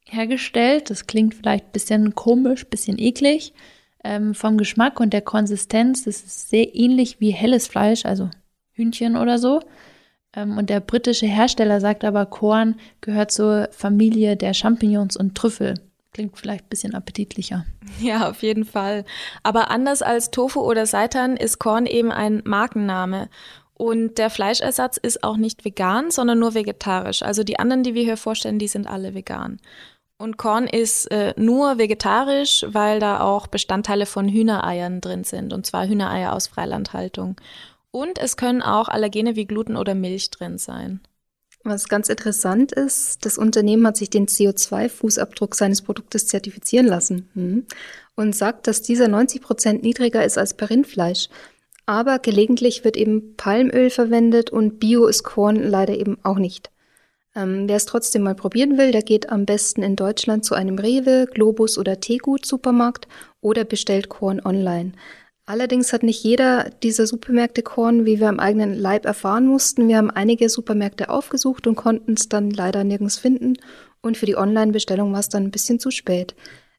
hergestellt. 0.04 0.90
Das 0.90 1.06
klingt 1.06 1.34
vielleicht 1.34 1.66
ein 1.66 1.72
bisschen 1.72 2.14
komisch, 2.14 2.64
ein 2.64 2.70
bisschen 2.70 2.98
eklig 2.98 3.54
ähm, 4.06 4.34
vom 4.34 4.56
Geschmack 4.56 5.00
und 5.00 5.12
der 5.12 5.22
Konsistenz. 5.22 6.06
Es 6.06 6.22
ist 6.22 6.48
sehr 6.48 6.74
ähnlich 6.74 7.20
wie 7.20 7.30
helles 7.30 7.66
Fleisch, 7.66 8.06
also 8.06 8.30
Hühnchen 8.72 9.16
oder 9.16 9.38
so. 9.38 9.60
Ähm, 10.32 10.56
und 10.56 10.70
der 10.70 10.80
britische 10.80 11.26
Hersteller 11.26 11.80
sagt 11.80 12.04
aber, 12.04 12.26
Korn 12.26 12.76
gehört 13.00 13.32
zur 13.32 13.68
Familie 13.72 14.36
der 14.36 14.54
Champignons 14.54 15.16
und 15.16 15.34
Trüffel. 15.34 15.74
Klingt 16.12 16.38
vielleicht 16.38 16.64
ein 16.66 16.70
bisschen 16.70 16.94
appetitlicher. 16.94 17.66
Ja, 18.00 18.30
auf 18.30 18.42
jeden 18.42 18.64
Fall. 18.64 19.04
Aber 19.42 19.70
anders 19.70 20.02
als 20.02 20.30
Tofu 20.30 20.60
oder 20.60 20.86
Seitan 20.86 21.36
ist 21.36 21.58
Korn 21.58 21.86
eben 21.86 22.12
ein 22.12 22.42
Markenname. 22.44 23.28
Und 23.74 24.16
der 24.18 24.30
Fleischersatz 24.30 24.96
ist 24.96 25.22
auch 25.22 25.36
nicht 25.36 25.64
vegan, 25.64 26.10
sondern 26.10 26.38
nur 26.38 26.54
vegetarisch. 26.54 27.22
Also 27.22 27.42
die 27.42 27.58
anderen, 27.58 27.82
die 27.82 27.94
wir 27.94 28.02
hier 28.02 28.16
vorstellen, 28.16 28.58
die 28.58 28.68
sind 28.68 28.86
alle 28.86 29.14
vegan. 29.14 29.60
Und 30.18 30.38
Korn 30.38 30.66
ist 30.66 31.10
äh, 31.10 31.34
nur 31.36 31.78
vegetarisch, 31.78 32.64
weil 32.68 33.00
da 33.00 33.20
auch 33.20 33.48
Bestandteile 33.48 34.06
von 34.06 34.28
Hühnereiern 34.28 35.00
drin 35.00 35.24
sind, 35.24 35.52
und 35.52 35.66
zwar 35.66 35.86
Hühnereier 35.86 36.32
aus 36.32 36.46
Freilandhaltung. 36.46 37.36
Und 37.90 38.18
es 38.18 38.36
können 38.36 38.62
auch 38.62 38.88
Allergene 38.88 39.36
wie 39.36 39.46
Gluten 39.46 39.76
oder 39.76 39.94
Milch 39.94 40.30
drin 40.30 40.58
sein. 40.58 41.00
Was 41.64 41.88
ganz 41.88 42.08
interessant 42.08 42.72
ist, 42.72 43.24
das 43.26 43.38
Unternehmen 43.38 43.86
hat 43.86 43.96
sich 43.96 44.08
den 44.08 44.26
CO2-Fußabdruck 44.26 45.54
seines 45.54 45.82
Produktes 45.82 46.28
zertifizieren 46.28 46.86
lassen 46.86 47.28
hm, 47.34 47.66
und 48.14 48.36
sagt, 48.36 48.68
dass 48.68 48.82
dieser 48.82 49.08
90 49.08 49.42
Prozent 49.42 49.82
niedriger 49.82 50.24
ist 50.24 50.38
als 50.38 50.54
bei 50.54 50.66
Rindfleisch. 50.66 51.28
Aber 51.84 52.20
gelegentlich 52.20 52.84
wird 52.84 52.96
eben 52.96 53.34
Palmöl 53.36 53.90
verwendet 53.90 54.50
und 54.50 54.78
Bio 54.78 55.06
ist 55.06 55.24
Korn 55.24 55.56
leider 55.56 55.96
eben 55.96 56.18
auch 56.22 56.38
nicht. 56.38 56.70
Ähm, 57.36 57.68
wer 57.68 57.76
es 57.76 57.84
trotzdem 57.84 58.22
mal 58.22 58.34
probieren 58.34 58.78
will, 58.78 58.92
der 58.92 59.02
geht 59.02 59.28
am 59.28 59.44
besten 59.44 59.82
in 59.82 59.94
Deutschland 59.94 60.44
zu 60.44 60.54
einem 60.54 60.78
Rewe, 60.78 61.26
Globus 61.30 61.76
oder 61.76 62.00
Teegut 62.00 62.46
Supermarkt 62.46 63.06
oder 63.42 63.64
bestellt 63.64 64.08
Korn 64.08 64.40
online. 64.42 64.92
Allerdings 65.44 65.92
hat 65.92 66.02
nicht 66.02 66.24
jeder 66.24 66.70
dieser 66.82 67.06
Supermärkte 67.06 67.62
Korn, 67.62 68.04
wie 68.04 68.18
wir 68.18 68.28
am 68.28 68.40
eigenen 68.40 68.74
Leib 68.74 69.04
erfahren 69.04 69.46
mussten. 69.46 69.86
Wir 69.86 69.98
haben 69.98 70.10
einige 70.10 70.48
Supermärkte 70.48 71.10
aufgesucht 71.10 71.66
und 71.68 71.76
konnten 71.76 72.14
es 72.14 72.28
dann 72.28 72.50
leider 72.50 72.82
nirgends 72.82 73.18
finden. 73.18 73.54
Und 74.00 74.16
für 74.16 74.26
die 74.26 74.36
Online-Bestellung 74.36 75.12
war 75.12 75.20
es 75.20 75.28
dann 75.28 75.44
ein 75.44 75.50
bisschen 75.52 75.78
zu 75.78 75.92
spät. 75.92 76.34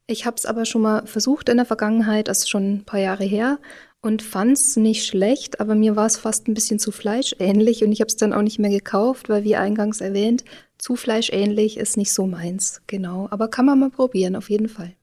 Ich 0.06 0.26
habe 0.26 0.38
es 0.38 0.46
aber 0.46 0.66
schon 0.66 0.82
mal 0.82 1.06
versucht 1.06 1.50
in 1.50 1.58
der 1.58 1.66
Vergangenheit, 1.66 2.30
ist 2.30 2.50
schon 2.50 2.74
ein 2.74 2.84
paar 2.86 3.00
Jahre 3.00 3.26
her, 3.26 3.60
und 4.02 4.22
fand 4.22 4.54
es 4.54 4.76
nicht 4.76 5.06
schlecht, 5.06 5.60
aber 5.60 5.76
mir 5.76 5.96
war 5.96 6.06
es 6.06 6.18
fast 6.18 6.48
ein 6.48 6.54
bisschen 6.54 6.80
zu 6.80 6.92
fleischähnlich 6.92 7.84
und 7.84 7.92
ich 7.92 8.02
habe 8.02 8.08
es 8.08 8.16
dann 8.16 8.34
auch 8.34 8.42
nicht 8.42 8.60
mehr 8.60 8.70
gekauft, 8.70 9.30
weil 9.30 9.44
wie 9.44 9.56
eingangs 9.56 10.02
erwähnt, 10.02 10.44
zu 10.78 10.96
fleischähnlich 10.96 11.78
ist 11.78 11.98
nicht 11.98 12.14
so 12.14 12.28
meins, 12.28 12.82
genau. 12.88 13.28
Aber 13.32 13.48
kann 13.48 13.66
man 13.66 13.80
mal 13.80 13.90
probieren, 13.90 14.36
auf 14.36 14.50
jeden 14.50 14.70
Fall. 14.70 14.94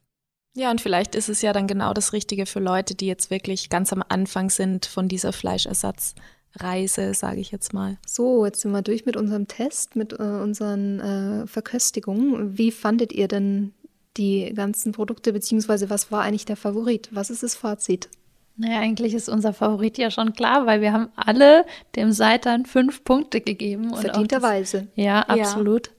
Ja, 0.56 0.70
und 0.70 0.80
vielleicht 0.80 1.16
ist 1.16 1.28
es 1.28 1.42
ja 1.42 1.52
dann 1.52 1.66
genau 1.66 1.92
das 1.92 2.12
Richtige 2.12 2.46
für 2.46 2.60
Leute, 2.60 2.94
die 2.94 3.06
jetzt 3.06 3.30
wirklich 3.30 3.70
ganz 3.70 3.92
am 3.92 4.04
Anfang 4.08 4.50
sind 4.50 4.86
von 4.86 5.08
dieser 5.08 5.32
Fleischersatzreise, 5.32 7.12
sage 7.12 7.40
ich 7.40 7.50
jetzt 7.50 7.72
mal. 7.72 7.98
So, 8.06 8.46
jetzt 8.46 8.60
sind 8.60 8.70
wir 8.70 8.82
durch 8.82 9.04
mit 9.04 9.16
unserem 9.16 9.48
Test, 9.48 9.96
mit 9.96 10.12
äh, 10.12 10.22
unseren 10.22 11.00
äh, 11.00 11.46
Verköstigungen. 11.48 12.56
Wie 12.56 12.70
fandet 12.70 13.12
ihr 13.12 13.26
denn 13.26 13.74
die 14.16 14.52
ganzen 14.54 14.92
Produkte, 14.92 15.32
beziehungsweise 15.32 15.90
was 15.90 16.12
war 16.12 16.22
eigentlich 16.22 16.44
der 16.44 16.56
Favorit? 16.56 17.08
Was 17.10 17.30
ist 17.30 17.42
das 17.42 17.56
Fazit? 17.56 18.08
Naja, 18.56 18.78
eigentlich 18.78 19.14
ist 19.14 19.28
unser 19.28 19.52
Favorit 19.52 19.98
ja 19.98 20.10
schon 20.10 20.32
klar, 20.32 20.66
weil 20.66 20.80
wir 20.80 20.92
haben 20.92 21.08
alle 21.16 21.66
dem 21.96 22.12
Seitan 22.12 22.66
fünf 22.66 23.02
Punkte 23.02 23.40
gegeben. 23.40 23.94
Verdienterweise. 23.94 24.86
Ja, 24.94 25.20
absolut. 25.22 25.88
Ja. 25.88 25.92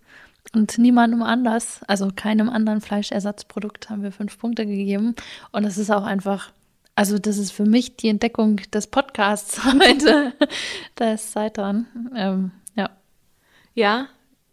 Und 0.53 0.77
niemandem 0.77 1.21
anders, 1.21 1.81
also 1.87 2.09
keinem 2.15 2.49
anderen 2.49 2.79
Fleischersatzprodukt 2.79 3.89
haben 3.89 4.03
wir 4.03 4.11
fünf 4.13 4.37
Punkte 4.39 4.65
gegeben. 4.65 5.15
Und 5.51 5.63
das 5.63 5.77
ist 5.77 5.91
auch 5.91 6.03
einfach, 6.03 6.51
also 6.95 7.19
das 7.19 7.37
ist 7.37 7.51
für 7.51 7.65
mich 7.65 7.97
die 7.97 8.07
Entdeckung 8.07 8.57
des 8.71 8.87
Podcasts 8.87 9.65
heute, 9.65 10.31
das 10.95 11.33
Seitan. 11.33 11.87
Ähm, 12.15 12.51
ja. 12.75 12.89
Ja, 13.73 14.07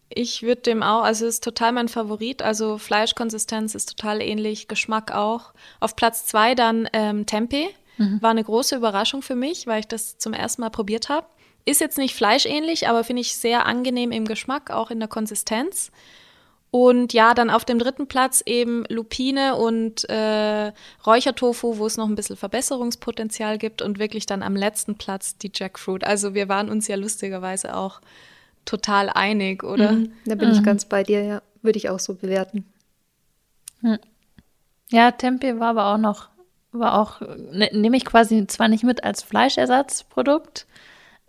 ich 0.08 0.42
würde 0.42 0.62
dem 0.62 0.82
auch, 0.82 1.02
also 1.02 1.26
ist 1.26 1.44
total 1.44 1.72
mein 1.72 1.88
Favorit. 1.88 2.42
Also 2.42 2.78
Fleischkonsistenz 2.78 3.76
ist 3.76 3.96
total 3.96 4.20
ähnlich, 4.20 4.66
Geschmack 4.66 5.12
auch. 5.12 5.52
Auf 5.78 5.94
Platz 5.94 6.26
zwei 6.26 6.56
dann 6.56 6.88
ähm, 6.92 7.26
Tempeh. 7.26 7.68
Mhm. 8.02 8.22
War 8.22 8.30
eine 8.30 8.44
große 8.44 8.76
Überraschung 8.76 9.22
für 9.22 9.34
mich, 9.34 9.66
weil 9.66 9.80
ich 9.80 9.88
das 9.88 10.18
zum 10.18 10.32
ersten 10.32 10.62
Mal 10.62 10.70
probiert 10.70 11.08
habe. 11.08 11.26
Ist 11.64 11.80
jetzt 11.80 11.98
nicht 11.98 12.14
fleischähnlich, 12.14 12.88
aber 12.88 13.04
finde 13.04 13.22
ich 13.22 13.36
sehr 13.36 13.66
angenehm 13.66 14.10
im 14.10 14.26
Geschmack, 14.26 14.70
auch 14.70 14.90
in 14.90 14.98
der 14.98 15.08
Konsistenz. 15.08 15.92
Und 16.70 17.12
ja, 17.12 17.34
dann 17.34 17.50
auf 17.50 17.66
dem 17.66 17.78
dritten 17.78 18.08
Platz 18.08 18.42
eben 18.46 18.84
Lupine 18.88 19.56
und 19.56 20.08
äh, 20.08 20.72
Räuchertofu, 21.06 21.76
wo 21.76 21.86
es 21.86 21.98
noch 21.98 22.08
ein 22.08 22.14
bisschen 22.14 22.36
Verbesserungspotenzial 22.36 23.58
gibt. 23.58 23.82
Und 23.82 23.98
wirklich 23.98 24.24
dann 24.26 24.42
am 24.42 24.56
letzten 24.56 24.96
Platz 24.96 25.36
die 25.36 25.52
Jackfruit. 25.54 26.02
Also 26.02 26.34
wir 26.34 26.48
waren 26.48 26.70
uns 26.70 26.88
ja 26.88 26.96
lustigerweise 26.96 27.76
auch 27.76 28.00
total 28.64 29.10
einig, 29.10 29.64
oder? 29.64 29.92
Mhm, 29.92 30.12
da 30.24 30.34
bin 30.34 30.48
mhm. 30.48 30.54
ich 30.54 30.62
ganz 30.62 30.86
bei 30.86 31.02
dir, 31.02 31.22
ja. 31.22 31.42
Würde 31.60 31.76
ich 31.76 31.90
auch 31.90 32.00
so 32.00 32.14
bewerten. 32.14 32.66
Ja, 34.90 35.10
Tempeh 35.10 35.58
war 35.58 35.70
aber 35.70 35.94
auch 35.94 35.98
noch, 35.98 36.28
war 36.72 36.98
auch, 36.98 37.20
ne, 37.20 37.70
nehme 37.72 37.96
ich 37.96 38.04
quasi 38.04 38.46
zwar 38.46 38.68
nicht 38.68 38.84
mit 38.84 39.04
als 39.04 39.22
Fleischersatzprodukt, 39.22 40.66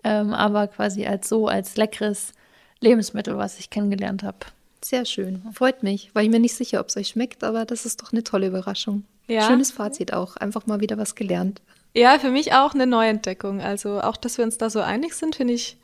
ähm, 0.04 0.34
aber 0.34 0.68
quasi 0.68 1.06
als 1.06 1.30
so, 1.30 1.48
als 1.48 1.78
leckeres 1.78 2.34
Lebensmittel, 2.80 3.38
was 3.38 3.60
ich 3.60 3.70
kennengelernt 3.70 4.24
habe. 4.24 4.40
Sehr 4.84 5.06
schön. 5.06 5.42
Freut 5.54 5.84
mich. 5.84 6.14
War 6.14 6.24
ich 6.24 6.30
mir 6.30 6.40
nicht 6.40 6.56
sicher, 6.56 6.82
ob 6.82 6.90
es 6.90 6.98
euch 6.98 7.10
schmeckt, 7.10 7.44
aber 7.44 7.66
das 7.66 7.86
ist 7.86 8.02
doch 8.02 8.12
eine 8.12 8.24
tolle 8.24 8.48
Überraschung. 8.48 9.06
Ja. 9.28 9.48
Schönes 9.48 9.72
Fazit 9.72 10.12
auch. 10.12 10.36
Einfach 10.36 10.66
mal 10.66 10.82
wieder 10.82 10.98
was 10.98 11.16
gelernt. 11.16 11.62
Ja, 11.94 12.20
für 12.20 12.32
mich 12.32 12.54
auch 12.54 12.74
eine 12.74 12.88
Neuentdeckung. 12.88 13.62
Also 13.62 14.02
auch, 14.02 14.18
dass 14.18 14.38
wir 14.38 14.44
uns 14.44 14.58
da 14.58 14.70
so 14.70 14.82
einig 14.82 15.14
sind, 15.14 15.36
finde 15.36 15.54
ich, 15.54 15.78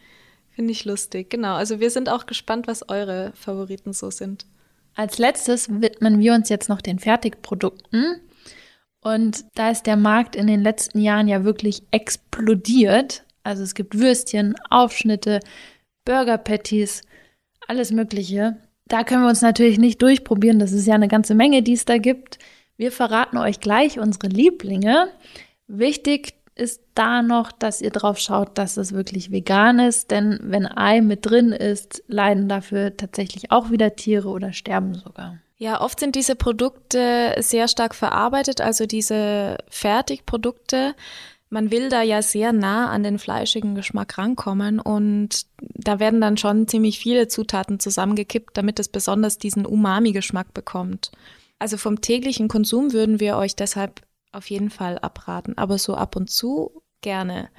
finde 0.51 0.71
ich 0.71 0.83
lustig. 0.83 1.29
Genau. 1.29 1.55
Also 1.55 1.79
wir 1.79 1.91
sind 1.91 2.09
auch 2.09 2.25
gespannt, 2.25 2.67
was 2.67 2.89
eure 2.89 3.31
Favoriten 3.35 3.93
so 3.93 4.11
sind. 4.11 4.45
Als 4.95 5.17
letztes 5.17 5.69
widmen 5.69 6.19
wir 6.19 6.33
uns 6.33 6.49
jetzt 6.49 6.67
noch 6.67 6.81
den 6.81 6.99
Fertigprodukten. 6.99 8.19
Und 9.01 9.45
da 9.55 9.69
ist 9.69 9.83
der 9.83 9.95
Markt 9.95 10.35
in 10.35 10.47
den 10.47 10.61
letzten 10.61 10.99
Jahren 10.99 11.27
ja 11.27 11.43
wirklich 11.43 11.83
explodiert. 11.91 13.23
Also 13.43 13.63
es 13.63 13.73
gibt 13.73 13.97
Würstchen, 13.97 14.55
Aufschnitte, 14.69 15.39
Burger 16.05 16.37
Patties, 16.37 17.01
alles 17.67 17.91
Mögliche. 17.91 18.57
Da 18.87 19.03
können 19.03 19.23
wir 19.23 19.29
uns 19.29 19.41
natürlich 19.41 19.77
nicht 19.77 20.01
durchprobieren. 20.01 20.59
Das 20.59 20.71
ist 20.71 20.87
ja 20.87 20.95
eine 20.95 21.07
ganze 21.07 21.35
Menge, 21.35 21.61
die 21.61 21.73
es 21.73 21.85
da 21.85 21.97
gibt. 21.97 22.39
Wir 22.75 22.91
verraten 22.91 23.37
euch 23.37 23.59
gleich 23.59 23.99
unsere 23.99 24.27
Lieblinge. 24.27 25.09
Wichtig 25.67 26.33
ist 26.55 26.81
da 26.93 27.21
noch, 27.21 27.51
dass 27.51 27.81
ihr 27.81 27.91
drauf 27.91 28.19
schaut, 28.19 28.57
dass 28.57 28.77
es 28.77 28.91
wirklich 28.91 29.31
vegan 29.31 29.79
ist, 29.79 30.11
denn 30.11 30.39
wenn 30.41 30.65
Ei 30.65 31.01
mit 31.01 31.25
drin 31.25 31.51
ist, 31.51 32.03
leiden 32.07 32.49
dafür 32.49 32.97
tatsächlich 32.97 33.51
auch 33.51 33.71
wieder 33.71 33.95
Tiere 33.95 34.27
oder 34.27 34.51
sterben 34.51 34.93
sogar. 34.95 35.37
Ja, 35.59 35.81
oft 35.81 35.99
sind 35.99 36.15
diese 36.15 36.35
Produkte 36.35 37.35
sehr 37.39 37.67
stark 37.67 37.93
verarbeitet, 37.93 38.61
also 38.61 38.85
diese 38.85 39.57
Fertigprodukte 39.69 40.95
man 41.49 41.71
will 41.71 41.89
da 41.89 42.01
ja 42.03 42.21
sehr 42.21 42.53
nah 42.53 42.89
an 42.89 43.03
den 43.03 43.17
fleischigen 43.17 43.73
Geschmack 43.73 44.17
rankommen 44.17 44.79
und 44.79 45.47
da 45.61 45.99
werden 45.99 46.21
dann 46.21 46.37
schon 46.37 46.67
ziemlich 46.67 46.99
viele 46.99 47.27
Zutaten 47.27 47.79
zusammengekippt, 47.79 48.55
damit 48.55 48.79
es 48.79 48.87
besonders 48.87 49.37
diesen 49.37 49.65
Umami-Geschmack 49.65 50.53
bekommt. 50.53 51.11
Also 51.57 51.77
vom 51.77 52.01
täglichen 52.01 52.47
Konsum 52.47 52.93
würden 52.93 53.19
wir 53.19 53.35
euch 53.37 53.55
deshalb 53.55 54.01
auf 54.31 54.49
jeden 54.49 54.69
Fall 54.69 54.99
abraten, 54.99 55.57
aber 55.57 55.79
so 55.79 55.95
ab 55.95 56.15
und 56.15 56.29
zu 56.29 56.83
gerne. 57.01 57.49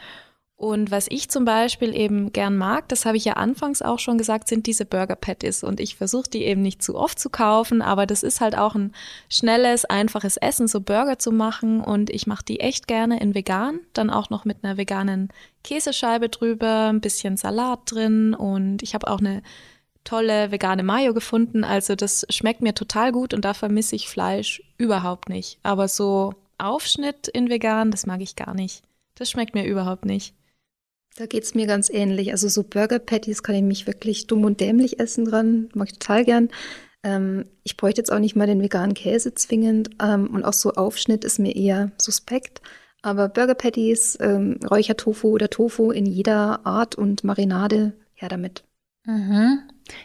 Und 0.61 0.91
was 0.91 1.07
ich 1.09 1.31
zum 1.31 1.47
Beispiel 1.47 1.97
eben 1.97 2.35
gern 2.35 2.59
mag, 2.59 2.87
das 2.91 3.07
habe 3.07 3.17
ich 3.17 3.25
ja 3.25 3.33
anfangs 3.33 3.81
auch 3.81 3.99
schon 3.99 4.19
gesagt, 4.19 4.47
sind 4.47 4.67
diese 4.67 4.85
Burger 4.85 5.17
Patties. 5.17 5.65
Und 5.65 5.81
ich 5.81 5.97
versuche 5.97 6.29
die 6.29 6.45
eben 6.45 6.61
nicht 6.61 6.83
zu 6.83 6.97
oft 6.97 7.19
zu 7.19 7.31
kaufen, 7.31 7.81
aber 7.81 8.05
das 8.05 8.23
ist 8.23 8.43
halt 8.43 8.59
auch 8.59 8.75
ein 8.75 8.93
schnelles, 9.31 9.87
einfaches 9.87 10.37
Essen, 10.37 10.69
so 10.69 10.83
Burger 10.83 11.19
zu 11.19 11.33
machen. 11.33 11.81
Und 11.81 12.11
ich 12.11 12.27
mache 12.27 12.45
die 12.45 12.61
echt 12.61 12.89
gerne 12.89 13.19
in 13.23 13.35
vegan, 13.35 13.81
dann 13.95 14.11
auch 14.11 14.29
noch 14.29 14.45
mit 14.45 14.59
einer 14.63 14.77
veganen 14.77 15.31
Käsescheibe 15.65 16.29
drüber, 16.29 16.91
ein 16.93 17.01
bisschen 17.01 17.39
Salat 17.39 17.81
drin 17.87 18.35
und 18.35 18.83
ich 18.83 18.93
habe 18.93 19.09
auch 19.09 19.21
eine 19.21 19.43
tolle 20.05 20.51
vegane 20.51 20.83
Mayo 20.83 21.15
gefunden. 21.15 21.65
Also 21.65 21.95
das 21.95 22.27
schmeckt 22.29 22.61
mir 22.61 22.75
total 22.75 23.13
gut 23.13 23.33
und 23.33 23.47
da 23.47 23.55
vermisse 23.55 23.97
ich 23.97 24.11
Fleisch 24.11 24.63
überhaupt 24.77 25.31
nicht. 25.31 25.59
Aber 25.63 25.89
so 25.89 26.35
Aufschnitt 26.59 27.29
in 27.29 27.49
vegan, 27.49 27.91
das 27.91 28.05
mag 28.05 28.21
ich 28.21 28.37
gar 28.37 28.53
nicht. 28.53 28.83
Das 29.15 29.31
schmeckt 29.31 29.55
mir 29.55 29.65
überhaupt 29.65 30.05
nicht. 30.05 30.35
Da 31.17 31.27
geht 31.27 31.43
es 31.43 31.55
mir 31.55 31.67
ganz 31.67 31.91
ähnlich. 31.91 32.33
Also 32.33 32.49
so 32.49 32.63
Burger 32.63 32.99
Patties 32.99 33.43
kann 33.43 33.55
ich 33.55 33.63
mich 33.63 33.87
wirklich 33.87 34.27
dumm 34.27 34.45
und 34.45 34.61
dämlich 34.61 35.01
essen 35.01 35.25
dran. 35.25 35.69
Mag 35.75 35.89
ich 35.89 35.99
total 35.99 36.25
gern. 36.25 36.49
Ähm, 37.03 37.45
ich 37.63 37.77
bräuchte 37.77 38.01
jetzt 38.01 38.13
auch 38.13 38.19
nicht 38.19 38.37
mal 38.37 38.47
den 38.47 38.63
veganen 38.63 38.95
Käse 38.95 39.35
zwingend. 39.35 39.91
Ähm, 40.03 40.29
und 40.33 40.45
auch 40.45 40.53
so 40.53 40.73
Aufschnitt 40.73 41.25
ist 41.25 41.39
mir 41.39 41.55
eher 41.55 41.91
suspekt. 42.01 42.61
Aber 43.03 43.29
Burger 43.29 43.55
Patties, 43.55 44.19
ähm, 44.21 44.61
Räuchertofu 44.71 45.29
oder 45.29 45.49
Tofu 45.51 45.91
in 45.91 46.07
jeder 46.07 46.67
Art 46.67 46.95
und 46.95 47.25
Marinade, 47.25 47.95
ja 48.17 48.29
damit. 48.29 48.65
Mhm. 49.07 49.61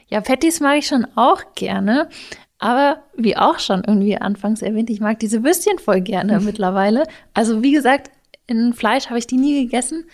Ja, 0.08 0.22
Patties 0.22 0.62
mag 0.62 0.80
ich 0.80 0.88
schon 0.88 1.06
auch 1.16 1.54
gerne. 1.56 2.10
Aber 2.58 3.04
wie 3.16 3.36
auch 3.36 3.60
schon 3.60 3.84
irgendwie 3.86 4.18
anfangs 4.18 4.62
erwähnt, 4.62 4.90
ich 4.90 5.02
mag 5.02 5.20
diese 5.20 5.44
Würstchen 5.44 5.78
voll 5.78 6.02
gerne 6.02 6.40
mittlerweile. 6.42 7.04
Also 7.34 7.62
wie 7.62 7.74
gesagt, 7.74 8.12
in 8.48 8.74
Fleisch 8.74 9.08
habe 9.08 9.20
ich 9.20 9.28
die 9.28 9.38
nie 9.38 9.66
gegessen. 9.66 10.06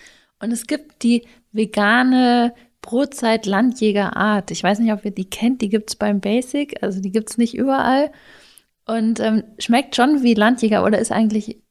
Und 0.42 0.50
es 0.50 0.66
gibt 0.66 1.02
die 1.04 1.22
vegane 1.52 2.52
Brotzeit 2.82 3.46
Landjäger 3.46 4.16
Art. 4.16 4.50
Ich 4.50 4.62
weiß 4.62 4.80
nicht, 4.80 4.92
ob 4.92 5.04
ihr 5.04 5.12
die 5.12 5.30
kennt, 5.30 5.62
die 5.62 5.68
gibt's 5.68 5.94
beim 5.94 6.20
Basic, 6.20 6.82
also 6.82 7.00
die 7.00 7.12
gibt's 7.12 7.38
nicht 7.38 7.54
überall. 7.54 8.10
Und 8.84 9.20
ähm, 9.20 9.44
schmeckt 9.58 9.94
schon 9.94 10.24
wie 10.24 10.34
Landjäger 10.34 10.84
oder 10.84 10.98
ist 10.98 11.12
eigentlich 11.12 11.62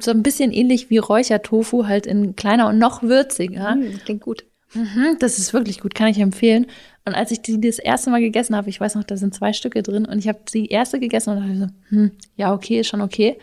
so 0.00 0.10
ein 0.10 0.22
bisschen 0.22 0.52
ähnlich 0.52 0.88
wie 0.88 0.98
Räuchertofu, 0.98 1.86
halt 1.86 2.06
in 2.06 2.34
kleiner 2.34 2.68
und 2.68 2.78
noch 2.78 3.02
würziger. 3.02 3.74
Mm, 3.74 3.98
klingt 4.04 4.22
gut. 4.22 4.46
Mhm, 4.74 5.16
das 5.18 5.38
ist 5.38 5.52
wirklich 5.52 5.80
gut, 5.80 5.94
kann 5.94 6.08
ich 6.08 6.18
empfehlen. 6.18 6.66
Und 7.04 7.14
als 7.14 7.30
ich 7.30 7.42
die 7.42 7.60
das 7.60 7.78
erste 7.78 8.10
Mal 8.10 8.20
gegessen 8.20 8.56
habe, 8.56 8.70
ich 8.70 8.80
weiß 8.80 8.94
noch, 8.94 9.04
da 9.04 9.18
sind 9.18 9.34
zwei 9.34 9.52
Stücke 9.52 9.82
drin 9.82 10.06
und 10.06 10.18
ich 10.18 10.28
habe 10.28 10.40
die 10.52 10.68
erste 10.68 10.98
gegessen 10.98 11.30
und 11.30 11.40
dachte 11.40 11.58
so, 11.58 11.66
hm, 11.96 12.12
ja, 12.36 12.54
okay, 12.54 12.80
ist 12.80 12.88
schon 12.88 13.02
okay. 13.02 13.38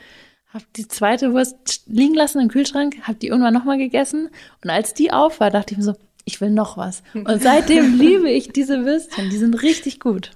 Hab 0.54 0.74
die 0.74 0.88
zweite 0.88 1.34
Wurst 1.34 1.84
liegen 1.86 2.16
lassen 2.16 2.40
im 2.42 2.48
Kühlschrank, 2.48 2.96
hab 3.04 3.20
die 3.20 3.28
irgendwann 3.28 3.54
nochmal 3.54 3.78
gegessen 3.78 4.30
und 4.64 4.70
als 4.70 4.94
die 4.94 5.12
auf 5.12 5.40
war, 5.40 5.52
dachte 5.52 5.74
ich 5.74 5.78
mir 5.78 5.84
so, 5.84 5.94
ich 6.26 6.42
will 6.42 6.50
noch 6.50 6.78
was. 6.78 7.04
Und 7.14 7.42
seitdem 7.42 7.98
liebe 8.00 8.30
ich 8.30 8.50
diese 8.50 8.84
Würstchen, 8.84 9.30
die 9.30 9.38
sind 9.38 9.62
richtig 9.62 10.00
gut. 10.00 10.32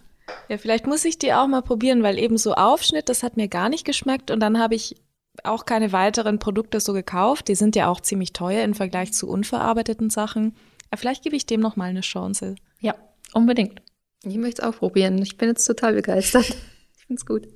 Ja, 0.50 0.58
vielleicht 0.58 0.88
muss 0.88 1.06
ich 1.06 1.18
die 1.18 1.34
auch 1.34 1.48
mal 1.48 1.62
probieren, 1.62 2.04
weil 2.04 2.20
eben 2.20 2.38
so 2.38 2.54
Aufschnitt, 2.54 3.10
das 3.10 3.24
hat 3.24 3.38
mir 3.38 3.48
gar 3.48 3.70
nicht 3.70 3.86
geschmeckt 3.86 4.32
und 4.32 4.40
dann 4.40 4.60
habe 4.60 4.76
ich 4.76 4.96
auch 5.44 5.66
keine 5.66 5.92
weiteren 5.92 6.40
Produkte 6.40 6.80
so 6.80 6.94
gekauft. 6.94 7.48
Die 7.48 7.56
sind 7.56 7.76
ja 7.76 7.88
auch 7.88 8.00
ziemlich 8.00 8.34
teuer 8.34 8.64
im 8.64 8.76
Vergleich 8.76 9.14
zu 9.14 9.28
unverarbeiteten 9.28 10.10
Sachen. 10.10 10.56
Aber 10.92 11.00
vielleicht 11.00 11.24
gebe 11.24 11.36
ich 11.36 11.48
dem 11.48 11.60
noch 11.60 11.76
mal 11.76 11.90
eine 11.90 12.02
Chance. 12.02 12.56
Ja, 12.80 12.96
unbedingt. 13.34 13.82
Ich 14.24 14.38
möchte 14.38 14.62
es 14.62 14.68
auch 14.68 14.78
probieren. 14.78 15.20
Ich 15.22 15.38
bin 15.38 15.50
jetzt 15.50 15.66
total 15.66 15.94
begeistert. 15.94 16.56
Ich 16.96 17.08
finde 17.08 17.20
es 17.20 17.26
gut. 17.26 17.48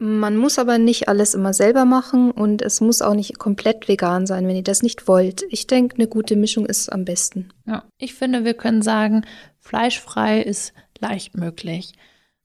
Man 0.00 0.36
muss 0.36 0.60
aber 0.60 0.78
nicht 0.78 1.08
alles 1.08 1.34
immer 1.34 1.52
selber 1.52 1.84
machen 1.84 2.30
und 2.30 2.62
es 2.62 2.80
muss 2.80 3.02
auch 3.02 3.14
nicht 3.14 3.38
komplett 3.38 3.88
vegan 3.88 4.26
sein, 4.26 4.46
wenn 4.46 4.54
ihr 4.54 4.62
das 4.62 4.82
nicht 4.82 5.08
wollt. 5.08 5.42
Ich 5.50 5.66
denke, 5.66 5.96
eine 5.96 6.06
gute 6.06 6.36
Mischung 6.36 6.66
ist 6.66 6.92
am 6.92 7.04
besten. 7.04 7.52
Ja, 7.66 7.82
ich 7.98 8.14
finde, 8.14 8.44
wir 8.44 8.54
können 8.54 8.80
sagen, 8.80 9.24
fleischfrei 9.58 10.40
ist 10.40 10.72
leicht 11.00 11.36
möglich, 11.36 11.94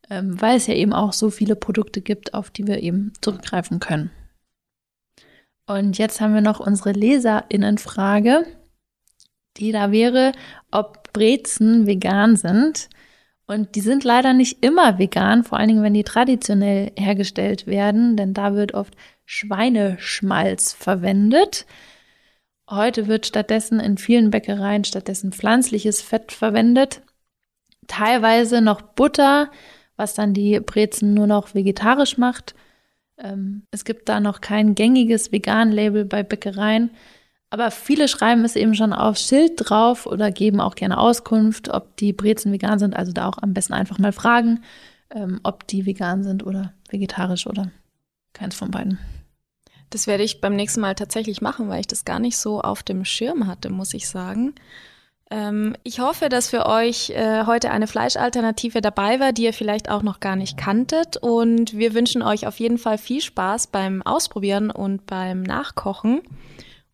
ähm, 0.10 0.42
weil 0.42 0.58
es 0.58 0.66
ja 0.66 0.74
eben 0.74 0.94
auch 0.94 1.14
so 1.14 1.30
viele 1.30 1.56
Produkte 1.56 2.02
gibt, 2.02 2.34
auf 2.34 2.50
die 2.50 2.66
wir 2.66 2.82
eben 2.82 3.14
zurückgreifen 3.22 3.80
können. 3.80 4.10
Und 5.68 6.00
jetzt 6.00 6.22
haben 6.22 6.34
wir 6.34 6.42
noch 6.42 6.60
unsere 6.60 6.92
Leserinnenfrage, 6.92 8.46
die 9.58 9.72
da 9.72 9.92
wäre, 9.92 10.32
ob 10.72 11.14
Brezen 11.14 11.86
vegan 11.86 12.36
sind. 12.36 12.90
Und 13.46 13.76
die 13.76 13.82
sind 13.82 14.04
leider 14.04 14.34
nicht 14.34 14.64
immer 14.64 15.00
vegan, 15.00 15.44
vor 15.44 15.58
allen 15.60 15.68
Dingen, 15.68 15.84
wenn 15.84 15.94
die 15.94 16.06
traditionell 16.06 16.92
hergestellt 16.98 17.68
werden, 17.68 18.16
denn 18.16 18.34
da 18.34 18.54
wird 18.56 18.74
oft 18.74 18.96
Schweineschmalz 19.26 20.74
verwendet. 20.74 21.66
Heute 22.70 23.08
wird 23.08 23.26
stattdessen 23.26 23.80
in 23.80 23.98
vielen 23.98 24.30
Bäckereien 24.30 24.86
stattdessen 24.86 25.34
pflanzliches 25.34 26.02
Fett 26.02 26.32
verwendet. 26.32 27.02
Teilweise 27.88 28.62
noch 28.62 28.82
Butter, 28.82 29.52
was 29.98 30.14
dann 30.14 30.34
die 30.34 30.60
Brezen 30.62 31.14
nur 31.14 31.28
noch 31.28 31.54
vegetarisch 31.54 32.18
macht. 32.18 32.56
Ähm, 33.18 33.64
es 33.72 33.84
gibt 33.84 34.08
da 34.08 34.22
noch 34.22 34.40
kein 34.40 34.74
gängiges 34.74 35.32
Vegan-Label 35.34 36.06
bei 36.06 36.24
Bäckereien. 36.24 36.92
Aber 37.54 37.70
viele 37.70 38.08
schreiben 38.08 38.44
es 38.46 38.56
eben 38.56 38.74
schon 38.74 38.94
auf 38.94 39.16
Schild 39.16 39.52
drauf 39.58 40.08
oder 40.08 40.32
geben 40.32 40.60
auch 40.60 40.74
gerne 40.74 40.98
Auskunft, 40.98 41.70
ob 41.70 41.96
die 41.98 42.12
Brezen 42.12 42.52
vegan 42.52 42.80
sind. 42.80 42.96
Also 42.96 43.12
da 43.12 43.28
auch 43.30 43.38
am 43.40 43.54
besten 43.54 43.74
einfach 43.74 44.00
mal 44.00 44.12
fragen, 44.12 44.64
ähm, 45.14 45.40
ob 45.44 45.68
die 45.68 45.86
vegan 45.86 46.24
sind 46.24 46.44
oder 46.44 46.74
vegetarisch 46.90 47.46
oder 47.46 47.70
keins 48.34 48.56
von 48.56 48.72
beiden. 48.72 48.98
Das 49.92 50.08
werde 50.08 50.24
ich 50.24 50.42
beim 50.42 50.56
nächsten 50.56 50.82
Mal 50.82 50.96
tatsächlich 50.96 51.42
machen, 51.42 51.70
weil 51.70 51.82
ich 51.82 51.86
das 51.86 52.06
gar 52.06 52.18
nicht 52.18 52.38
so 52.38 52.60
auf 52.60 52.82
dem 52.82 53.06
Schirm 53.06 53.46
hatte, 53.46 53.70
muss 53.70 53.94
ich 53.94 54.10
sagen. 54.10 54.56
Ähm, 55.30 55.76
ich 55.84 56.00
hoffe, 56.00 56.30
dass 56.30 56.50
für 56.50 56.66
euch 56.66 57.12
äh, 57.12 57.46
heute 57.46 57.70
eine 57.70 57.86
Fleischalternative 57.86 58.82
dabei 58.82 59.20
war, 59.20 59.32
die 59.32 59.44
ihr 59.44 59.54
vielleicht 59.54 59.92
auch 59.92 60.02
noch 60.02 60.20
gar 60.20 60.36
nicht 60.36 60.58
kanntet. 60.58 61.18
Und 61.18 61.78
wir 61.78 61.94
wünschen 61.94 62.24
euch 62.24 62.48
auf 62.48 62.60
jeden 62.60 62.80
Fall 62.80 62.98
viel 62.98 63.22
Spaß 63.22 63.68
beim 63.68 64.02
Ausprobieren 64.02 64.72
und 64.72 65.06
beim 65.06 65.44
Nachkochen. 65.44 66.24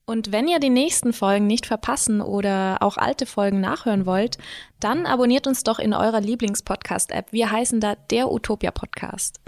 Und 0.09 0.31
wenn 0.31 0.47
ihr 0.47 0.57
die 0.57 0.71
nächsten 0.71 1.13
Folgen 1.13 1.45
nicht 1.45 1.67
verpassen 1.67 2.19
oder 2.19 2.77
auch 2.79 2.97
alte 2.97 3.27
Folgen 3.27 3.61
nachhören 3.61 4.07
wollt, 4.07 4.39
dann 4.79 5.05
abonniert 5.05 5.45
uns 5.45 5.61
doch 5.61 5.77
in 5.77 5.93
eurer 5.93 6.19
Lieblingspodcast-App. 6.19 7.27
Wir 7.31 7.51
heißen 7.51 7.79
da 7.79 7.93
der 8.09 8.31
Utopia 8.31 8.71
Podcast. 8.71 9.39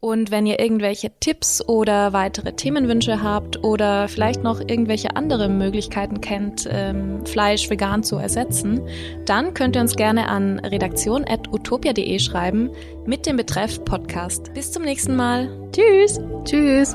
Und 0.00 0.30
wenn 0.30 0.44
ihr 0.44 0.60
irgendwelche 0.60 1.10
Tipps 1.20 1.66
oder 1.66 2.12
weitere 2.12 2.52
Themenwünsche 2.52 3.22
habt 3.22 3.64
oder 3.64 4.06
vielleicht 4.08 4.42
noch 4.42 4.60
irgendwelche 4.60 5.16
andere 5.16 5.48
Möglichkeiten 5.48 6.20
kennt, 6.20 6.68
ähm, 6.70 7.24
Fleisch 7.24 7.70
vegan 7.70 8.02
zu 8.02 8.18
ersetzen, 8.18 8.82
dann 9.24 9.54
könnt 9.54 9.74
ihr 9.74 9.80
uns 9.80 9.96
gerne 9.96 10.28
an 10.28 10.58
redaktion.utopia.de 10.58 12.18
schreiben 12.18 12.68
mit 13.06 13.24
dem 13.24 13.38
Betreff 13.38 13.82
Podcast. 13.86 14.52
Bis 14.52 14.70
zum 14.70 14.82
nächsten 14.82 15.16
Mal. 15.16 15.48
Tschüss. 15.72 16.20
Tschüss. 16.44 16.94